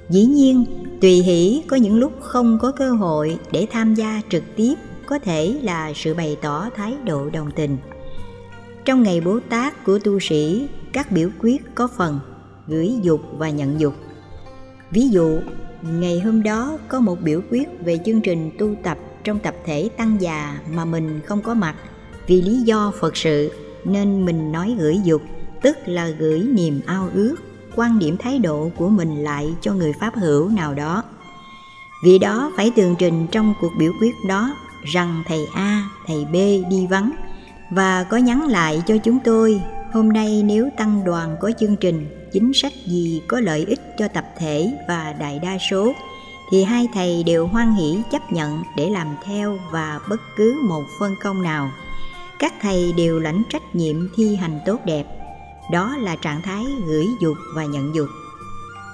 Dĩ 0.10 0.26
nhiên, 0.26 0.66
tùy 1.02 1.12
hỷ 1.12 1.64
có 1.68 1.78
những 1.78 2.00
lúc 2.00 2.14
không 2.22 2.58
có 2.62 2.72
cơ 2.72 2.92
hội 2.92 3.38
để 3.52 3.68
tham 3.72 3.96
gia 3.96 4.22
trực 4.30 4.44
tiếp 4.56 4.74
có 5.06 5.20
thể 5.20 5.60
là 5.64 5.94
sự 5.96 6.14
bày 6.14 6.38
tỏ 6.42 6.70
thái 6.76 6.94
độ 7.06 7.30
đồng 7.30 7.52
tình. 7.56 7.78
Trong 8.86 9.04
ngày 9.04 9.22
bố 9.22 9.40
tát 9.50 9.84
của 9.86 10.00
tu 10.00 10.20
sĩ, 10.20 10.68
các 10.94 11.12
biểu 11.12 11.30
quyết 11.40 11.76
có 11.76 11.88
phần 11.98 12.20
gửi 12.68 12.94
dục 13.02 13.22
và 13.38 13.50
nhận 13.50 13.80
dục. 13.80 13.94
Ví 14.92 15.10
dụ, 15.10 15.40
ngày 16.00 16.20
hôm 16.20 16.44
đó 16.44 16.78
có 16.88 17.00
một 17.00 17.22
biểu 17.22 17.42
quyết 17.52 17.68
về 17.86 18.00
chương 18.06 18.22
trình 18.22 18.52
tu 18.60 18.76
tập 18.84 18.98
trong 19.24 19.40
tập 19.40 19.56
thể 19.66 19.90
tăng 19.98 20.18
già 20.20 20.60
mà 20.74 20.86
mình 20.86 21.20
không 21.26 21.42
có 21.42 21.54
mặt 21.54 21.76
vì 22.28 22.42
lý 22.42 22.58
do 22.62 22.92
phật 23.00 23.18
sự 23.18 23.52
nên 23.88 24.26
mình 24.26 24.52
nói 24.52 24.76
gửi 24.80 25.00
dục, 25.04 25.22
tức 25.62 25.78
là 25.86 26.08
gửi 26.08 26.40
niềm 26.40 26.82
ao 26.86 27.10
ước, 27.14 27.36
quan 27.76 28.00
điểm 28.00 28.18
thái 28.18 28.40
độ 28.40 28.72
của 28.78 28.90
mình 28.90 29.24
lại 29.24 29.56
cho 29.62 29.74
người 29.74 29.94
pháp 30.00 30.16
hữu 30.16 30.50
nào 30.50 30.74
đó. 30.74 31.04
Vì 32.04 32.20
đó 32.20 32.52
phải 32.58 32.72
tường 32.76 32.96
trình 33.00 33.28
trong 33.32 33.54
cuộc 33.62 33.72
biểu 33.80 33.92
quyết 34.02 34.16
đó 34.28 34.56
rằng 34.94 35.24
thầy 35.28 35.46
a, 35.54 35.90
thầy 36.08 36.26
b 36.26 36.36
đi 36.70 36.88
vắng, 36.90 37.12
và 37.72 38.04
có 38.04 38.18
nhắn 38.18 38.44
lại 38.44 38.82
cho 38.88 38.98
chúng 38.98 39.20
tôi, 39.24 39.62
hôm 39.94 40.14
nay 40.14 40.44
nếu 40.46 40.70
tăng 40.78 41.04
đoàn 41.06 41.36
có 41.42 41.52
chương 41.60 41.76
trình, 41.76 42.28
chính 42.34 42.54
sách 42.54 42.74
gì 42.86 43.22
có 43.28 43.40
lợi 43.40 43.66
ích 43.68 43.80
cho 43.98 44.08
tập 44.08 44.26
thể 44.38 44.74
và 44.88 45.14
đại 45.20 45.40
đa 45.40 45.58
số? 45.70 45.94
Thì 46.52 46.64
hai 46.64 46.88
thầy 46.94 47.24
đều 47.24 47.48
hoan 47.48 47.76
hỷ 47.76 47.98
chấp 48.12 48.32
nhận 48.32 48.64
để 48.78 48.90
làm 48.90 49.08
theo 49.26 49.60
và 49.72 50.00
bất 50.10 50.22
cứ 50.36 50.60
một 50.64 50.84
phân 51.00 51.16
công 51.24 51.44
nào 51.44 51.72
các 52.40 52.54
thầy 52.62 52.94
đều 52.98 53.20
lãnh 53.20 53.44
trách 53.50 53.76
nhiệm 53.76 53.96
thi 54.16 54.36
hành 54.36 54.60
tốt 54.66 54.80
đẹp. 54.86 55.04
Đó 55.72 55.96
là 55.98 56.16
trạng 56.16 56.42
thái 56.42 56.66
gửi 56.88 57.08
dục 57.22 57.38
và 57.56 57.66
nhận 57.66 57.96
dục. 57.96 58.08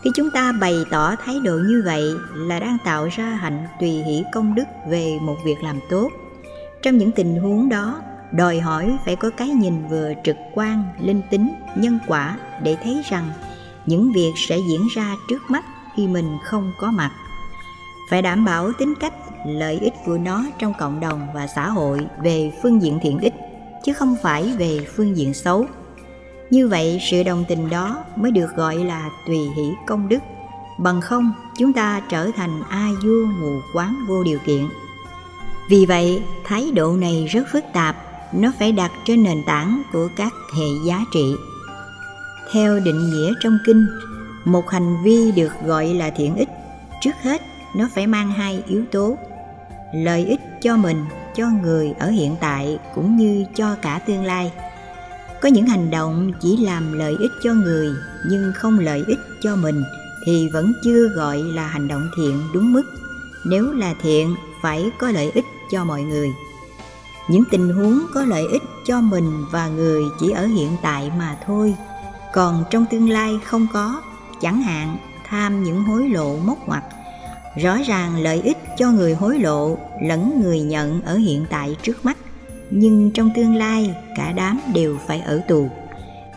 Khi 0.03 0.09
chúng 0.15 0.31
ta 0.31 0.51
bày 0.51 0.85
tỏ 0.89 1.15
thái 1.15 1.35
độ 1.43 1.59
như 1.67 1.81
vậy 1.85 2.03
là 2.33 2.59
đang 2.59 2.77
tạo 2.85 3.07
ra 3.11 3.25
hạnh 3.25 3.67
tùy 3.79 3.89
hỷ 3.89 4.23
công 4.33 4.55
đức 4.55 4.63
về 4.89 5.19
một 5.21 5.35
việc 5.43 5.63
làm 5.63 5.79
tốt. 5.89 6.09
Trong 6.81 6.97
những 6.97 7.11
tình 7.11 7.35
huống 7.35 7.69
đó, 7.69 8.01
đòi 8.31 8.59
hỏi 8.59 8.97
phải 9.05 9.15
có 9.15 9.29
cái 9.29 9.47
nhìn 9.47 9.87
vừa 9.87 10.13
trực 10.23 10.37
quan, 10.53 10.83
linh 10.99 11.21
tính, 11.31 11.53
nhân 11.75 11.99
quả 12.07 12.37
để 12.63 12.77
thấy 12.83 13.01
rằng 13.09 13.29
những 13.85 14.11
việc 14.11 14.33
sẽ 14.35 14.57
diễn 14.57 14.87
ra 14.95 15.15
trước 15.29 15.51
mắt 15.51 15.65
khi 15.95 16.07
mình 16.07 16.37
không 16.43 16.71
có 16.79 16.91
mặt. 16.91 17.11
Phải 18.09 18.21
đảm 18.21 18.45
bảo 18.45 18.71
tính 18.73 18.93
cách 18.99 19.13
lợi 19.45 19.79
ích 19.81 19.93
của 20.05 20.17
nó 20.17 20.45
trong 20.59 20.73
cộng 20.79 20.99
đồng 20.99 21.27
và 21.33 21.47
xã 21.47 21.69
hội 21.69 21.99
về 22.23 22.51
phương 22.61 22.81
diện 22.81 22.99
thiện 23.01 23.19
ích, 23.19 23.33
chứ 23.83 23.93
không 23.93 24.15
phải 24.21 24.53
về 24.57 24.85
phương 24.95 25.17
diện 25.17 25.33
xấu. 25.33 25.65
Như 26.49 26.67
vậy, 26.67 26.99
sự 27.01 27.23
đồng 27.23 27.45
tình 27.47 27.69
đó 27.69 28.03
mới 28.15 28.31
được 28.31 28.55
gọi 28.55 28.75
là 28.75 29.09
tùy 29.27 29.37
hỷ 29.37 29.71
công 29.87 30.09
đức. 30.09 30.19
Bằng 30.77 31.01
không, 31.01 31.33
chúng 31.57 31.73
ta 31.73 32.01
trở 32.09 32.31
thành 32.35 32.61
a 32.69 32.89
vua 33.03 33.25
mù 33.25 33.59
quáng 33.73 34.05
vô 34.07 34.23
điều 34.23 34.39
kiện. 34.45 34.67
Vì 35.69 35.85
vậy, 35.85 36.23
thái 36.43 36.71
độ 36.71 36.93
này 36.93 37.25
rất 37.29 37.43
phức 37.51 37.63
tạp, 37.73 37.95
nó 38.33 38.51
phải 38.59 38.71
đặt 38.71 38.91
trên 39.05 39.23
nền 39.23 39.43
tảng 39.45 39.81
của 39.93 40.07
các 40.15 40.33
hệ 40.57 40.67
giá 40.87 40.99
trị. 41.13 41.35
Theo 42.51 42.79
định 42.79 43.09
nghĩa 43.09 43.33
trong 43.39 43.57
kinh, 43.65 43.85
một 44.45 44.69
hành 44.69 45.03
vi 45.03 45.31
được 45.31 45.51
gọi 45.65 45.87
là 45.87 46.09
thiện 46.09 46.35
ích, 46.35 46.49
trước 47.01 47.15
hết 47.21 47.41
nó 47.75 47.89
phải 47.95 48.07
mang 48.07 48.31
hai 48.31 48.63
yếu 48.67 48.83
tố 48.91 49.17
lợi 49.93 50.25
ích 50.25 50.39
cho 50.61 50.77
mình, 50.77 51.05
cho 51.35 51.49
người 51.61 51.93
ở 51.99 52.09
hiện 52.09 52.35
tại 52.41 52.79
cũng 52.95 53.17
như 53.17 53.45
cho 53.55 53.75
cả 53.81 53.99
tương 54.07 54.25
lai. 54.25 54.51
Có 55.41 55.49
những 55.49 55.67
hành 55.67 55.91
động 55.91 56.31
chỉ 56.41 56.57
làm 56.57 56.93
lợi 56.93 57.15
ích 57.19 57.31
cho 57.43 57.53
người 57.53 57.87
nhưng 58.29 58.51
không 58.55 58.79
lợi 58.79 59.03
ích 59.07 59.19
cho 59.41 59.55
mình 59.55 59.83
thì 60.25 60.49
vẫn 60.53 60.73
chưa 60.83 61.07
gọi 61.07 61.37
là 61.37 61.67
hành 61.67 61.87
động 61.87 62.09
thiện 62.17 62.41
đúng 62.53 62.73
mức. 62.73 62.83
Nếu 63.45 63.71
là 63.71 63.93
thiện, 64.01 64.35
phải 64.61 64.91
có 64.99 65.11
lợi 65.11 65.31
ích 65.31 65.45
cho 65.71 65.85
mọi 65.85 66.01
người. 66.03 66.29
Những 67.29 67.43
tình 67.51 67.69
huống 67.69 68.01
có 68.13 68.25
lợi 68.25 68.43
ích 68.51 68.63
cho 68.85 69.01
mình 69.01 69.45
và 69.51 69.67
người 69.67 70.03
chỉ 70.19 70.31
ở 70.31 70.45
hiện 70.45 70.69
tại 70.81 71.11
mà 71.17 71.37
thôi. 71.45 71.75
Còn 72.33 72.63
trong 72.69 72.85
tương 72.91 73.09
lai 73.09 73.39
không 73.45 73.67
có, 73.73 74.01
chẳng 74.41 74.61
hạn 74.61 74.97
tham 75.29 75.63
những 75.63 75.83
hối 75.83 76.09
lộ 76.09 76.37
móc 76.37 76.67
ngoặt 76.67 76.83
rõ 77.55 77.77
ràng 77.87 78.23
lợi 78.23 78.41
ích 78.41 78.57
cho 78.77 78.91
người 78.91 79.13
hối 79.13 79.39
lộ 79.39 79.77
lẫn 80.01 80.41
người 80.43 80.61
nhận 80.61 81.01
ở 81.01 81.15
hiện 81.15 81.45
tại 81.49 81.75
trước 81.83 82.05
mắt, 82.05 82.17
nhưng 82.71 83.11
trong 83.11 83.29
tương 83.35 83.55
lai 83.55 83.95
cả 84.17 84.31
đám 84.31 84.59
đều 84.73 84.97
phải 85.07 85.21
ở 85.21 85.41
tù. 85.47 85.69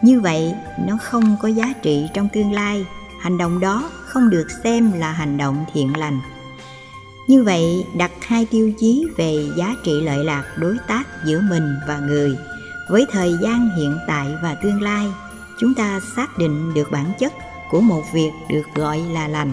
Như 0.02 0.20
vậy, 0.20 0.54
nó 0.86 0.98
không 1.02 1.36
có 1.42 1.48
giá 1.48 1.74
trị 1.82 2.08
trong 2.14 2.28
tương 2.32 2.52
lai, 2.52 2.86
hành 3.20 3.38
động 3.38 3.60
đó 3.60 3.90
không 4.04 4.30
được 4.30 4.46
xem 4.64 4.92
là 4.92 5.12
hành 5.12 5.36
động 5.36 5.64
thiện 5.74 5.96
lành. 5.96 6.20
Như 7.28 7.42
vậy, 7.42 7.86
đặt 7.96 8.10
hai 8.20 8.46
tiêu 8.50 8.72
chí 8.78 9.06
về 9.16 9.48
giá 9.56 9.74
trị 9.84 10.00
lợi 10.00 10.24
lạc 10.24 10.44
đối 10.56 10.76
tác 10.86 11.24
giữa 11.24 11.40
mình 11.40 11.76
và 11.88 11.98
người 11.98 12.36
với 12.88 13.06
thời 13.12 13.36
gian 13.42 13.68
hiện 13.76 13.98
tại 14.06 14.26
và 14.42 14.54
tương 14.54 14.82
lai, 14.82 15.06
chúng 15.60 15.74
ta 15.74 16.00
xác 16.16 16.38
định 16.38 16.74
được 16.74 16.90
bản 16.90 17.12
chất 17.18 17.32
của 17.70 17.80
một 17.80 18.02
việc 18.12 18.30
được 18.48 18.64
gọi 18.74 18.98
là 18.98 19.28
lành 19.28 19.52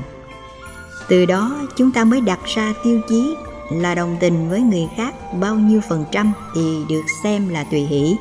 từ 1.07 1.25
đó, 1.25 1.67
chúng 1.75 1.91
ta 1.91 2.03
mới 2.03 2.21
đặt 2.21 2.39
ra 2.45 2.73
tiêu 2.83 3.01
chí 3.09 3.35
là 3.71 3.95
đồng 3.95 4.17
tình 4.19 4.49
với 4.49 4.61
người 4.61 4.87
khác 4.95 5.33
bao 5.39 5.55
nhiêu 5.55 5.81
phần 5.89 6.05
trăm 6.11 6.33
thì 6.55 6.77
được 6.89 7.03
xem 7.23 7.49
là 7.49 7.63
tùy 7.63 7.79
hỷ. 7.79 8.15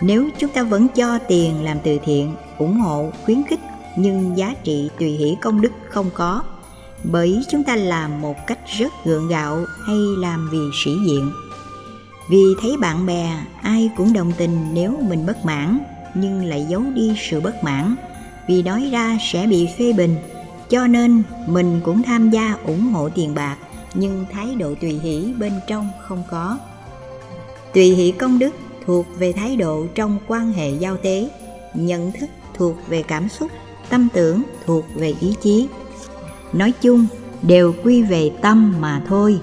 Nếu 0.00 0.28
chúng 0.38 0.50
ta 0.50 0.62
vẫn 0.62 0.88
cho 0.88 1.18
tiền 1.28 1.64
làm 1.64 1.76
từ 1.84 1.98
thiện, 2.04 2.34
ủng 2.58 2.80
hộ, 2.80 3.12
khuyến 3.24 3.42
khích, 3.48 3.60
nhưng 3.96 4.36
giá 4.36 4.54
trị 4.64 4.90
tùy 4.98 5.08
hỷ 5.10 5.36
công 5.40 5.60
đức 5.60 5.72
không 5.88 6.10
có, 6.14 6.42
bởi 7.04 7.42
chúng 7.50 7.64
ta 7.64 7.76
làm 7.76 8.20
một 8.20 8.36
cách 8.46 8.58
rất 8.78 8.92
gượng 9.04 9.28
gạo 9.28 9.64
hay 9.86 9.96
làm 10.18 10.48
vì 10.52 10.58
sĩ 10.84 10.90
diện. 11.06 11.32
Vì 12.30 12.44
thấy 12.62 12.76
bạn 12.76 13.06
bè, 13.06 13.44
ai 13.62 13.90
cũng 13.96 14.12
đồng 14.12 14.32
tình 14.36 14.74
nếu 14.74 14.98
mình 15.08 15.26
bất 15.26 15.44
mãn, 15.44 15.78
nhưng 16.14 16.44
lại 16.44 16.66
giấu 16.68 16.82
đi 16.94 17.14
sự 17.30 17.40
bất 17.40 17.64
mãn, 17.64 17.94
vì 18.48 18.62
nói 18.62 18.88
ra 18.92 19.18
sẽ 19.32 19.46
bị 19.46 19.68
phê 19.78 19.92
bình 19.92 20.16
cho 20.70 20.86
nên, 20.86 21.22
mình 21.46 21.80
cũng 21.84 22.02
tham 22.02 22.30
gia 22.30 22.56
ủng 22.64 22.92
hộ 22.92 23.08
tiền 23.08 23.34
bạc, 23.34 23.56
nhưng 23.94 24.24
thái 24.32 24.54
độ 24.54 24.74
tùy 24.80 24.90
hỷ 25.02 25.34
bên 25.38 25.52
trong 25.66 25.88
không 26.08 26.22
có. 26.30 26.58
Tùy 27.74 27.94
hỷ 27.94 28.12
công 28.12 28.38
đức 28.38 28.54
thuộc 28.86 29.06
về 29.18 29.32
thái 29.32 29.56
độ 29.56 29.86
trong 29.94 30.18
quan 30.26 30.52
hệ 30.52 30.70
giao 30.70 30.96
tế, 30.96 31.30
nhận 31.74 32.12
thức 32.12 32.26
thuộc 32.54 32.76
về 32.88 33.02
cảm 33.02 33.28
xúc, 33.28 33.50
tâm 33.88 34.08
tưởng 34.14 34.42
thuộc 34.66 34.84
về 34.94 35.14
ý 35.20 35.34
chí. 35.42 35.68
Nói 36.52 36.72
chung, 36.80 37.06
đều 37.42 37.74
quy 37.84 38.02
về 38.02 38.30
tâm 38.42 38.74
mà 38.80 39.02
thôi. 39.08 39.40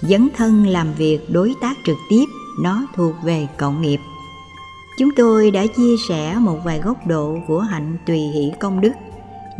Dấn 0.00 0.28
thân 0.36 0.66
làm 0.66 0.94
việc 0.94 1.30
đối 1.30 1.54
tác 1.60 1.74
trực 1.86 1.96
tiếp, 2.10 2.24
nó 2.62 2.86
thuộc 2.96 3.14
về 3.24 3.46
cộng 3.56 3.82
nghiệp. 3.82 3.98
Chúng 4.98 5.10
tôi 5.16 5.50
đã 5.50 5.66
chia 5.76 5.94
sẻ 6.08 6.36
một 6.40 6.58
vài 6.64 6.78
góc 6.78 7.06
độ 7.06 7.38
của 7.46 7.60
hạnh 7.60 7.96
tùy 8.06 8.18
hỷ 8.18 8.52
công 8.60 8.80
đức 8.80 8.92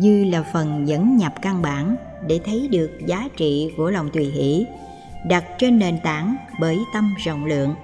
như 0.02 0.24
là 0.24 0.42
phần 0.52 0.88
dẫn 0.88 1.16
nhập 1.16 1.32
căn 1.42 1.62
bản 1.62 1.96
để 2.26 2.40
thấy 2.44 2.68
được 2.68 2.90
giá 3.06 3.28
trị 3.36 3.72
của 3.76 3.90
lòng 3.90 4.10
tùy 4.10 4.24
hỷ, 4.24 4.66
đặt 5.26 5.44
trên 5.58 5.78
nền 5.78 5.98
tảng 6.04 6.36
bởi 6.60 6.78
tâm 6.94 7.14
rộng 7.24 7.44
lượng, 7.44 7.74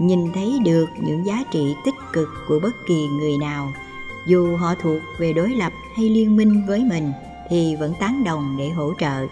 nhìn 0.00 0.18
thấy 0.34 0.58
được 0.64 0.86
những 1.00 1.26
giá 1.26 1.44
trị 1.52 1.74
tích 1.84 1.94
cực 2.12 2.28
của 2.48 2.60
bất 2.62 2.72
kỳ 2.88 3.06
người 3.06 3.38
nào. 3.40 3.72
Dù 4.26 4.56
họ 4.56 4.74
thuộc 4.82 5.02
về 5.18 5.32
đối 5.32 5.50
lập 5.50 5.72
hay 5.96 6.08
liên 6.08 6.36
minh 6.36 6.66
với 6.66 6.84
mình 6.84 7.12
thì 7.48 7.76
vẫn 7.76 7.94
tán 8.00 8.24
đồng 8.24 8.56
để 8.58 8.68
hỗ 8.68 8.92
trợ. 8.98 9.26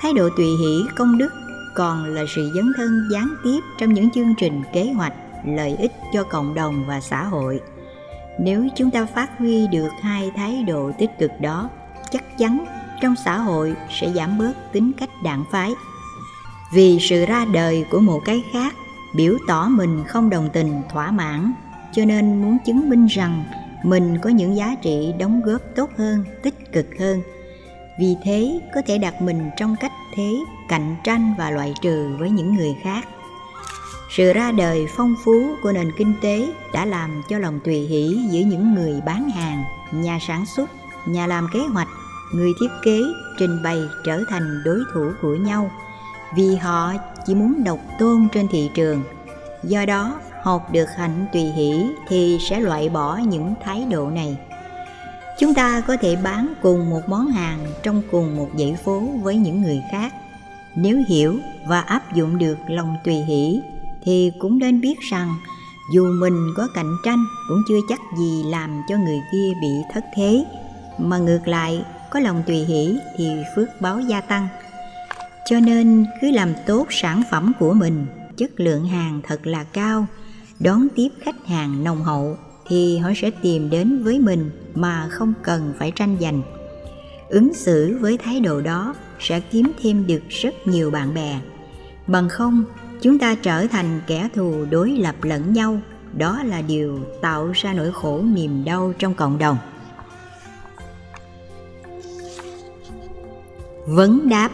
Thái 0.00 0.12
độ 0.12 0.28
tùy 0.36 0.46
hỷ, 0.46 0.82
công 0.96 1.18
đức 1.18 1.32
còn 1.74 2.04
là 2.04 2.24
sự 2.34 2.52
dấn 2.54 2.72
thân 2.76 3.08
gián 3.12 3.34
tiếp 3.44 3.60
trong 3.78 3.94
những 3.94 4.10
chương 4.10 4.34
trình 4.38 4.62
kế 4.72 4.92
hoạch, 4.92 5.14
lợi 5.46 5.76
ích 5.78 5.92
cho 6.12 6.24
cộng 6.24 6.54
đồng 6.54 6.84
và 6.86 7.00
xã 7.00 7.24
hội 7.24 7.60
nếu 8.38 8.68
chúng 8.76 8.90
ta 8.90 9.06
phát 9.06 9.38
huy 9.38 9.66
được 9.66 9.90
hai 10.00 10.30
thái 10.36 10.62
độ 10.62 10.92
tích 10.98 11.18
cực 11.18 11.40
đó, 11.40 11.70
chắc 12.10 12.38
chắn 12.38 12.64
trong 13.00 13.14
xã 13.24 13.38
hội 13.38 13.74
sẽ 13.90 14.12
giảm 14.12 14.38
bớt 14.38 14.72
tính 14.72 14.92
cách 14.98 15.10
đảng 15.24 15.44
phái. 15.50 15.72
Vì 16.74 16.98
sự 17.00 17.24
ra 17.26 17.44
đời 17.52 17.84
của 17.90 18.00
một 18.00 18.20
cái 18.24 18.44
khác 18.52 18.74
biểu 19.14 19.38
tỏ 19.48 19.68
mình 19.68 20.04
không 20.06 20.30
đồng 20.30 20.48
tình, 20.52 20.82
thỏa 20.92 21.10
mãn, 21.10 21.52
cho 21.92 22.04
nên 22.04 22.42
muốn 22.42 22.58
chứng 22.64 22.88
minh 22.88 23.06
rằng 23.06 23.44
mình 23.84 24.18
có 24.22 24.30
những 24.30 24.56
giá 24.56 24.76
trị 24.82 25.14
đóng 25.18 25.40
góp 25.44 25.60
tốt 25.76 25.90
hơn, 25.98 26.24
tích 26.42 26.72
cực 26.72 26.86
hơn. 27.00 27.22
Vì 27.98 28.16
thế 28.24 28.60
có 28.74 28.82
thể 28.86 28.98
đặt 28.98 29.22
mình 29.22 29.50
trong 29.56 29.76
cách 29.80 29.92
thế 30.16 30.34
cạnh 30.68 30.96
tranh 31.04 31.34
và 31.38 31.50
loại 31.50 31.74
trừ 31.82 32.16
với 32.18 32.30
những 32.30 32.54
người 32.54 32.76
khác 32.82 33.08
sự 34.16 34.32
ra 34.32 34.52
đời 34.52 34.86
phong 34.96 35.14
phú 35.24 35.56
của 35.62 35.72
nền 35.72 35.92
kinh 35.96 36.14
tế 36.20 36.48
đã 36.72 36.84
làm 36.84 37.22
cho 37.28 37.38
lòng 37.38 37.60
tùy 37.64 37.80
hỷ 37.80 38.18
giữa 38.30 38.40
những 38.40 38.74
người 38.74 39.00
bán 39.06 39.30
hàng, 39.30 39.64
nhà 39.92 40.18
sản 40.20 40.46
xuất, 40.46 40.70
nhà 41.06 41.26
làm 41.26 41.48
kế 41.52 41.58
hoạch, 41.58 41.88
người 42.34 42.52
thiết 42.60 42.68
kế, 42.82 43.00
trình 43.38 43.62
bày 43.62 43.78
trở 44.04 44.24
thành 44.28 44.62
đối 44.64 44.80
thủ 44.94 45.10
của 45.22 45.34
nhau. 45.34 45.70
Vì 46.36 46.56
họ 46.56 46.92
chỉ 47.26 47.34
muốn 47.34 47.64
độc 47.64 47.78
tôn 47.98 48.28
trên 48.32 48.48
thị 48.48 48.70
trường, 48.74 49.02
do 49.62 49.86
đó 49.86 50.20
học 50.42 50.72
được 50.72 50.88
hạnh 50.96 51.26
tùy 51.32 51.42
hỷ 51.42 51.86
thì 52.08 52.38
sẽ 52.40 52.60
loại 52.60 52.88
bỏ 52.88 53.16
những 53.16 53.54
thái 53.64 53.84
độ 53.90 54.10
này. 54.10 54.36
Chúng 55.38 55.54
ta 55.54 55.80
có 55.80 55.96
thể 55.96 56.16
bán 56.16 56.54
cùng 56.62 56.90
một 56.90 57.08
món 57.08 57.28
hàng 57.28 57.58
trong 57.82 58.02
cùng 58.10 58.36
một 58.36 58.48
dãy 58.58 58.76
phố 58.84 59.00
với 59.22 59.36
những 59.36 59.62
người 59.62 59.82
khác. 59.92 60.14
Nếu 60.74 61.02
hiểu 61.08 61.38
và 61.66 61.80
áp 61.80 62.14
dụng 62.14 62.38
được 62.38 62.56
lòng 62.68 62.96
tùy 63.04 63.14
hỷ 63.14 63.60
thì 64.04 64.30
cũng 64.38 64.58
nên 64.58 64.80
biết 64.80 65.00
rằng, 65.10 65.34
dù 65.94 66.12
mình 66.20 66.52
có 66.56 66.68
cạnh 66.74 66.96
tranh 67.04 67.24
cũng 67.48 67.62
chưa 67.68 67.78
chắc 67.88 68.00
gì 68.18 68.42
làm 68.46 68.80
cho 68.88 68.96
người 68.96 69.20
kia 69.32 69.52
bị 69.62 69.68
thất 69.94 70.04
thế. 70.16 70.44
Mà 70.98 71.18
ngược 71.18 71.48
lại, 71.48 71.84
có 72.10 72.20
lòng 72.20 72.42
tùy 72.46 72.56
hỷ 72.56 72.96
thì 73.16 73.28
phước 73.56 73.68
báo 73.80 74.00
gia 74.00 74.20
tăng. 74.20 74.48
Cho 75.46 75.60
nên 75.60 76.06
cứ 76.20 76.30
làm 76.30 76.48
tốt 76.66 76.86
sản 76.90 77.22
phẩm 77.30 77.52
của 77.58 77.74
mình, 77.74 78.06
chất 78.36 78.60
lượng 78.60 78.86
hàng 78.86 79.20
thật 79.22 79.46
là 79.46 79.64
cao, 79.64 80.06
đón 80.60 80.88
tiếp 80.96 81.08
khách 81.20 81.46
hàng 81.46 81.84
nồng 81.84 82.04
hậu 82.04 82.36
thì 82.68 82.98
họ 82.98 83.10
sẽ 83.16 83.30
tìm 83.30 83.70
đến 83.70 84.04
với 84.04 84.18
mình 84.18 84.50
mà 84.74 85.08
không 85.10 85.32
cần 85.42 85.74
phải 85.78 85.92
tranh 85.96 86.16
giành. 86.20 86.42
Ứng 87.28 87.54
xử 87.54 87.98
với 88.00 88.18
thái 88.18 88.40
độ 88.40 88.60
đó 88.60 88.94
sẽ 89.20 89.40
kiếm 89.40 89.72
thêm 89.82 90.06
được 90.06 90.22
rất 90.28 90.54
nhiều 90.64 90.90
bạn 90.90 91.14
bè. 91.14 91.40
Bằng 92.06 92.28
không 92.28 92.64
chúng 93.02 93.18
ta 93.18 93.34
trở 93.34 93.66
thành 93.66 94.00
kẻ 94.06 94.28
thù 94.34 94.64
đối 94.70 94.90
lập 94.90 95.14
lẫn 95.22 95.52
nhau. 95.52 95.80
Đó 96.12 96.42
là 96.42 96.62
điều 96.62 96.98
tạo 97.20 97.50
ra 97.54 97.72
nỗi 97.72 97.92
khổ 97.92 98.22
niềm 98.34 98.64
đau 98.64 98.92
trong 98.98 99.14
cộng 99.14 99.38
đồng. 99.38 99.56
Vấn 103.86 104.28
đáp. 104.28 104.50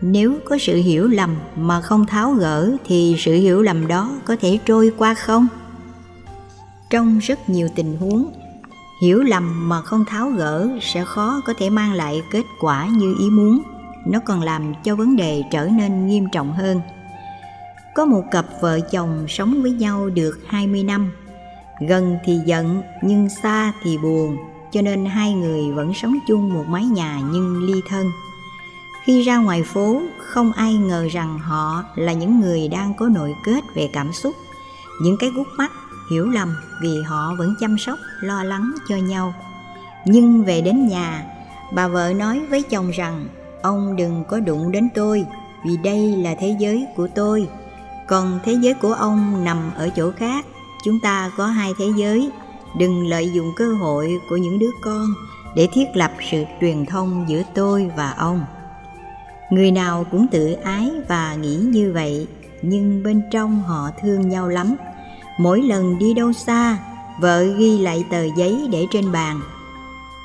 Nếu 0.00 0.34
có 0.44 0.58
sự 0.58 0.76
hiểu 0.76 1.08
lầm 1.08 1.36
mà 1.56 1.80
không 1.80 2.06
tháo 2.06 2.32
gỡ 2.32 2.76
thì 2.84 3.16
sự 3.18 3.34
hiểu 3.34 3.62
lầm 3.62 3.86
đó 3.86 4.10
có 4.24 4.36
thể 4.40 4.58
trôi 4.64 4.92
qua 4.98 5.14
không? 5.14 5.46
Trong 6.90 7.18
rất 7.18 7.48
nhiều 7.48 7.68
tình 7.74 7.96
huống, 7.96 8.30
hiểu 9.02 9.22
lầm 9.22 9.68
mà 9.68 9.82
không 9.82 10.04
tháo 10.04 10.30
gỡ 10.30 10.68
sẽ 10.82 11.04
khó 11.04 11.40
có 11.46 11.54
thể 11.58 11.70
mang 11.70 11.92
lại 11.92 12.22
kết 12.30 12.44
quả 12.60 12.86
như 12.86 13.16
ý 13.18 13.30
muốn 13.30 13.62
nó 14.08 14.20
còn 14.24 14.42
làm 14.42 14.74
cho 14.84 14.96
vấn 14.96 15.16
đề 15.16 15.42
trở 15.50 15.68
nên 15.68 16.06
nghiêm 16.06 16.26
trọng 16.32 16.52
hơn. 16.52 16.80
Có 17.94 18.04
một 18.04 18.22
cặp 18.30 18.44
vợ 18.60 18.80
chồng 18.80 19.24
sống 19.28 19.62
với 19.62 19.70
nhau 19.70 20.10
được 20.10 20.38
20 20.46 20.82
năm. 20.82 21.12
Gần 21.88 22.18
thì 22.24 22.40
giận, 22.44 22.82
nhưng 23.02 23.28
xa 23.28 23.72
thì 23.82 23.98
buồn, 23.98 24.36
cho 24.72 24.82
nên 24.82 25.04
hai 25.04 25.32
người 25.32 25.72
vẫn 25.72 25.94
sống 25.94 26.18
chung 26.28 26.54
một 26.54 26.64
mái 26.68 26.84
nhà 26.84 27.20
nhưng 27.32 27.62
ly 27.62 27.80
thân. 27.88 28.06
Khi 29.04 29.22
ra 29.22 29.36
ngoài 29.36 29.62
phố, 29.62 30.02
không 30.18 30.52
ai 30.52 30.74
ngờ 30.74 31.08
rằng 31.12 31.38
họ 31.38 31.84
là 31.94 32.12
những 32.12 32.40
người 32.40 32.68
đang 32.68 32.94
có 32.94 33.08
nội 33.08 33.34
kết 33.44 33.60
về 33.74 33.90
cảm 33.92 34.12
xúc. 34.12 34.34
Những 35.02 35.16
cái 35.20 35.30
gút 35.30 35.46
mắt, 35.56 35.72
hiểu 36.10 36.26
lầm 36.26 36.56
vì 36.82 37.02
họ 37.02 37.34
vẫn 37.38 37.54
chăm 37.60 37.78
sóc, 37.78 37.98
lo 38.20 38.44
lắng 38.44 38.72
cho 38.88 38.96
nhau. 38.96 39.34
Nhưng 40.04 40.44
về 40.44 40.60
đến 40.60 40.88
nhà, 40.88 41.24
bà 41.72 41.88
vợ 41.88 42.12
nói 42.16 42.46
với 42.50 42.62
chồng 42.62 42.90
rằng 42.90 43.28
ông 43.68 43.96
đừng 43.96 44.24
có 44.28 44.40
đụng 44.40 44.72
đến 44.72 44.88
tôi, 44.94 45.26
vì 45.64 45.76
đây 45.76 46.16
là 46.16 46.34
thế 46.40 46.56
giới 46.58 46.86
của 46.96 47.08
tôi. 47.14 47.48
Còn 48.06 48.40
thế 48.44 48.52
giới 48.52 48.74
của 48.74 48.92
ông 48.92 49.44
nằm 49.44 49.70
ở 49.76 49.90
chỗ 49.96 50.10
khác. 50.16 50.46
Chúng 50.84 51.00
ta 51.00 51.30
có 51.36 51.46
hai 51.46 51.72
thế 51.78 51.84
giới. 51.96 52.30
Đừng 52.78 53.08
lợi 53.08 53.30
dụng 53.30 53.52
cơ 53.56 53.72
hội 53.72 54.20
của 54.30 54.36
những 54.36 54.58
đứa 54.58 54.70
con 54.82 55.06
để 55.56 55.68
thiết 55.72 55.86
lập 55.94 56.12
sự 56.30 56.44
truyền 56.60 56.86
thông 56.86 57.24
giữa 57.28 57.42
tôi 57.54 57.90
và 57.96 58.10
ông. 58.10 58.44
Người 59.50 59.70
nào 59.70 60.06
cũng 60.10 60.26
tự 60.30 60.52
ái 60.52 60.90
và 61.08 61.34
nghĩ 61.34 61.56
như 61.56 61.92
vậy, 61.92 62.26
nhưng 62.62 63.02
bên 63.02 63.22
trong 63.30 63.62
họ 63.62 63.90
thương 64.02 64.28
nhau 64.28 64.48
lắm. 64.48 64.76
Mỗi 65.38 65.62
lần 65.62 65.98
đi 65.98 66.14
đâu 66.14 66.32
xa, 66.32 66.78
vợ 67.20 67.42
ghi 67.42 67.78
lại 67.78 68.04
tờ 68.10 68.24
giấy 68.36 68.68
để 68.70 68.86
trên 68.90 69.12
bàn. 69.12 69.40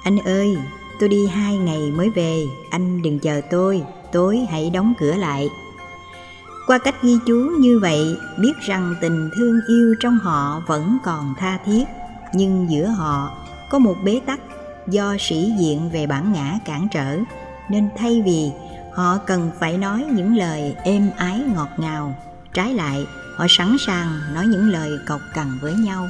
Anh 0.03 0.17
ơi! 0.17 0.57
Tôi 0.99 1.09
đi 1.09 1.27
hai 1.27 1.57
ngày 1.57 1.91
mới 1.91 2.09
về. 2.09 2.45
Anh 2.69 3.01
đừng 3.01 3.19
chờ 3.19 3.41
tôi. 3.51 3.83
Tối 4.11 4.39
hãy 4.51 4.69
đóng 4.69 4.93
cửa 4.99 5.15
lại. 5.15 5.49
Qua 6.67 6.77
cách 6.77 7.03
ghi 7.03 7.17
chú 7.25 7.51
như 7.59 7.79
vậy, 7.79 8.17
biết 8.37 8.53
rằng 8.61 8.95
tình 9.01 9.29
thương 9.35 9.59
yêu 9.67 9.95
trong 9.99 10.17
họ 10.17 10.63
vẫn 10.67 10.97
còn 11.03 11.33
tha 11.37 11.59
thiết. 11.65 11.83
Nhưng 12.33 12.67
giữa 12.69 12.85
họ 12.85 13.37
có 13.69 13.79
một 13.79 13.95
bế 14.03 14.21
tắc 14.25 14.39
do 14.87 15.15
sĩ 15.19 15.51
diện 15.59 15.89
về 15.93 16.07
bản 16.07 16.33
ngã 16.33 16.59
cản 16.65 16.87
trở. 16.91 17.17
Nên 17.69 17.89
thay 17.97 18.21
vì 18.25 18.51
họ 18.93 19.17
cần 19.17 19.51
phải 19.59 19.77
nói 19.77 20.05
những 20.11 20.35
lời 20.35 20.75
êm 20.83 21.09
ái 21.17 21.41
ngọt 21.55 21.69
ngào, 21.77 22.15
trái 22.53 22.73
lại, 22.73 23.05
họ 23.37 23.45
sẵn 23.49 23.75
sàng 23.79 24.19
nói 24.33 24.45
những 24.47 24.69
lời 24.69 24.91
cộc 25.07 25.21
cằn 25.33 25.47
với 25.61 25.73
nhau. 25.73 26.09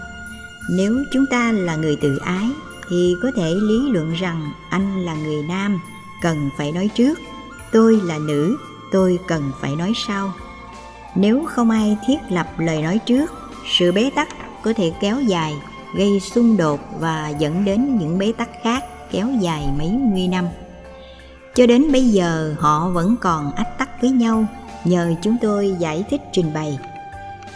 Nếu 0.78 0.96
chúng 1.14 1.26
ta 1.32 1.52
là 1.52 1.76
người 1.76 1.98
tự 2.02 2.18
ái 2.18 2.50
thì 2.90 3.16
có 3.22 3.32
thể 3.36 3.50
lý 3.56 3.92
luận 3.92 4.14
rằng 4.14 4.52
anh 4.70 5.06
là 5.06 5.16
người 5.16 5.44
nam, 5.44 5.80
cần 6.22 6.50
phải 6.58 6.72
nói 6.72 6.90
trước. 6.96 7.20
Tôi 7.72 8.02
là 8.04 8.18
nữ, 8.18 8.58
tôi 8.92 9.20
cần 9.28 9.52
phải 9.62 9.76
nói 9.76 9.94
sau. 10.08 10.34
Nếu 11.16 11.46
không 11.50 11.70
ai 11.70 11.98
thiết 12.08 12.18
lập 12.30 12.48
lời 12.58 12.82
nói 12.82 13.00
trước, 13.06 13.32
sự 13.78 13.92
bế 13.92 14.10
tắc 14.16 14.28
có 14.64 14.74
thể 14.74 14.92
kéo 15.02 15.22
dài, 15.22 15.54
gây 15.96 16.20
xung 16.20 16.58
đột 16.58 16.80
và 17.00 17.30
dẫn 17.30 17.66
đến 17.66 17.98
những 17.98 18.18
bế 18.18 18.32
tắc 18.32 18.50
khác 18.64 18.84
kéo 19.12 19.28
dài 19.40 19.68
mấy 19.78 19.92
mươi 20.14 20.28
năm. 20.28 20.46
Cho 21.56 21.68
đến 21.68 21.92
bây 21.92 22.10
giờ, 22.10 22.56
họ 22.60 22.90
vẫn 22.90 23.16
còn 23.22 23.52
ách 23.52 23.78
tắc 23.78 24.02
với 24.02 24.12
nhau, 24.12 24.46
nhờ 24.86 25.14
chúng 25.22 25.38
tôi 25.42 25.76
giải 25.80 26.04
thích 26.10 26.22
trình 26.34 26.54
bày. 26.54 26.80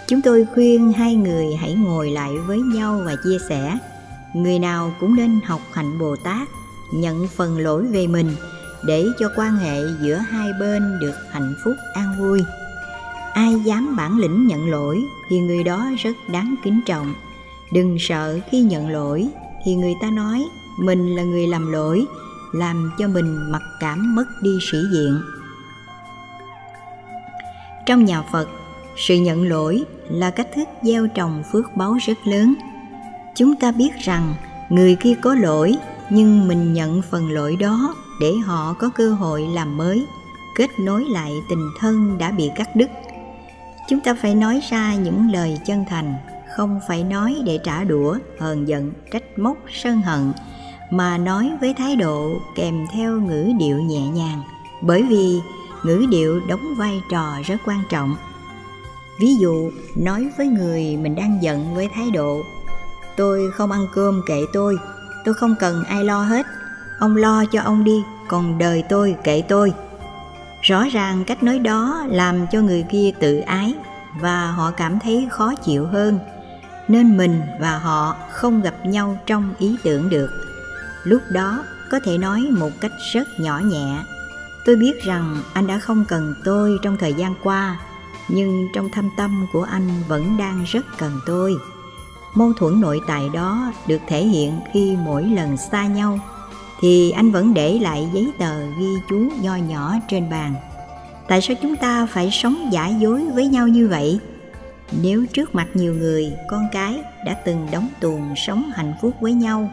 Chúng 0.08 0.22
tôi 0.22 0.46
khuyên 0.54 0.94
hai 0.94 1.16
người 1.16 1.56
hãy 1.56 1.74
ngồi 1.74 2.10
lại 2.10 2.32
với 2.48 2.60
nhau 2.60 3.02
và 3.06 3.16
chia 3.24 3.38
sẻ 3.50 3.78
người 4.44 4.60
nào 4.60 4.94
cũng 5.00 5.16
nên 5.16 5.40
học 5.46 5.62
hạnh 5.74 6.00
bồ 6.00 6.16
tát, 6.16 6.48
nhận 6.92 7.28
phần 7.28 7.60
lỗi 7.60 7.86
về 7.86 8.08
mình 8.08 8.36
để 8.86 9.06
cho 9.20 9.30
quan 9.36 9.56
hệ 9.56 9.82
giữa 10.02 10.16
hai 10.16 10.50
bên 10.60 11.00
được 11.00 11.16
hạnh 11.32 11.56
phúc 11.64 11.76
an 11.94 12.16
vui. 12.20 12.42
Ai 13.34 13.60
dám 13.66 13.96
bản 13.96 14.18
lĩnh 14.18 14.48
nhận 14.48 14.70
lỗi 14.70 15.04
thì 15.30 15.40
người 15.40 15.64
đó 15.64 15.86
rất 16.04 16.16
đáng 16.32 16.56
kính 16.64 16.82
trọng. 16.86 17.14
Đừng 17.72 17.98
sợ 18.00 18.40
khi 18.52 18.62
nhận 18.62 18.90
lỗi 18.90 19.28
thì 19.66 19.76
người 19.76 19.94
ta 20.02 20.10
nói 20.10 20.46
mình 20.78 21.16
là 21.16 21.24
người 21.24 21.48
làm 21.48 21.72
lỗi, 21.72 22.06
làm 22.54 22.92
cho 22.98 23.08
mình 23.08 23.52
mặc 23.52 23.62
cảm 23.80 24.16
mất 24.16 24.26
đi 24.42 24.58
sĩ 24.72 24.78
diện. 24.92 25.22
Trong 27.86 28.06
nhà 28.06 28.22
phật, 28.32 28.48
sự 28.96 29.16
nhận 29.16 29.50
lỗi 29.50 29.84
là 30.10 30.32
cách 30.32 30.48
thức 30.56 30.68
gieo 30.84 31.08
trồng 31.08 31.44
phước 31.52 31.76
báu 31.76 31.98
rất 32.06 32.18
lớn 32.28 32.54
chúng 33.38 33.56
ta 33.56 33.72
biết 33.72 33.92
rằng 34.00 34.34
người 34.70 34.96
kia 34.96 35.14
có 35.22 35.36
lỗi, 35.36 35.76
nhưng 36.10 36.48
mình 36.48 36.74
nhận 36.74 37.02
phần 37.02 37.30
lỗi 37.30 37.56
đó 37.56 37.96
để 38.22 38.34
họ 38.46 38.76
có 38.80 38.90
cơ 38.90 39.10
hội 39.10 39.42
làm 39.42 39.78
mới. 39.78 40.06
Kết 40.56 40.70
nối 40.80 41.06
lại 41.06 41.32
tình 41.50 41.70
thân 41.80 42.18
đã 42.18 42.32
bị 42.32 42.50
cắt 42.56 42.76
đứt. 42.76 42.90
Chúng 43.90 44.00
ta 44.00 44.14
phải 44.22 44.36
nói 44.36 44.62
ra 44.70 44.96
những 44.96 45.32
lời 45.32 45.58
chân 45.66 45.86
thành, 45.90 46.16
không 46.56 46.80
phải 46.88 47.04
nói 47.04 47.36
để 47.46 47.60
trả 47.64 47.84
đũa, 47.84 48.18
hờn 48.40 48.68
giận, 48.68 48.92
trách 49.12 49.40
móc, 49.40 49.58
sân 49.74 50.02
hận, 50.02 50.34
mà 50.92 51.18
nói 51.18 51.52
với 51.62 51.74
thái 51.74 51.96
độ 51.96 52.32
kèm 52.56 52.86
theo 52.94 53.22
ngữ 53.22 53.52
điệu 53.60 53.78
nhẹ 53.82 54.08
nhàng. 54.08 54.42
Bởi 54.82 55.04
vì 55.04 55.40
ngữ 55.84 56.06
điệu 56.10 56.42
đóng 56.48 56.76
vai 56.78 57.02
trò 57.12 57.34
rất 57.46 57.58
quan 57.66 57.80
trọng. 57.90 58.16
Ví 59.20 59.36
dụ, 59.36 59.72
nói 59.96 60.30
với 60.38 60.48
người 60.48 60.98
mình 60.98 61.16
đang 61.16 61.38
giận 61.42 61.76
với 61.76 61.90
thái 61.96 62.12
độ 62.12 62.42
tôi 63.18 63.52
không 63.52 63.72
ăn 63.72 63.88
cơm 63.96 64.22
kệ 64.26 64.46
tôi. 64.54 64.78
Tôi 65.26 65.34
không 65.34 65.56
cần 65.60 65.84
ai 65.84 66.04
lo 66.04 66.24
hết. 66.24 66.46
Ông 67.00 67.16
lo 67.16 67.46
cho 67.46 67.62
ông 67.62 67.84
đi, 67.84 68.04
còn 68.28 68.58
đời 68.58 68.84
tôi 68.90 69.16
kệ 69.24 69.44
tôi. 69.48 69.74
Rõ 70.62 70.84
ràng 70.92 71.24
cách 71.24 71.44
nói 71.44 71.60
đó 71.60 72.06
làm 72.10 72.48
cho 72.52 72.62
người 72.62 72.86
kia 72.92 73.12
tự 73.20 73.38
ái 73.38 73.76
và 74.22 74.52
họ 74.52 74.72
cảm 74.72 75.00
thấy 75.00 75.28
khó 75.32 75.56
chịu 75.56 75.86
hơn. 75.86 76.20
Nên 76.88 77.18
mình 77.18 77.42
và 77.60 77.78
họ 77.78 78.16
không 78.32 78.62
gặp 78.62 78.86
nhau 78.86 79.20
trong 79.26 79.54
ý 79.60 79.76
tưởng 79.84 80.10
được. 80.10 80.30
Lúc 81.04 81.22
đó 81.32 81.64
có 81.92 82.00
thể 82.04 82.18
nói 82.18 82.48
một 82.52 82.70
cách 82.82 82.92
rất 83.14 83.28
nhỏ 83.40 83.60
nhẹ. 83.60 84.04
Tôi 84.66 84.76
biết 84.76 85.04
rằng 85.04 85.42
anh 85.54 85.68
đã 85.68 85.80
không 85.80 86.06
cần 86.06 86.36
tôi 86.44 86.80
trong 86.82 86.98
thời 86.98 87.14
gian 87.14 87.36
qua, 87.44 87.80
nhưng 88.30 88.68
trong 88.74 88.90
thâm 88.90 89.10
tâm 89.18 89.46
của 89.54 89.64
anh 89.64 89.90
vẫn 90.08 90.38
đang 90.38 90.64
rất 90.64 90.86
cần 90.98 91.20
tôi 91.26 91.56
mâu 92.38 92.54
thuẫn 92.54 92.82
nội 92.82 93.00
tại 93.08 93.30
đó 93.34 93.74
được 93.88 94.02
thể 94.08 94.24
hiện 94.24 94.60
khi 94.74 94.96
mỗi 95.06 95.24
lần 95.24 95.58
xa 95.58 95.88
nhau, 95.88 96.20
thì 96.82 97.12
anh 97.12 97.32
vẫn 97.32 97.54
để 97.54 97.80
lại 97.80 98.10
giấy 98.14 98.32
tờ 98.40 98.60
ghi 98.80 98.94
chú 99.10 99.30
nho 99.42 99.56
nhỏ 99.56 99.96
trên 100.10 100.30
bàn. 100.30 100.56
Tại 101.28 101.42
sao 101.42 101.58
chúng 101.62 101.76
ta 101.76 102.06
phải 102.06 102.30
sống 102.32 102.70
giả 102.72 102.88
dối 102.88 103.26
với 103.34 103.48
nhau 103.48 103.68
như 103.68 103.88
vậy? 103.88 104.20
Nếu 105.02 105.26
trước 105.34 105.56
mặt 105.56 105.68
nhiều 105.74 105.94
người, 105.94 106.34
con 106.50 106.68
cái 106.72 107.02
đã 107.26 107.34
từng 107.34 107.68
đóng 107.72 107.88
tuồng 108.00 108.34
sống 108.36 108.72
hạnh 108.76 108.94
phúc 109.02 109.14
với 109.22 109.34
nhau, 109.34 109.70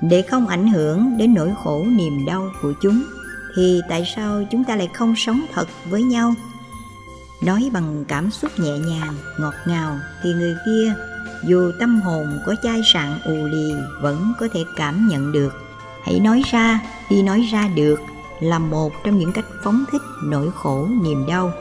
để 0.00 0.22
không 0.22 0.46
ảnh 0.46 0.68
hưởng 0.68 1.18
đến 1.18 1.34
nỗi 1.34 1.50
khổ 1.64 1.84
niềm 1.84 2.26
đau 2.26 2.48
của 2.62 2.72
chúng, 2.82 3.02
thì 3.56 3.80
tại 3.88 4.12
sao 4.16 4.42
chúng 4.50 4.64
ta 4.64 4.76
lại 4.76 4.88
không 4.94 5.14
sống 5.16 5.40
thật 5.54 5.68
với 5.90 6.02
nhau? 6.02 6.34
Nói 7.42 7.70
bằng 7.72 8.04
cảm 8.08 8.30
xúc 8.30 8.50
nhẹ 8.58 8.78
nhàng, 8.78 9.14
ngọt 9.40 9.54
ngào 9.66 9.98
thì 10.22 10.32
người 10.32 10.54
kia 10.66 10.94
dù 11.44 11.72
tâm 11.78 12.00
hồn 12.00 12.38
có 12.46 12.54
chai 12.62 12.82
sạn 12.92 13.18
ù 13.24 13.46
lì, 13.46 13.72
vẫn 14.00 14.32
có 14.40 14.48
thể 14.52 14.64
cảm 14.76 15.08
nhận 15.08 15.32
được. 15.32 15.52
Hãy 16.02 16.20
nói 16.20 16.42
ra, 16.50 16.80
khi 17.08 17.22
nói 17.22 17.40
ra 17.52 17.68
được, 17.68 18.00
là 18.40 18.58
một 18.58 18.92
trong 19.04 19.18
những 19.18 19.32
cách 19.32 19.44
phóng 19.64 19.84
thích 19.92 20.02
nỗi 20.24 20.50
khổ, 20.54 20.88
niềm 21.02 21.26
đau. 21.26 21.52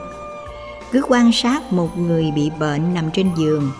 Cứ 0.91 1.01
quan 1.07 1.31
sát 1.31 1.73
một 1.73 1.97
người 1.97 2.31
bị 2.35 2.51
bệnh 2.59 2.93
nằm 2.93 3.11
trên 3.13 3.31
giường. 3.37 3.71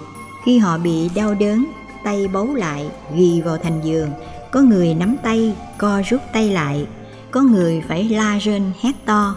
Khi 0.46 0.58
họ 0.58 0.78
bị 0.78 1.10
đau 1.16 1.36
đớn, 1.36 1.66
tay 2.04 2.28
bấu 2.28 2.56
lại, 2.56 2.90
ghi 3.16 3.42
vào 3.42 3.58
thành 3.58 3.82
giường. 3.82 4.10
Có 4.52 4.62
người 4.62 4.94
nắm 4.94 5.16
tay, 5.24 5.56
co 5.78 6.02
rút 6.10 6.22
tay 6.34 6.50
lại. 6.50 6.88
Có 7.32 7.42
người 7.42 7.84
phải 7.88 8.10
la 8.10 8.38
rên, 8.38 8.72
hét 8.82 8.92
to. 9.06 9.36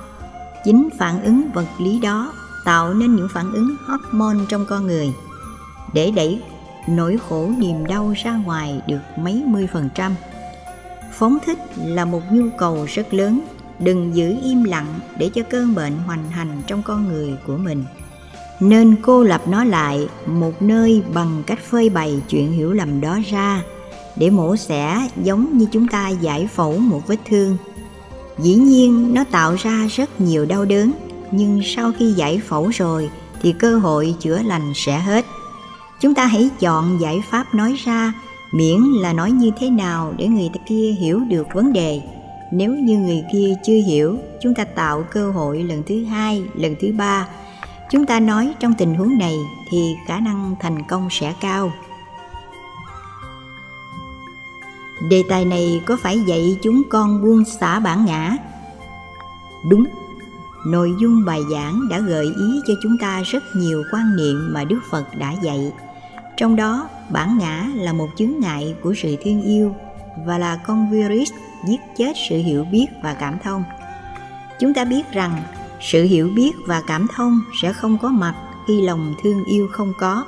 Chính 0.64 0.88
phản 0.98 1.22
ứng 1.22 1.50
vật 1.54 1.66
lý 1.78 2.00
đó 2.00 2.32
tạo 2.64 2.94
nên 2.94 3.16
những 3.16 3.28
phản 3.28 3.52
ứng 3.52 3.76
hormone 3.86 4.38
trong 4.48 4.66
con 4.68 4.86
người. 4.86 5.12
Để 5.92 6.10
đẩy 6.10 6.42
nỗi 6.88 7.18
khổ 7.28 7.50
niềm 7.58 7.86
đau 7.86 8.14
ra 8.24 8.36
ngoài 8.36 8.80
được 8.86 9.00
mấy 9.18 9.42
mươi 9.46 9.68
phần 9.72 9.88
trăm. 9.94 10.14
Phóng 11.12 11.38
thích 11.46 11.58
là 11.76 12.04
một 12.04 12.22
nhu 12.32 12.44
cầu 12.58 12.86
rất 12.94 13.14
lớn, 13.14 13.40
đừng 13.78 14.16
giữ 14.16 14.36
im 14.42 14.64
lặng 14.64 15.00
để 15.18 15.30
cho 15.34 15.42
cơn 15.50 15.74
bệnh 15.74 15.96
hoành 16.06 16.30
hành 16.30 16.62
trong 16.66 16.82
con 16.82 17.08
người 17.08 17.36
của 17.46 17.56
mình. 17.56 17.84
Nên 18.60 18.96
cô 19.02 19.24
lập 19.24 19.42
nó 19.48 19.64
lại 19.64 20.08
một 20.26 20.62
nơi 20.62 21.02
bằng 21.14 21.42
cách 21.46 21.58
phơi 21.58 21.88
bày 21.88 22.20
chuyện 22.28 22.52
hiểu 22.52 22.72
lầm 22.72 23.00
đó 23.00 23.18
ra, 23.30 23.62
để 24.16 24.30
mổ 24.30 24.56
xẻ 24.56 25.08
giống 25.22 25.58
như 25.58 25.66
chúng 25.72 25.88
ta 25.88 26.08
giải 26.08 26.46
phẫu 26.46 26.78
một 26.78 27.00
vết 27.06 27.18
thương. 27.28 27.56
Dĩ 28.38 28.54
nhiên, 28.54 29.14
nó 29.14 29.24
tạo 29.24 29.56
ra 29.58 29.86
rất 29.96 30.20
nhiều 30.20 30.46
đau 30.46 30.64
đớn, 30.64 30.92
nhưng 31.30 31.60
sau 31.64 31.92
khi 31.98 32.12
giải 32.12 32.40
phẫu 32.48 32.68
rồi 32.68 33.10
thì 33.42 33.52
cơ 33.52 33.78
hội 33.78 34.14
chữa 34.20 34.42
lành 34.42 34.72
sẽ 34.74 34.98
hết 34.98 35.24
chúng 36.02 36.14
ta 36.14 36.26
hãy 36.26 36.50
chọn 36.60 37.00
giải 37.00 37.22
pháp 37.30 37.54
nói 37.54 37.74
ra, 37.84 38.12
miễn 38.52 38.80
là 38.82 39.12
nói 39.12 39.30
như 39.30 39.50
thế 39.58 39.70
nào 39.70 40.14
để 40.16 40.28
người 40.28 40.50
ta 40.54 40.60
kia 40.66 40.94
hiểu 41.00 41.20
được 41.20 41.46
vấn 41.54 41.72
đề. 41.72 42.00
Nếu 42.52 42.74
như 42.74 42.98
người 42.98 43.24
kia 43.32 43.54
chưa 43.64 43.80
hiểu, 43.86 44.18
chúng 44.42 44.54
ta 44.54 44.64
tạo 44.64 45.04
cơ 45.12 45.30
hội 45.30 45.62
lần 45.62 45.82
thứ 45.86 46.04
hai, 46.04 46.42
lần 46.54 46.74
thứ 46.80 46.92
ba. 46.92 47.28
Chúng 47.90 48.06
ta 48.06 48.20
nói 48.20 48.54
trong 48.60 48.74
tình 48.74 48.94
huống 48.94 49.18
này 49.18 49.36
thì 49.70 49.94
khả 50.06 50.20
năng 50.20 50.56
thành 50.60 50.82
công 50.88 51.08
sẽ 51.10 51.34
cao. 51.40 51.72
Đề 55.08 55.22
tài 55.28 55.44
này 55.44 55.82
có 55.86 55.96
phải 56.02 56.20
dạy 56.20 56.58
chúng 56.62 56.82
con 56.90 57.22
buông 57.22 57.44
xả 57.44 57.80
bản 57.80 58.04
ngã? 58.04 58.36
Đúng. 59.68 59.84
Nội 60.66 60.94
dung 61.00 61.24
bài 61.24 61.40
giảng 61.52 61.88
đã 61.88 61.98
gợi 62.00 62.24
ý 62.24 62.60
cho 62.66 62.74
chúng 62.82 62.98
ta 62.98 63.22
rất 63.22 63.42
nhiều 63.54 63.82
quan 63.92 64.16
niệm 64.16 64.50
mà 64.52 64.64
đức 64.64 64.80
phật 64.90 65.04
đã 65.18 65.32
dạy 65.42 65.72
trong 66.42 66.56
đó, 66.56 66.88
bản 67.10 67.38
ngã 67.38 67.66
là 67.74 67.92
một 67.92 68.08
chứng 68.16 68.40
ngại 68.40 68.74
của 68.82 68.94
sự 68.96 69.16
thương 69.24 69.42
yêu 69.42 69.74
và 70.26 70.38
là 70.38 70.56
con 70.56 70.90
virus 70.90 71.32
giết 71.66 71.80
chết 71.96 72.12
sự 72.28 72.38
hiểu 72.38 72.64
biết 72.64 72.86
và 73.02 73.14
cảm 73.14 73.38
thông. 73.42 73.64
Chúng 74.58 74.74
ta 74.74 74.84
biết 74.84 75.12
rằng, 75.12 75.42
sự 75.80 76.04
hiểu 76.04 76.30
biết 76.34 76.52
và 76.66 76.82
cảm 76.86 77.06
thông 77.14 77.40
sẽ 77.62 77.72
không 77.72 77.98
có 77.98 78.08
mặt 78.08 78.34
khi 78.68 78.82
lòng 78.82 79.14
thương 79.22 79.44
yêu 79.44 79.68
không 79.72 79.92
có. 79.98 80.24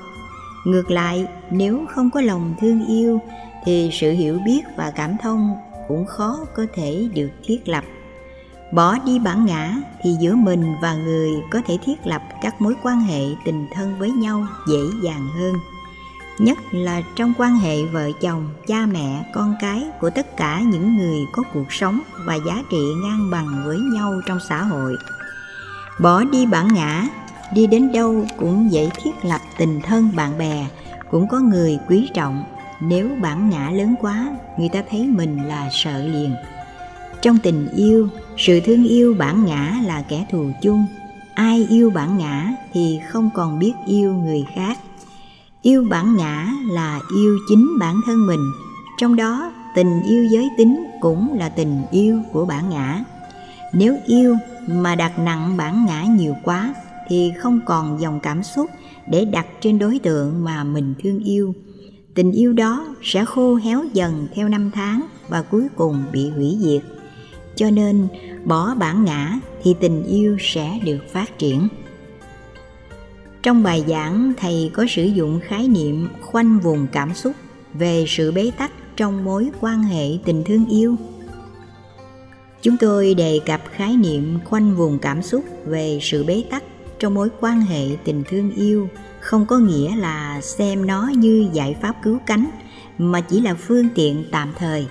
Ngược 0.65 0.91
lại, 0.91 1.27
nếu 1.51 1.87
không 1.89 2.11
có 2.11 2.21
lòng 2.21 2.55
thương 2.61 2.87
yêu, 2.87 3.21
thì 3.65 3.91
sự 3.93 4.13
hiểu 4.13 4.39
biết 4.45 4.63
và 4.77 4.91
cảm 4.91 5.17
thông 5.23 5.57
cũng 5.89 6.07
khó 6.07 6.39
có 6.57 6.67
thể 6.75 7.09
được 7.15 7.31
thiết 7.45 7.69
lập. 7.69 7.85
Bỏ 8.73 8.99
đi 9.07 9.19
bản 9.19 9.45
ngã 9.45 9.77
thì 10.03 10.17
giữa 10.21 10.35
mình 10.35 10.75
và 10.83 10.95
người 10.95 11.31
có 11.51 11.61
thể 11.67 11.79
thiết 11.85 12.07
lập 12.07 12.23
các 12.43 12.61
mối 12.61 12.75
quan 12.83 13.01
hệ 13.01 13.21
tình 13.45 13.67
thân 13.75 13.99
với 13.99 14.11
nhau 14.11 14.47
dễ 14.69 14.81
dàng 15.03 15.29
hơn 15.39 15.55
nhất 16.39 16.59
là 16.73 17.03
trong 17.17 17.33
quan 17.39 17.57
hệ 17.57 17.85
vợ 17.85 18.11
chồng, 18.21 18.49
cha 18.67 18.87
mẹ, 18.87 19.25
con 19.35 19.55
cái 19.61 19.85
của 20.01 20.11
tất 20.11 20.37
cả 20.37 20.61
những 20.61 20.97
người 20.97 21.19
có 21.33 21.43
cuộc 21.53 21.73
sống 21.73 22.01
và 22.25 22.35
giá 22.35 22.63
trị 22.71 22.83
ngang 23.03 23.31
bằng 23.31 23.63
với 23.65 23.79
nhau 23.79 24.21
trong 24.27 24.39
xã 24.49 24.63
hội. 24.63 24.97
Bỏ 26.01 26.25
đi 26.25 26.47
bản 26.47 26.75
ngã, 26.75 27.09
đi 27.55 27.67
đến 27.67 27.93
đâu 27.93 28.27
cũng 28.37 28.73
dễ 28.73 28.91
thiết 29.03 29.11
lập 29.23 29.41
tình 29.59 29.81
thân 29.81 30.11
bạn 30.17 30.39
bè, 30.39 30.67
cũng 31.11 31.29
có 31.29 31.41
người 31.41 31.79
quý 31.89 32.11
trọng. 32.15 32.45
Nếu 32.81 33.11
bản 33.21 33.51
ngã 33.51 33.71
lớn 33.71 33.95
quá, 34.01 34.37
người 34.59 34.69
ta 34.69 34.83
thấy 34.91 35.07
mình 35.07 35.49
là 35.49 35.69
sợ 35.73 35.99
liền. 35.99 36.35
Trong 37.23 37.39
tình 37.39 37.69
yêu, 37.77 38.09
sự 38.37 38.61
thương 38.61 38.85
yêu 38.89 39.15
bản 39.19 39.45
ngã 39.45 39.75
là 39.85 40.03
kẻ 40.09 40.27
thù 40.31 40.51
chung. 40.63 40.87
Ai 41.35 41.67
yêu 41.71 41.91
bản 41.91 42.19
ngã 42.19 42.49
thì 42.73 43.01
không 43.09 43.31
còn 43.35 43.59
biết 43.59 43.73
yêu 43.87 44.15
người 44.15 44.45
khác 44.55 44.79
yêu 45.65 45.85
bản 45.91 46.17
ngã 46.17 46.53
là 46.67 47.01
yêu 47.17 47.39
chính 47.49 47.79
bản 47.81 48.01
thân 48.07 48.27
mình. 48.27 48.53
Trong 48.99 49.17
đó, 49.17 49.53
tình 49.75 50.03
yêu 50.03 50.25
giới 50.25 50.49
tính 50.57 50.85
cũng 51.01 51.39
là 51.39 51.49
tình 51.49 51.83
yêu 51.91 52.23
của 52.33 52.45
bản 52.47 52.71
ngã. 52.71 53.05
Nếu 53.73 53.97
yêu 54.07 54.37
mà 54.67 54.95
đặt 54.95 55.19
nặng 55.19 55.57
bản 55.57 55.85
ngã 55.87 56.05
nhiều 56.05 56.35
quá, 56.43 56.75
thì 57.09 57.33
không 57.39 57.61
còn 57.67 58.01
dòng 58.01 58.21
cảm 58.21 58.43
xúc 58.43 58.71
để 59.07 59.25
đặt 59.25 59.47
trên 59.61 59.79
đối 59.79 59.99
tượng 59.99 60.45
mà 60.45 60.65
mình 60.65 60.95
thương 61.03 61.25
yêu. 61.25 61.55
Tình 62.15 62.33
yêu 62.33 62.53
đó 62.53 62.87
sẽ 63.03 63.25
khô 63.25 63.55
héo 63.55 63.85
dần 63.93 64.29
theo 64.35 64.49
năm 64.49 64.71
tháng 64.75 65.01
và 65.29 65.43
cuối 65.43 65.67
cùng 65.77 66.03
bị 66.13 66.31
hủy 66.31 66.57
diệt. 66.61 66.83
Cho 67.57 67.71
nên, 67.71 68.09
bỏ 68.45 68.75
bản 68.75 69.05
ngã 69.05 69.39
thì 69.63 69.75
tình 69.81 70.05
yêu 70.05 70.37
sẽ 70.41 70.79
được 70.85 71.01
phát 71.13 71.39
triển 71.39 71.69
trong 73.45 73.63
bài 73.63 73.85
giảng, 73.89 74.33
thầy 74.37 74.71
có 74.75 74.87
sử 74.89 75.05
dụng 75.05 75.41
khái 75.41 75.69
niệm 75.69 76.09
khoanh 76.21 76.59
vùng 76.61 76.87
cảm 76.93 77.15
xúc 77.15 77.33
về 77.75 78.05
sự 78.09 78.33
bế 78.33 78.51
tắc 78.59 78.71
trong 78.97 79.25
mối 79.25 79.51
quan 79.61 79.83
hệ 79.83 80.07
tình 80.25 80.45
thương 80.47 80.67
yêu. 80.67 80.97
Chúng 82.63 82.77
tôi 82.77 83.15
đề 83.15 83.41
cập 83.47 83.63
khái 83.71 83.97
niệm 83.97 84.39
khoanh 84.45 84.77
vùng 84.77 84.99
cảm 84.99 85.23
xúc 85.23 85.45
về 85.65 85.99
sự 86.03 86.25
bế 86.25 86.45
tắc 86.51 86.63
trong 86.99 87.15
mối 87.15 87.29
quan 87.41 87.61
hệ 87.61 87.97
tình 88.05 88.23
thương 88.29 88.55
yêu, 88.55 88.89
không 89.21 89.47
có 89.47 89.59
nghĩa 89.59 89.97
là 89.97 90.41
xem 90.41 90.87
nó 90.87 91.11
như 91.17 91.49
giải 91.53 91.77
pháp 91.83 91.95
cứu 92.03 92.19
cánh, 92.27 92.47
mà 92.99 93.21
chỉ 93.21 93.41
là 93.41 93.55
phương 93.55 93.89
tiện 93.95 94.25
tạm 94.31 94.53
thời. 94.59 94.87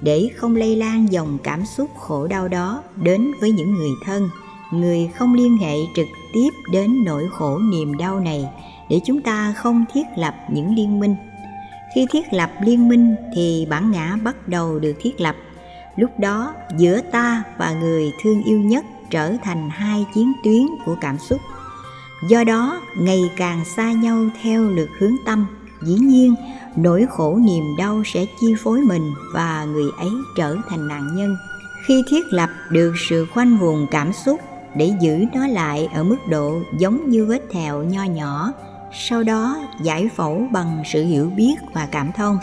Để 0.00 0.28
không 0.36 0.56
lây 0.56 0.76
lan 0.76 1.12
dòng 1.12 1.38
cảm 1.42 1.64
xúc 1.64 1.90
khổ 1.98 2.26
đau 2.26 2.48
đó 2.48 2.82
đến 2.96 3.32
với 3.40 3.50
những 3.50 3.74
người 3.74 3.90
thân, 4.04 4.28
người 4.72 5.10
không 5.18 5.34
liên 5.34 5.56
hệ 5.56 5.76
trực 5.96 6.06
tiếp 6.32 6.50
đến 6.72 7.04
nỗi 7.04 7.28
khổ 7.32 7.58
niềm 7.58 7.96
đau 7.98 8.20
này 8.20 8.48
để 8.88 9.00
chúng 9.06 9.22
ta 9.22 9.54
không 9.56 9.84
thiết 9.92 10.06
lập 10.16 10.34
những 10.52 10.74
liên 10.74 11.00
minh. 11.00 11.16
Khi 11.94 12.06
thiết 12.10 12.32
lập 12.32 12.50
liên 12.64 12.88
minh 12.88 13.14
thì 13.34 13.66
bản 13.70 13.90
ngã 13.90 14.16
bắt 14.22 14.48
đầu 14.48 14.78
được 14.78 14.94
thiết 15.00 15.20
lập. 15.20 15.36
Lúc 15.96 16.10
đó, 16.18 16.54
giữa 16.76 17.00
ta 17.00 17.42
và 17.58 17.72
người 17.72 18.12
thương 18.22 18.42
yêu 18.42 18.58
nhất 18.58 18.84
trở 19.10 19.32
thành 19.42 19.70
hai 19.70 20.06
chiến 20.14 20.32
tuyến 20.44 20.66
của 20.84 20.96
cảm 21.00 21.18
xúc. 21.18 21.40
Do 22.28 22.44
đó, 22.44 22.80
ngày 22.98 23.30
càng 23.36 23.64
xa 23.64 23.92
nhau 23.92 24.26
theo 24.42 24.62
lượt 24.62 24.88
hướng 24.98 25.14
tâm. 25.26 25.46
Dĩ 25.82 25.94
nhiên, 25.94 26.34
nỗi 26.76 27.06
khổ 27.10 27.36
niềm 27.36 27.64
đau 27.78 28.02
sẽ 28.04 28.26
chi 28.40 28.54
phối 28.58 28.80
mình 28.80 29.12
và 29.34 29.64
người 29.64 29.90
ấy 29.98 30.10
trở 30.36 30.56
thành 30.68 30.88
nạn 30.88 31.16
nhân. 31.16 31.36
Khi 31.86 32.02
thiết 32.08 32.26
lập 32.30 32.50
được 32.70 32.92
sự 33.08 33.26
khoanh 33.34 33.58
vùng 33.58 33.86
cảm 33.90 34.12
xúc 34.12 34.40
để 34.74 34.92
giữ 35.00 35.24
nó 35.32 35.46
lại 35.46 35.88
ở 35.94 36.04
mức 36.04 36.18
độ 36.28 36.60
giống 36.78 37.10
như 37.10 37.26
vết 37.26 37.42
thẹo 37.50 37.82
nho 37.82 38.04
nhỏ, 38.04 38.52
sau 38.92 39.22
đó 39.22 39.58
giải 39.82 40.08
phẫu 40.16 40.46
bằng 40.52 40.82
sự 40.86 41.04
hiểu 41.04 41.30
biết 41.36 41.54
và 41.72 41.88
cảm 41.90 42.12
thông. 42.16 42.38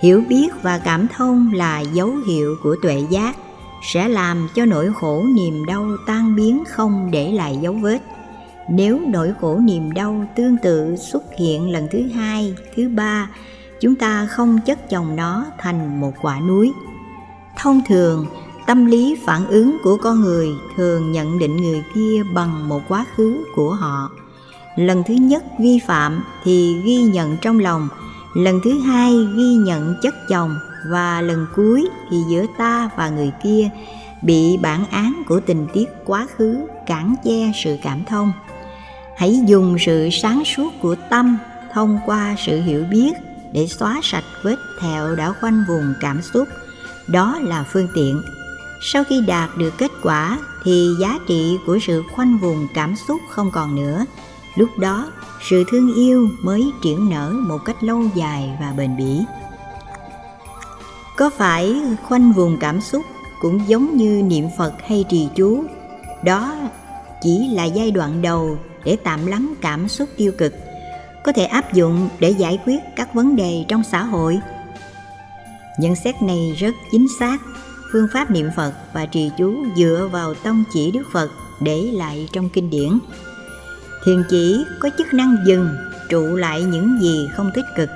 Hiểu 0.00 0.24
biết 0.28 0.62
và 0.62 0.78
cảm 0.78 1.06
thông 1.16 1.52
là 1.52 1.80
dấu 1.80 2.12
hiệu 2.28 2.56
của 2.62 2.76
tuệ 2.82 3.02
giác, 3.10 3.36
sẽ 3.82 4.08
làm 4.08 4.48
cho 4.54 4.64
nỗi 4.64 4.92
khổ 4.94 5.24
niềm 5.34 5.66
đau 5.66 5.86
tan 6.06 6.36
biến 6.36 6.64
không 6.68 7.10
để 7.10 7.32
lại 7.32 7.58
dấu 7.60 7.72
vết. 7.72 7.98
Nếu 8.68 9.00
nỗi 9.06 9.32
khổ 9.40 9.58
niềm 9.58 9.92
đau 9.92 10.24
tương 10.36 10.56
tự 10.56 10.96
xuất 10.96 11.22
hiện 11.38 11.70
lần 11.70 11.88
thứ 11.90 12.02
hai, 12.14 12.54
thứ 12.76 12.88
ba, 12.88 13.30
chúng 13.80 13.94
ta 13.96 14.26
không 14.26 14.58
chất 14.66 14.90
chồng 14.90 15.16
nó 15.16 15.46
thành 15.58 16.00
một 16.00 16.12
quả 16.22 16.40
núi. 16.40 16.72
Thông 17.56 17.80
thường 17.88 18.26
tâm 18.66 18.86
lý 18.86 19.16
phản 19.26 19.46
ứng 19.46 19.76
của 19.82 19.96
con 19.96 20.20
người 20.20 20.48
thường 20.76 21.12
nhận 21.12 21.38
định 21.38 21.56
người 21.56 21.84
kia 21.94 22.22
bằng 22.34 22.68
một 22.68 22.82
quá 22.88 23.06
khứ 23.16 23.44
của 23.54 23.74
họ. 23.74 24.10
Lần 24.76 25.02
thứ 25.06 25.14
nhất 25.14 25.44
vi 25.58 25.78
phạm 25.86 26.24
thì 26.44 26.82
ghi 26.84 27.02
nhận 27.02 27.36
trong 27.42 27.58
lòng, 27.58 27.88
lần 28.34 28.60
thứ 28.64 28.78
hai 28.78 29.12
ghi 29.36 29.54
nhận 29.54 29.94
chất 30.02 30.14
chồng, 30.28 30.58
và 30.88 31.20
lần 31.20 31.46
cuối 31.56 31.88
thì 32.10 32.16
giữa 32.28 32.46
ta 32.58 32.90
và 32.96 33.08
người 33.08 33.30
kia 33.42 33.70
bị 34.22 34.56
bản 34.56 34.86
án 34.90 35.22
của 35.28 35.40
tình 35.40 35.66
tiết 35.72 35.88
quá 36.04 36.26
khứ 36.36 36.58
cản 36.86 37.14
che 37.24 37.52
sự 37.64 37.76
cảm 37.82 38.04
thông. 38.04 38.32
Hãy 39.16 39.40
dùng 39.46 39.76
sự 39.78 40.08
sáng 40.12 40.42
suốt 40.44 40.72
của 40.82 40.96
tâm 41.10 41.38
thông 41.72 41.98
qua 42.06 42.34
sự 42.46 42.60
hiểu 42.60 42.84
biết 42.90 43.12
để 43.52 43.66
xóa 43.66 44.00
sạch 44.02 44.24
vết 44.42 44.56
thẹo 44.80 45.14
đã 45.16 45.32
khoanh 45.40 45.64
vùng 45.68 45.94
cảm 46.00 46.22
xúc. 46.22 46.48
Đó 47.08 47.38
là 47.42 47.64
phương 47.72 47.88
tiện 47.94 48.22
sau 48.80 49.04
khi 49.04 49.20
đạt 49.26 49.50
được 49.56 49.78
kết 49.78 49.90
quả 50.02 50.38
thì 50.64 50.88
giá 51.00 51.18
trị 51.28 51.58
của 51.66 51.78
sự 51.86 52.02
khoanh 52.12 52.38
vùng 52.38 52.68
cảm 52.74 52.96
xúc 52.96 53.20
không 53.30 53.50
còn 53.52 53.76
nữa. 53.76 54.04
Lúc 54.56 54.78
đó, 54.78 55.12
sự 55.48 55.64
thương 55.70 55.94
yêu 55.94 56.28
mới 56.42 56.72
triển 56.82 57.10
nở 57.10 57.30
một 57.30 57.58
cách 57.64 57.84
lâu 57.84 58.02
dài 58.14 58.58
và 58.60 58.72
bền 58.76 58.96
bỉ. 58.96 59.20
Có 61.16 61.30
phải 61.30 61.82
khoanh 62.02 62.32
vùng 62.32 62.56
cảm 62.60 62.80
xúc 62.80 63.02
cũng 63.40 63.68
giống 63.68 63.96
như 63.96 64.22
niệm 64.22 64.48
phật 64.58 64.72
hay 64.86 65.04
trì 65.08 65.28
chú? 65.36 65.64
Đó 66.24 66.54
chỉ 67.22 67.48
là 67.52 67.64
giai 67.64 67.90
đoạn 67.90 68.22
đầu 68.22 68.58
để 68.84 68.96
tạm 69.04 69.26
lắng 69.26 69.54
cảm 69.60 69.88
xúc 69.88 70.08
tiêu 70.16 70.32
cực, 70.38 70.54
có 71.24 71.32
thể 71.32 71.44
áp 71.44 71.72
dụng 71.72 72.08
để 72.18 72.30
giải 72.30 72.58
quyết 72.66 72.80
các 72.96 73.14
vấn 73.14 73.36
đề 73.36 73.64
trong 73.68 73.82
xã 73.84 74.02
hội. 74.02 74.38
Nhận 75.80 75.96
xét 75.96 76.22
này 76.22 76.56
rất 76.58 76.74
chính 76.92 77.06
xác 77.18 77.38
phương 77.92 78.08
pháp 78.12 78.30
niệm 78.30 78.50
phật 78.56 78.72
và 78.92 79.06
trì 79.06 79.30
chú 79.38 79.64
dựa 79.76 80.08
vào 80.12 80.34
tông 80.34 80.64
chỉ 80.72 80.90
đức 80.90 81.02
phật 81.12 81.30
để 81.60 81.82
lại 81.82 82.28
trong 82.32 82.48
kinh 82.48 82.70
điển. 82.70 82.98
Thiền 84.04 84.22
chỉ 84.30 84.64
có 84.80 84.90
chức 84.98 85.14
năng 85.14 85.36
dừng, 85.46 85.68
trụ 86.08 86.36
lại 86.36 86.62
những 86.62 86.98
gì 87.00 87.28
không 87.36 87.50
tích 87.54 87.66
cực, 87.76 87.88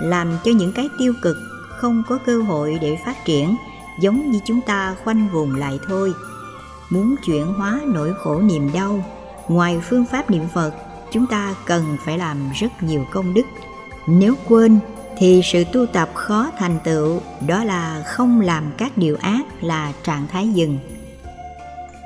làm 0.00 0.28
cho 0.44 0.50
những 0.50 0.72
cái 0.72 0.88
tiêu 0.98 1.14
cực 1.22 1.36
không 1.76 2.02
có 2.08 2.18
cơ 2.26 2.42
hội 2.42 2.78
để 2.80 2.98
phát 3.04 3.24
triển, 3.24 3.56
giống 4.00 4.30
như 4.30 4.40
chúng 4.44 4.60
ta 4.66 4.96
khoanh 5.04 5.28
vùng 5.32 5.54
lại 5.54 5.78
thôi. 5.88 6.12
Muốn 6.90 7.14
chuyển 7.26 7.46
hóa 7.46 7.80
nỗi 7.86 8.14
khổ 8.18 8.40
niềm 8.40 8.72
đau, 8.72 9.04
ngoài 9.48 9.80
phương 9.88 10.04
pháp 10.04 10.30
niệm 10.30 10.44
phật, 10.54 10.72
chúng 11.12 11.26
ta 11.26 11.54
cần 11.66 11.96
phải 12.04 12.18
làm 12.18 12.38
rất 12.54 12.82
nhiều 12.82 13.06
công 13.12 13.34
đức. 13.34 13.46
Nếu 14.06 14.34
quên 14.48 14.78
thì 15.18 15.40
sự 15.44 15.64
tu 15.72 15.86
tập 15.86 16.10
khó 16.14 16.50
thành 16.58 16.78
tựu, 16.84 17.20
đó 17.46 17.64
là 17.64 18.02
không 18.06 18.40
làm 18.40 18.72
các 18.76 18.98
điều 18.98 19.16
ác 19.16 19.42
là 19.60 19.92
trạng 20.04 20.26
thái 20.32 20.48
dừng. 20.48 20.78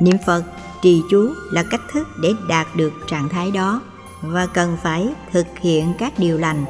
Niệm 0.00 0.16
phật, 0.26 0.42
trì 0.82 1.00
chú 1.11 1.30
là 1.52 1.62
cách 1.62 1.80
thức 1.92 2.08
để 2.22 2.32
đạt 2.48 2.66
được 2.76 2.92
trạng 3.08 3.28
thái 3.28 3.50
đó 3.50 3.80
và 4.22 4.46
cần 4.46 4.76
phải 4.82 5.08
thực 5.32 5.46
hiện 5.61 5.92
các 5.98 6.18
điều 6.18 6.38
lành, 6.38 6.64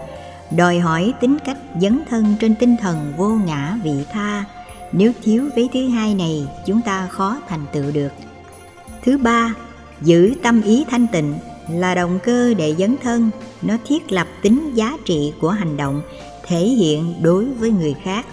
đòi 0.57 0.79
hỏi 0.79 1.15
tính 1.21 1.37
cách 1.45 1.59
dấn 1.81 2.01
thân 2.11 2.35
trên 2.41 2.55
tinh 2.55 2.77
thần 2.81 3.13
vô 3.17 3.29
ngã 3.29 3.79
vị 3.85 4.05
tha. 4.13 4.45
Nếu 4.93 5.13
thiếu 5.23 5.49
vế 5.57 5.69
thứ 5.73 5.89
hai 5.89 6.15
này, 6.15 6.49
chúng 6.67 6.81
ta 6.83 7.07
khó 7.07 7.37
thành 7.49 7.67
tựu 7.73 7.93
được. 7.93 8.13
Thứ 9.05 9.19
ba, 9.19 9.55
giữ 10.01 10.35
tâm 10.43 10.63
ý 10.63 10.85
thanh 10.91 11.07
tịnh 11.07 11.35
là 11.71 11.95
động 11.95 12.19
cơ 12.25 12.55
để 12.55 12.75
dấn 12.79 12.97
thân. 13.03 13.31
Nó 13.63 13.75
thiết 13.87 14.13
lập 14.13 14.27
tính 14.43 14.73
giá 14.75 14.97
trị 15.05 15.33
của 15.41 15.51
hành 15.51 15.77
động 15.77 16.03
thể 16.51 16.67
hiện 16.67 17.15
đối 17.23 17.45
với 17.45 17.71
người 17.71 17.95
khác. 18.03 18.27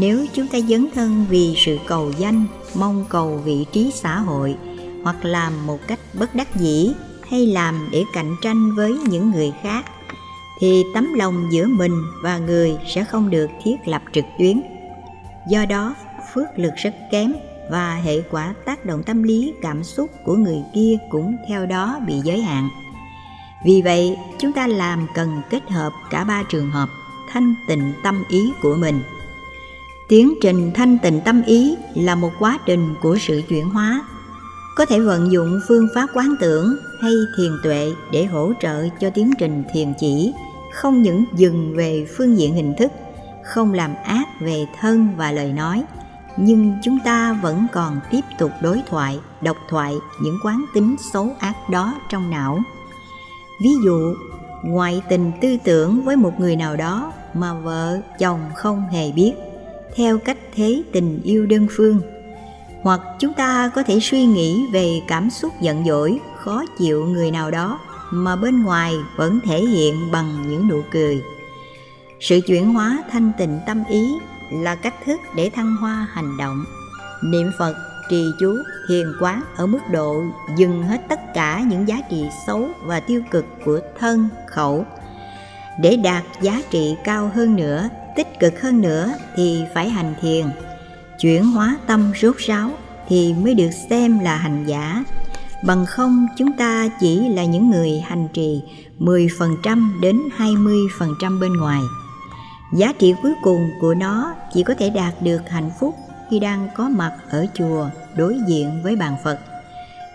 Nếu 0.00 0.26
chúng 0.32 0.46
ta 0.46 0.58
dấn 0.60 0.86
thân 0.94 1.26
vì 1.28 1.54
sự 1.56 1.78
cầu 1.86 2.12
danh, 2.18 2.44
mong 2.74 3.04
cầu 3.08 3.36
vị 3.44 3.66
trí 3.72 3.90
xã 3.94 4.18
hội, 4.18 4.56
hoặc 5.04 5.24
làm 5.24 5.66
một 5.66 5.78
cách 5.86 5.98
bất 6.18 6.34
đắc 6.34 6.56
dĩ 6.56 6.92
hay 7.30 7.46
làm 7.46 7.88
để 7.92 8.04
cạnh 8.12 8.36
tranh 8.42 8.74
với 8.76 8.92
những 8.92 9.30
người 9.30 9.52
khác, 9.62 9.84
thì 10.60 10.84
tấm 10.94 11.14
lòng 11.14 11.48
giữa 11.52 11.66
mình 11.66 12.02
và 12.22 12.38
người 12.38 12.76
sẽ 12.86 13.04
không 13.04 13.30
được 13.30 13.50
thiết 13.62 13.76
lập 13.84 14.02
trực 14.12 14.24
tuyến. 14.38 14.62
Do 15.48 15.64
đó, 15.64 15.94
phước 16.34 16.46
lực 16.56 16.72
rất 16.76 16.94
kém 17.10 17.32
và 17.70 17.94
hệ 17.94 18.20
quả 18.30 18.54
tác 18.64 18.84
động 18.84 19.02
tâm 19.02 19.22
lý, 19.22 19.52
cảm 19.62 19.84
xúc 19.84 20.10
của 20.24 20.34
người 20.34 20.62
kia 20.74 20.98
cũng 21.10 21.36
theo 21.48 21.66
đó 21.66 22.00
bị 22.06 22.14
giới 22.24 22.40
hạn. 22.40 22.68
Vì 23.64 23.82
vậy, 23.82 24.16
chúng 24.38 24.52
ta 24.52 24.66
làm 24.66 25.06
cần 25.14 25.42
kết 25.50 25.70
hợp 25.70 25.92
cả 26.10 26.24
ba 26.24 26.42
trường 26.50 26.70
hợp 26.70 26.88
thanh 27.32 27.54
tịnh 27.66 27.92
tâm 28.02 28.24
ý 28.28 28.52
của 28.62 28.76
mình. 28.76 29.00
Tiến 30.08 30.34
trình 30.40 30.70
thanh 30.74 30.98
tịnh 30.98 31.20
tâm 31.20 31.42
ý 31.42 31.76
là 31.94 32.14
một 32.14 32.30
quá 32.38 32.58
trình 32.66 32.94
của 33.02 33.18
sự 33.20 33.42
chuyển 33.48 33.70
hóa. 33.70 34.02
Có 34.76 34.86
thể 34.86 35.00
vận 35.00 35.32
dụng 35.32 35.60
phương 35.68 35.88
pháp 35.94 36.06
quán 36.14 36.34
tưởng 36.40 36.76
hay 37.00 37.12
thiền 37.36 37.52
tuệ 37.62 37.92
để 38.12 38.24
hỗ 38.24 38.52
trợ 38.60 38.88
cho 39.00 39.10
tiến 39.10 39.30
trình 39.38 39.64
thiền 39.72 39.92
chỉ, 40.00 40.32
không 40.72 41.02
những 41.02 41.24
dừng 41.36 41.76
về 41.76 42.06
phương 42.16 42.38
diện 42.38 42.54
hình 42.54 42.74
thức, 42.78 42.92
không 43.44 43.72
làm 43.72 43.94
ác 44.04 44.28
về 44.40 44.66
thân 44.80 45.08
và 45.16 45.32
lời 45.32 45.52
nói, 45.52 45.84
nhưng 46.36 46.74
chúng 46.82 46.98
ta 47.04 47.32
vẫn 47.42 47.66
còn 47.72 48.00
tiếp 48.10 48.20
tục 48.38 48.50
đối 48.62 48.82
thoại, 48.86 49.18
độc 49.40 49.56
thoại 49.68 49.94
những 50.22 50.38
quán 50.44 50.64
tính 50.74 50.96
xấu 51.12 51.36
ác 51.38 51.70
đó 51.70 51.94
trong 52.08 52.30
não. 52.30 52.62
Ví 53.62 53.70
dụ, 53.84 54.14
ngoại 54.62 55.02
tình 55.08 55.32
tư 55.40 55.56
tưởng 55.64 56.02
với 56.04 56.16
một 56.16 56.40
người 56.40 56.56
nào 56.56 56.76
đó 56.76 57.12
mà 57.34 57.54
vợ 57.54 57.98
chồng 58.18 58.40
không 58.56 58.88
hề 58.88 59.12
biết. 59.12 59.32
Theo 59.96 60.18
cách 60.18 60.38
thế 60.54 60.82
tình 60.92 61.20
yêu 61.24 61.46
đơn 61.46 61.66
phương, 61.70 62.00
hoặc 62.82 63.00
chúng 63.18 63.32
ta 63.34 63.70
có 63.74 63.82
thể 63.82 64.00
suy 64.00 64.24
nghĩ 64.24 64.66
về 64.72 65.00
cảm 65.08 65.30
xúc 65.30 65.52
giận 65.60 65.84
dỗi 65.86 66.20
khó 66.38 66.64
chịu 66.78 67.06
người 67.06 67.30
nào 67.30 67.50
đó 67.50 67.80
mà 68.10 68.36
bên 68.36 68.62
ngoài 68.62 68.94
vẫn 69.16 69.40
thể 69.44 69.60
hiện 69.60 70.10
bằng 70.12 70.44
những 70.48 70.68
nụ 70.68 70.82
cười. 70.90 71.22
Sự 72.20 72.40
chuyển 72.46 72.74
hóa 72.74 72.98
thanh 73.10 73.32
tịnh 73.38 73.60
tâm 73.66 73.84
ý 73.88 74.12
là 74.52 74.74
cách 74.74 74.94
thức 75.04 75.20
để 75.36 75.50
thăng 75.50 75.76
hoa 75.76 76.06
hành 76.12 76.36
động. 76.38 76.64
Niệm 77.24 77.50
phật, 77.58 77.74
trì 78.10 78.24
chú 78.40 78.56
thiền 78.88 79.06
quán 79.20 79.42
ở 79.56 79.66
mức 79.66 79.80
độ 79.92 80.22
dừng 80.56 80.82
hết 80.82 81.00
tất 81.08 81.20
cả 81.34 81.60
những 81.66 81.88
giá 81.88 82.00
trị 82.10 82.24
xấu 82.46 82.68
và 82.84 83.00
tiêu 83.00 83.22
cực 83.30 83.44
của 83.64 83.80
thân, 83.98 84.28
khẩu 84.48 84.86
để 85.82 85.96
đạt 85.96 86.24
giá 86.42 86.62
trị 86.70 86.94
cao 87.04 87.30
hơn 87.34 87.56
nữa, 87.56 87.88
tích 88.16 88.40
cực 88.40 88.60
hơn 88.60 88.80
nữa 88.80 89.12
thì 89.36 89.62
phải 89.74 89.88
hành 89.90 90.14
thiền 90.20 90.46
chuyển 91.20 91.44
hóa 91.44 91.78
tâm 91.86 92.12
rốt 92.20 92.36
ráo 92.36 92.70
thì 93.08 93.34
mới 93.34 93.54
được 93.54 93.70
xem 93.90 94.18
là 94.18 94.36
hành 94.36 94.64
giả 94.66 95.04
bằng 95.62 95.86
không, 95.86 96.26
chúng 96.36 96.52
ta 96.52 96.88
chỉ 97.00 97.28
là 97.28 97.44
những 97.44 97.70
người 97.70 98.00
hành 98.00 98.28
trì 98.32 98.62
10% 98.98 100.00
đến 100.00 100.20
20% 100.38 101.40
bên 101.40 101.52
ngoài. 101.56 101.80
Giá 102.72 102.92
trị 102.98 103.14
cuối 103.22 103.32
cùng 103.42 103.70
của 103.80 103.94
nó 103.94 104.34
chỉ 104.52 104.62
có 104.62 104.74
thể 104.74 104.90
đạt 104.90 105.14
được 105.22 105.48
hạnh 105.48 105.70
phúc 105.80 105.94
khi 106.30 106.38
đang 106.38 106.68
có 106.76 106.88
mặt 106.88 107.12
ở 107.30 107.46
chùa 107.54 107.88
đối 108.16 108.38
diện 108.46 108.80
với 108.82 108.96
bàn 108.96 109.16
Phật. 109.24 109.38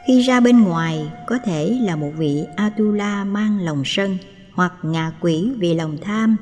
Khi 0.08 0.22
ra 0.22 0.40
bên 0.40 0.64
ngoài, 0.64 1.12
có 1.26 1.40
thể 1.46 1.78
là 1.82 1.96
một 1.96 2.12
vị 2.18 2.46
Atula 2.56 3.24
mang 3.24 3.60
lòng 3.60 3.82
sân 3.86 4.18
hoặc 4.56 4.74
ngạ 4.84 5.12
quỷ 5.22 5.52
vì 5.58 5.74
lòng 5.74 5.98
tham, 6.02 6.36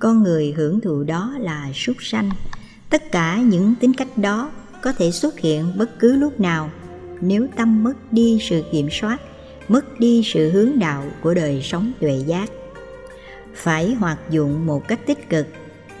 con 0.00 0.22
người 0.22 0.54
hưởng 0.56 0.80
thụ 0.80 1.02
đó 1.02 1.34
là 1.40 1.72
súc 1.74 1.96
sanh. 2.00 2.30
Tất 2.90 3.12
cả 3.12 3.40
những 3.40 3.74
tính 3.80 3.92
cách 3.94 4.18
đó 4.18 4.50
có 4.82 4.92
thể 4.92 5.10
xuất 5.10 5.38
hiện 5.38 5.78
bất 5.78 5.98
cứ 5.98 6.16
lúc 6.16 6.40
nào. 6.40 6.70
Nếu 7.20 7.46
tâm 7.56 7.84
mất 7.84 8.12
đi 8.12 8.38
sự 8.40 8.62
kiểm 8.72 8.88
soát 8.90 9.20
mất 9.68 10.00
đi 10.00 10.22
sự 10.24 10.50
hướng 10.50 10.78
đạo 10.78 11.04
của 11.22 11.34
đời 11.34 11.60
sống 11.62 11.92
tuệ 12.00 12.22
giác 12.26 12.50
phải 13.54 13.94
hoạt 13.94 14.18
dụng 14.30 14.66
một 14.66 14.88
cách 14.88 15.00
tích 15.06 15.30
cực 15.30 15.46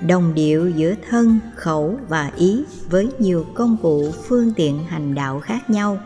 đồng 0.06 0.34
điệu 0.34 0.70
giữa 0.70 0.94
thân 1.08 1.38
khẩu 1.56 1.98
và 2.08 2.32
ý 2.36 2.64
với 2.90 3.08
nhiều 3.18 3.46
công 3.54 3.76
cụ 3.82 4.12
phương 4.28 4.52
tiện 4.56 4.84
hành 4.84 5.14
đạo 5.14 5.40
khác 5.40 5.70
nhau 5.70 5.98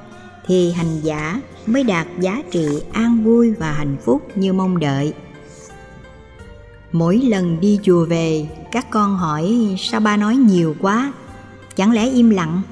thì 0.46 0.72
hành 0.72 1.00
giả 1.02 1.40
mới 1.66 1.84
đạt 1.84 2.06
giá 2.20 2.42
trị 2.50 2.66
an 2.92 3.24
vui 3.24 3.52
và 3.52 3.72
hạnh 3.72 3.96
phúc 4.04 4.22
như 4.34 4.52
mong 4.52 4.78
đợi 4.78 5.12
mỗi 6.92 7.16
lần 7.16 7.60
đi 7.60 7.78
chùa 7.82 8.04
về, 8.04 8.46
các 8.72 8.90
con 8.90 9.16
hỏi, 9.16 9.76
sao 9.78 10.00
ba 10.00 10.16
nói 10.16 10.36
nhiều 10.36 10.76
quá? 10.80 11.12
Chẳng 11.76 11.92
lẽ 11.92 12.10
im 12.10 12.30
lặng? 12.30 12.62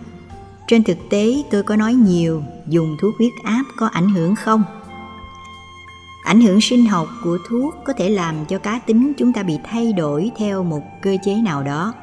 Trên 0.69 0.85
thực 0.85 0.99
tế, 1.11 1.43
tôi 1.51 1.63
có 1.63 1.77
nói 1.77 1.95
nhiều, 1.95 2.43
dùng 2.69 2.97
thuốc 3.01 3.15
huyết 3.19 3.33
áp 3.45 3.65
có 3.77 3.87
ảnh 3.87 4.09
hưởng 4.09 4.35
không? 4.35 4.63
Ảnh 6.25 6.41
hưởng 6.41 6.61
sinh 6.61 6.87
học 6.87 7.09
của 7.25 7.39
thuốc 7.49 7.75
có 7.85 7.93
thể 7.93 8.09
làm 8.09 8.35
cho 8.49 8.59
cá 8.59 8.79
tính 8.79 9.13
chúng 9.19 9.33
ta 9.33 9.43
bị 9.43 9.59
thay 9.65 9.93
đổi 9.93 10.31
theo 10.37 10.63
một 10.63 10.83
cơ 11.03 11.17
chế 11.25 11.35
nào 11.35 11.63
đó. 11.63 11.95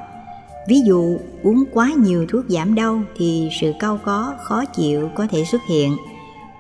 Ví 0.67 0.81
dụ, 0.85 1.17
uống 1.43 1.63
quá 1.73 1.91
nhiều 1.97 2.25
thuốc 2.29 2.45
giảm 2.49 2.75
đau 2.75 3.01
thì 3.17 3.49
sự 3.61 3.73
cau 3.79 3.99
có, 4.05 4.33
khó 4.43 4.65
chịu 4.65 5.09
có 5.15 5.27
thể 5.31 5.45
xuất 5.45 5.61
hiện. 5.67 5.97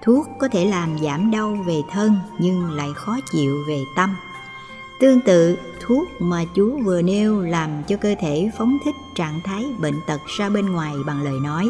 Thuốc 0.03 0.27
có 0.39 0.47
thể 0.47 0.65
làm 0.65 0.97
giảm 1.03 1.31
đau 1.31 1.57
về 1.65 1.77
thân 1.91 2.15
nhưng 2.39 2.71
lại 2.71 2.89
khó 2.95 3.17
chịu 3.31 3.55
về 3.67 3.79
tâm 3.95 4.15
tương 5.03 5.21
tự, 5.21 5.57
thuốc 5.81 6.07
mà 6.19 6.43
chú 6.55 6.79
vừa 6.85 7.01
nêu 7.01 7.41
làm 7.41 7.69
cho 7.87 7.97
cơ 7.97 8.15
thể 8.19 8.51
phóng 8.57 8.77
thích 8.85 8.95
trạng 9.15 9.39
thái 9.43 9.65
bệnh 9.79 10.01
tật 10.07 10.21
ra 10.37 10.49
bên 10.49 10.71
ngoài 10.71 10.93
bằng 11.05 11.23
lời 11.23 11.39
nói. 11.43 11.69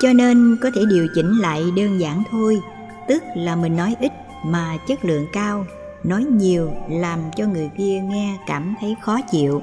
Cho 0.00 0.12
nên 0.12 0.56
có 0.62 0.70
thể 0.74 0.80
điều 0.88 1.08
chỉnh 1.14 1.38
lại 1.38 1.64
đơn 1.76 2.00
giản 2.00 2.22
thôi, 2.30 2.60
tức 3.08 3.22
là 3.36 3.56
mình 3.56 3.76
nói 3.76 3.94
ít 4.00 4.12
mà 4.44 4.76
chất 4.86 5.04
lượng 5.04 5.26
cao, 5.32 5.66
nói 6.04 6.24
nhiều 6.24 6.70
làm 6.90 7.18
cho 7.36 7.46
người 7.46 7.70
kia 7.78 8.00
nghe 8.10 8.38
cảm 8.46 8.74
thấy 8.80 8.96
khó 9.00 9.20
chịu. 9.30 9.62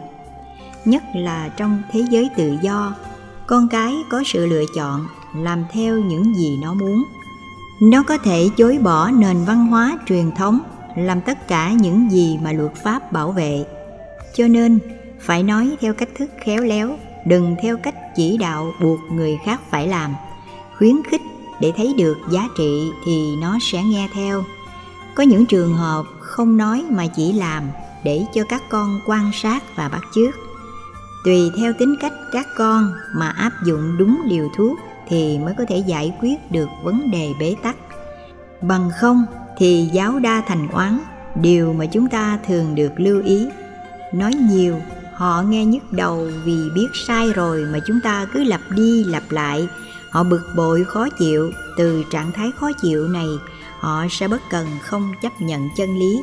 Nhất 0.86 1.04
là 1.16 1.50
trong 1.58 1.82
thế 1.92 2.06
giới 2.10 2.30
tự 2.38 2.58
do, 2.62 2.96
con 3.48 3.68
cái 3.68 3.96
có 4.10 4.24
sự 4.26 4.46
lựa 4.46 4.64
chọn 4.76 5.08
làm 5.36 5.64
theo 5.72 6.00
những 6.00 6.36
gì 6.36 6.60
nó 6.62 6.74
muốn. 6.74 7.04
Nó 7.82 8.04
có 8.04 8.18
thể 8.18 8.50
chối 8.58 8.78
bỏ 8.78 9.12
nền 9.12 9.38
văn 9.46 9.68
hóa 9.68 10.00
truyền 10.08 10.32
thống 10.32 10.60
làm 11.08 11.22
tất 11.22 11.48
cả 11.48 11.72
những 11.72 12.12
gì 12.12 12.40
mà 12.44 12.52
luật 12.52 12.76
pháp 12.76 13.12
bảo 13.12 13.32
vệ. 13.32 13.66
Cho 14.34 14.48
nên, 14.48 14.80
phải 15.20 15.44
nói 15.44 15.78
theo 15.82 15.94
cách 15.94 16.10
thức 16.18 16.30
khéo 16.44 16.64
léo, 16.64 16.98
đừng 17.26 17.56
theo 17.62 17.78
cách 17.78 17.96
chỉ 18.16 18.38
đạo 18.38 18.72
buộc 18.82 19.00
người 19.12 19.38
khác 19.46 19.62
phải 19.70 19.88
làm. 19.88 20.16
Khuyến 20.78 21.04
khích 21.04 21.22
để 21.60 21.72
thấy 21.78 21.94
được 21.98 22.18
giá 22.32 22.48
trị 22.58 22.92
thì 23.06 23.36
nó 23.42 23.58
sẽ 23.62 23.84
nghe 23.84 24.10
theo. 24.14 24.44
Có 25.16 25.24
những 25.24 25.46
trường 25.46 25.74
hợp 25.74 26.04
không 26.20 26.58
nói 26.58 26.86
mà 26.90 27.08
chỉ 27.08 27.34
làm 27.34 27.64
để 28.04 28.26
cho 28.34 28.44
các 28.50 28.62
con 28.70 29.00
quan 29.06 29.32
sát 29.34 29.64
và 29.76 29.90
bắt 29.90 30.02
chước. 30.16 30.36
Tùy 31.26 31.52
theo 31.58 31.74
tính 31.80 31.96
cách 32.02 32.14
các 32.32 32.48
con 32.58 32.94
mà 33.16 33.30
áp 33.30 33.52
dụng 33.66 33.98
đúng 33.98 34.22
liều 34.26 34.50
thuốc 34.58 34.80
thì 35.08 35.38
mới 35.38 35.54
có 35.58 35.66
thể 35.70 35.78
giải 35.78 36.14
quyết 36.22 36.52
được 36.52 36.70
vấn 36.84 37.12
đề 37.12 37.34
bế 37.40 37.56
tắc. 37.64 37.76
Bằng 38.62 38.90
không 39.00 39.26
thì 39.60 39.90
giáo 39.94 40.20
đa 40.20 40.44
thành 40.48 40.68
oán 40.68 41.00
điều 41.36 41.74
mà 41.74 41.86
chúng 41.86 42.08
ta 42.08 42.40
thường 42.48 42.76
được 42.76 42.92
lưu 42.96 43.24
ý. 43.24 43.48
Nói 44.14 44.34
nhiều, 44.34 44.82
họ 45.14 45.42
nghe 45.42 45.66
nhức 45.66 45.94
đầu 45.94 46.28
vì 46.46 46.58
biết 46.76 46.88
sai 47.08 47.34
rồi 47.34 47.66
mà 47.72 47.80
chúng 47.88 48.00
ta 48.04 48.28
cứ 48.34 48.44
lặp 48.44 48.62
đi 48.70 49.04
lặp 49.04 49.24
lại. 49.30 49.68
Họ 50.10 50.24
bực 50.24 50.42
bội, 50.56 50.84
khó 50.84 51.08
chịu. 51.20 51.52
Từ 51.78 52.04
trạng 52.12 52.32
thái 52.32 52.52
khó 52.60 52.72
chịu 52.82 53.08
này, 53.08 53.28
họ 53.80 54.06
sẽ 54.10 54.28
bất 54.28 54.42
cần 54.50 54.68
không 54.82 55.14
chấp 55.22 55.42
nhận 55.42 55.70
chân 55.78 56.00
lý. 56.00 56.22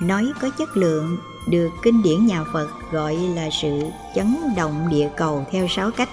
Nói 0.00 0.32
có 0.40 0.50
chất 0.58 0.76
lượng, 0.76 1.16
được 1.48 1.70
kinh 1.82 2.02
điển 2.02 2.26
nhà 2.26 2.44
phật 2.52 2.68
gọi 2.92 3.16
là 3.16 3.48
sự 3.62 3.82
chấn 4.14 4.36
động 4.56 4.88
địa 4.90 5.08
cầu 5.16 5.46
theo 5.50 5.66
sáu 5.68 5.90
cách. 5.90 6.08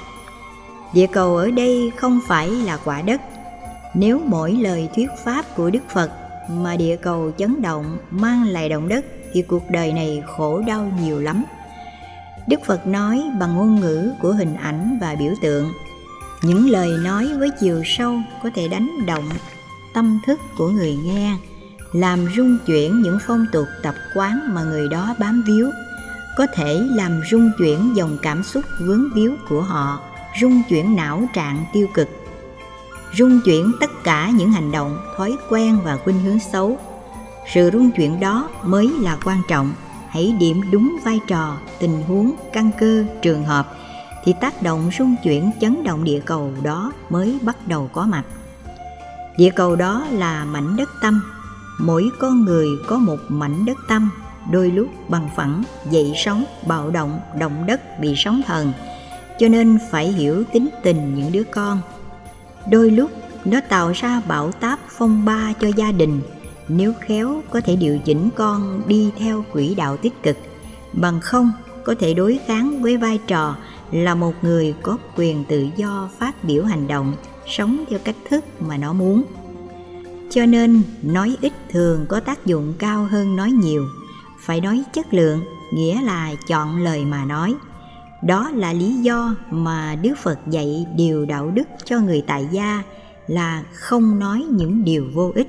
Địa 0.93 1.07
cầu 1.07 1.37
ở 1.37 1.51
đây 1.51 1.91
không 1.95 2.19
phải 2.27 2.49
là 2.49 2.77
quả 2.77 3.01
đất. 3.01 3.21
Nếu 3.93 4.21
mỗi 4.25 4.51
lời 4.51 4.89
thuyết 4.95 5.09
pháp 5.23 5.45
của 5.55 5.69
đức 5.69 5.89
phật 5.93 6.11
mà 6.49 6.75
địa 6.75 6.95
cầu 6.95 7.31
chấn 7.37 7.61
động, 7.61 7.97
mang 8.11 8.43
lại 8.43 8.69
động 8.69 8.87
đất 8.87 9.05
thì 9.33 9.41
cuộc 9.41 9.63
đời 9.69 9.93
này 9.93 10.23
khổ 10.27 10.61
đau 10.67 10.91
nhiều 11.01 11.19
lắm. 11.19 11.43
Đức 12.47 12.59
phật 12.65 12.87
nói 12.87 13.23
bằng 13.39 13.55
ngôn 13.55 13.79
ngữ 13.79 14.11
của 14.21 14.31
hình 14.31 14.55
ảnh 14.55 14.97
và 15.01 15.15
biểu 15.15 15.33
tượng, 15.41 15.71
những 16.41 16.69
lời 16.69 16.91
nói 17.03 17.27
với 17.37 17.49
chiều 17.59 17.81
sâu 17.85 18.19
có 18.43 18.49
thể 18.55 18.67
đánh 18.67 18.89
động 19.05 19.29
tâm 19.93 20.19
thức 20.25 20.39
của 20.57 20.69
người 20.69 20.95
nghe, 20.95 21.35
làm 21.93 22.27
rung 22.35 22.57
chuyển 22.65 23.01
những 23.01 23.17
phong 23.27 23.45
tục 23.51 23.67
tập 23.83 23.95
quán 24.15 24.53
mà 24.53 24.63
người 24.63 24.87
đó 24.87 25.15
bám 25.19 25.43
víu, 25.47 25.71
có 26.37 26.47
thể 26.53 26.81
làm 26.95 27.21
rung 27.31 27.51
chuyển 27.57 27.95
dòng 27.95 28.17
cảm 28.21 28.43
xúc 28.43 28.63
vướng 28.79 29.09
víu 29.15 29.35
của 29.49 29.61
họ, 29.61 29.99
rung 30.41 30.61
chuyển 30.69 30.95
não 30.95 31.23
trạng 31.33 31.65
tiêu 31.73 31.87
cực 31.93 32.07
rung 33.13 33.41
chuyển 33.45 33.71
tất 33.79 33.91
cả 34.03 34.29
những 34.29 34.51
hành 34.51 34.71
động, 34.71 34.97
thói 35.17 35.37
quen 35.49 35.79
và 35.83 35.97
khuynh 35.97 36.19
hướng 36.19 36.39
xấu. 36.39 36.77
Sự 37.53 37.69
rung 37.73 37.91
chuyển 37.91 38.19
đó 38.19 38.49
mới 38.63 38.91
là 39.01 39.17
quan 39.25 39.41
trọng. 39.47 39.73
Hãy 40.09 40.35
điểm 40.39 40.61
đúng 40.71 40.97
vai 41.03 41.19
trò, 41.27 41.57
tình 41.79 42.03
huống, 42.07 42.31
căn 42.53 42.71
cơ, 42.79 43.05
trường 43.21 43.43
hợp 43.43 43.75
thì 44.23 44.33
tác 44.41 44.61
động 44.61 44.89
rung 44.97 45.15
chuyển 45.23 45.51
chấn 45.61 45.83
động 45.83 46.03
địa 46.03 46.19
cầu 46.25 46.51
đó 46.63 46.91
mới 47.09 47.37
bắt 47.41 47.67
đầu 47.67 47.89
có 47.93 48.05
mặt. 48.05 48.23
Địa 49.37 49.49
cầu 49.49 49.75
đó 49.75 50.05
là 50.11 50.45
mảnh 50.45 50.75
đất 50.75 50.89
tâm. 51.01 51.21
Mỗi 51.79 52.09
con 52.19 52.45
người 52.45 52.67
có 52.87 52.97
một 52.97 53.17
mảnh 53.27 53.65
đất 53.65 53.77
tâm, 53.87 54.09
đôi 54.51 54.71
lúc 54.71 54.87
bằng 55.09 55.29
phẳng, 55.35 55.63
dậy 55.91 56.13
sóng, 56.15 56.43
bạo 56.67 56.89
động 56.89 57.19
động 57.39 57.65
đất, 57.67 57.99
bị 57.99 58.13
sóng 58.17 58.41
thần. 58.45 58.73
Cho 59.39 59.47
nên 59.47 59.79
phải 59.91 60.07
hiểu 60.07 60.43
tính 60.53 60.69
tình 60.83 61.15
những 61.15 61.31
đứa 61.31 61.43
con 61.43 61.81
đôi 62.71 62.91
lúc, 62.91 63.11
nó 63.45 63.59
tạo 63.69 63.91
ra 63.95 64.21
bão 64.27 64.51
táp 64.51 64.79
phong 64.89 65.25
ba 65.25 65.53
cho 65.61 65.67
gia 65.67 65.91
đình. 65.91 66.21
Nếu 66.67 66.93
khéo, 66.99 67.41
có 67.49 67.61
thể 67.61 67.75
điều 67.75 67.99
chỉnh 67.99 68.29
con 68.35 68.81
đi 68.87 69.11
theo 69.17 69.45
quỹ 69.53 69.75
đạo 69.75 69.97
tích 69.97 70.23
cực. 70.23 70.37
Bằng 70.93 71.19
không, 71.19 71.51
có 71.83 71.95
thể 71.99 72.13
đối 72.13 72.39
kháng 72.47 72.81
với 72.81 72.97
vai 72.97 73.19
trò 73.27 73.55
là 73.91 74.15
một 74.15 74.33
người 74.41 74.73
có 74.81 74.97
quyền 75.15 75.43
tự 75.43 75.67
do 75.75 76.09
phát 76.19 76.43
biểu 76.43 76.63
hành 76.63 76.87
động, 76.87 77.13
sống 77.47 77.83
theo 77.89 77.99
cách 78.03 78.15
thức 78.29 78.45
mà 78.61 78.77
nó 78.77 78.93
muốn. 78.93 79.23
Cho 80.29 80.45
nên, 80.45 80.81
nói 81.01 81.37
ít 81.41 81.53
thường 81.69 82.05
có 82.09 82.19
tác 82.19 82.45
dụng 82.45 82.73
cao 82.79 83.07
hơn 83.11 83.35
nói 83.35 83.51
nhiều. 83.51 83.85
Phải 84.39 84.61
nói 84.61 84.83
chất 84.93 85.13
lượng, 85.13 85.39
nghĩa 85.73 86.01
là 86.01 86.33
chọn 86.47 86.83
lời 86.83 87.05
mà 87.05 87.25
nói 87.25 87.55
đó 88.23 88.51
là 88.55 88.73
lý 88.73 88.93
do 88.93 89.35
mà 89.51 89.95
đức 90.01 90.13
phật 90.23 90.39
dạy 90.47 90.85
điều 90.95 91.25
đạo 91.25 91.51
đức 91.51 91.67
cho 91.85 91.99
người 91.99 92.23
tại 92.27 92.47
gia 92.51 92.83
là 93.27 93.63
không 93.73 94.19
nói 94.19 94.45
những 94.51 94.83
điều 94.83 95.07
vô 95.13 95.31
ích. 95.35 95.47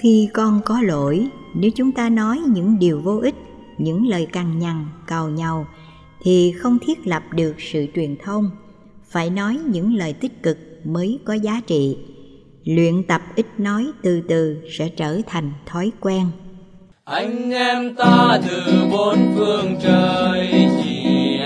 Khi 0.00 0.28
con 0.34 0.60
có 0.64 0.82
lỗi, 0.82 1.28
nếu 1.54 1.70
chúng 1.76 1.92
ta 1.92 2.08
nói 2.08 2.40
những 2.46 2.78
điều 2.78 3.00
vô 3.00 3.18
ích, 3.18 3.34
những 3.78 4.06
lời 4.06 4.26
cằn 4.26 4.58
nhằn, 4.58 4.86
cào 5.06 5.28
nhau 5.28 5.66
thì 6.22 6.52
không 6.52 6.78
thiết 6.78 7.06
lập 7.06 7.22
được 7.32 7.54
sự 7.58 7.86
truyền 7.94 8.16
thông. 8.24 8.50
Phải 9.08 9.30
nói 9.30 9.58
những 9.66 9.94
lời 9.94 10.12
tích 10.12 10.42
cực 10.42 10.58
mới 10.84 11.18
có 11.24 11.34
giá 11.34 11.60
trị. 11.66 11.96
Luyện 12.64 13.02
tập 13.02 13.22
ít 13.36 13.46
nói 13.58 13.86
từ 14.02 14.20
từ 14.28 14.56
sẽ 14.78 14.88
trở 14.88 15.20
thành 15.26 15.52
thói 15.66 15.92
quen. 16.00 16.26
Anh 17.04 17.50
em 17.50 17.94
ta 17.94 18.40
từ 18.48 18.86
bốn 18.90 19.34
phương 19.36 19.76
trời 19.82 20.48
chỉ 20.84 20.99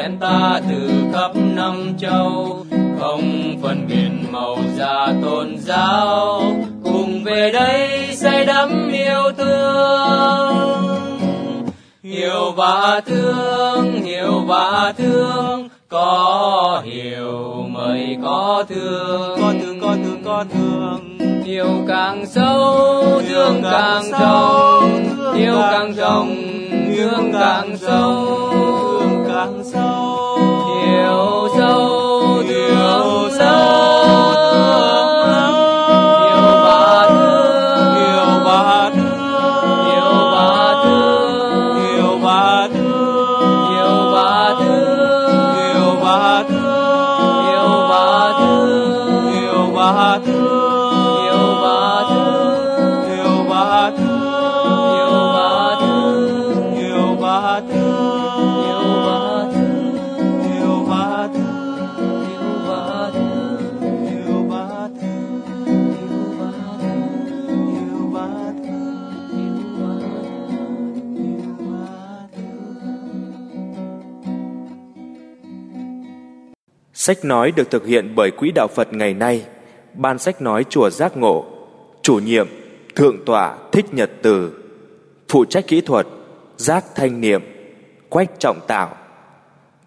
em 0.04 0.18
ta 0.18 0.60
từ 0.68 0.90
khắp 1.12 1.30
năm 1.34 1.94
châu 1.98 2.56
không 3.00 3.56
phân 3.62 3.86
biệt 3.88 4.10
màu 4.30 4.56
da 4.76 5.12
tôn 5.22 5.58
giáo. 5.58 6.42
Cùng 6.84 7.24
về 7.24 7.50
đây 7.52 8.08
say 8.16 8.44
đắm 8.44 8.90
yêu 8.92 9.22
thương 9.36 10.86
hiểu 12.02 12.52
và 12.56 13.00
thương 13.06 13.92
hiểu 14.02 14.40
và 14.46 14.92
thương 14.96 15.68
có 15.88 16.82
hiểu 16.84 17.66
mới 17.68 18.16
có 18.22 18.64
thương. 18.68 19.38
Có 19.40 19.52
thương 19.62 19.80
có 19.80 19.96
thương 20.04 20.22
có 20.24 20.44
thương. 20.52 21.18
Yêu 21.44 21.84
càng 21.88 22.26
sâu 22.26 23.22
thương 23.28 23.62
càng 23.62 24.04
sâu. 24.18 24.82
Yêu 25.36 25.56
càng 25.60 25.94
rộng 25.94 26.36
thương 26.96 27.32
càng 27.32 27.76
sâu 27.76 28.93
thương 29.44 29.64
càng 29.72 30.03
Sách 77.04 77.24
nói 77.24 77.50
được 77.50 77.70
thực 77.70 77.86
hiện 77.86 78.12
bởi 78.14 78.30
Quỹ 78.30 78.50
Đạo 78.50 78.68
Phật 78.68 78.92
ngày 78.92 79.14
nay, 79.14 79.44
Ban 79.94 80.18
sách 80.18 80.42
nói 80.42 80.64
Chùa 80.64 80.90
Giác 80.90 81.16
Ngộ, 81.16 81.44
chủ 82.02 82.18
nhiệm 82.18 82.48
Thượng 82.94 83.24
tọa 83.26 83.58
Thích 83.72 83.94
Nhật 83.94 84.10
Từ, 84.22 84.52
phụ 85.28 85.44
trách 85.44 85.66
kỹ 85.66 85.80
thuật 85.80 86.06
Giác 86.56 86.84
Thanh 86.94 87.20
Niệm, 87.20 87.42
Quách 88.08 88.30
Trọng 88.38 88.60
Tạo. 88.66 88.96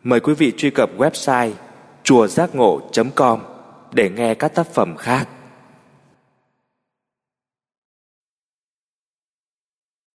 Mời 0.04 0.20
quý 0.20 0.34
vị 0.34 0.54
truy 0.58 0.70
cập 0.70 0.90
website 0.98 1.52
chùa 2.04 2.28
giác 2.28 2.56
ngộ.com 2.56 3.40
để 3.92 4.10
nghe 4.10 4.34
các 4.34 4.56
tác 4.56 4.68
phẩm 4.74 4.96
khác. 4.98 5.28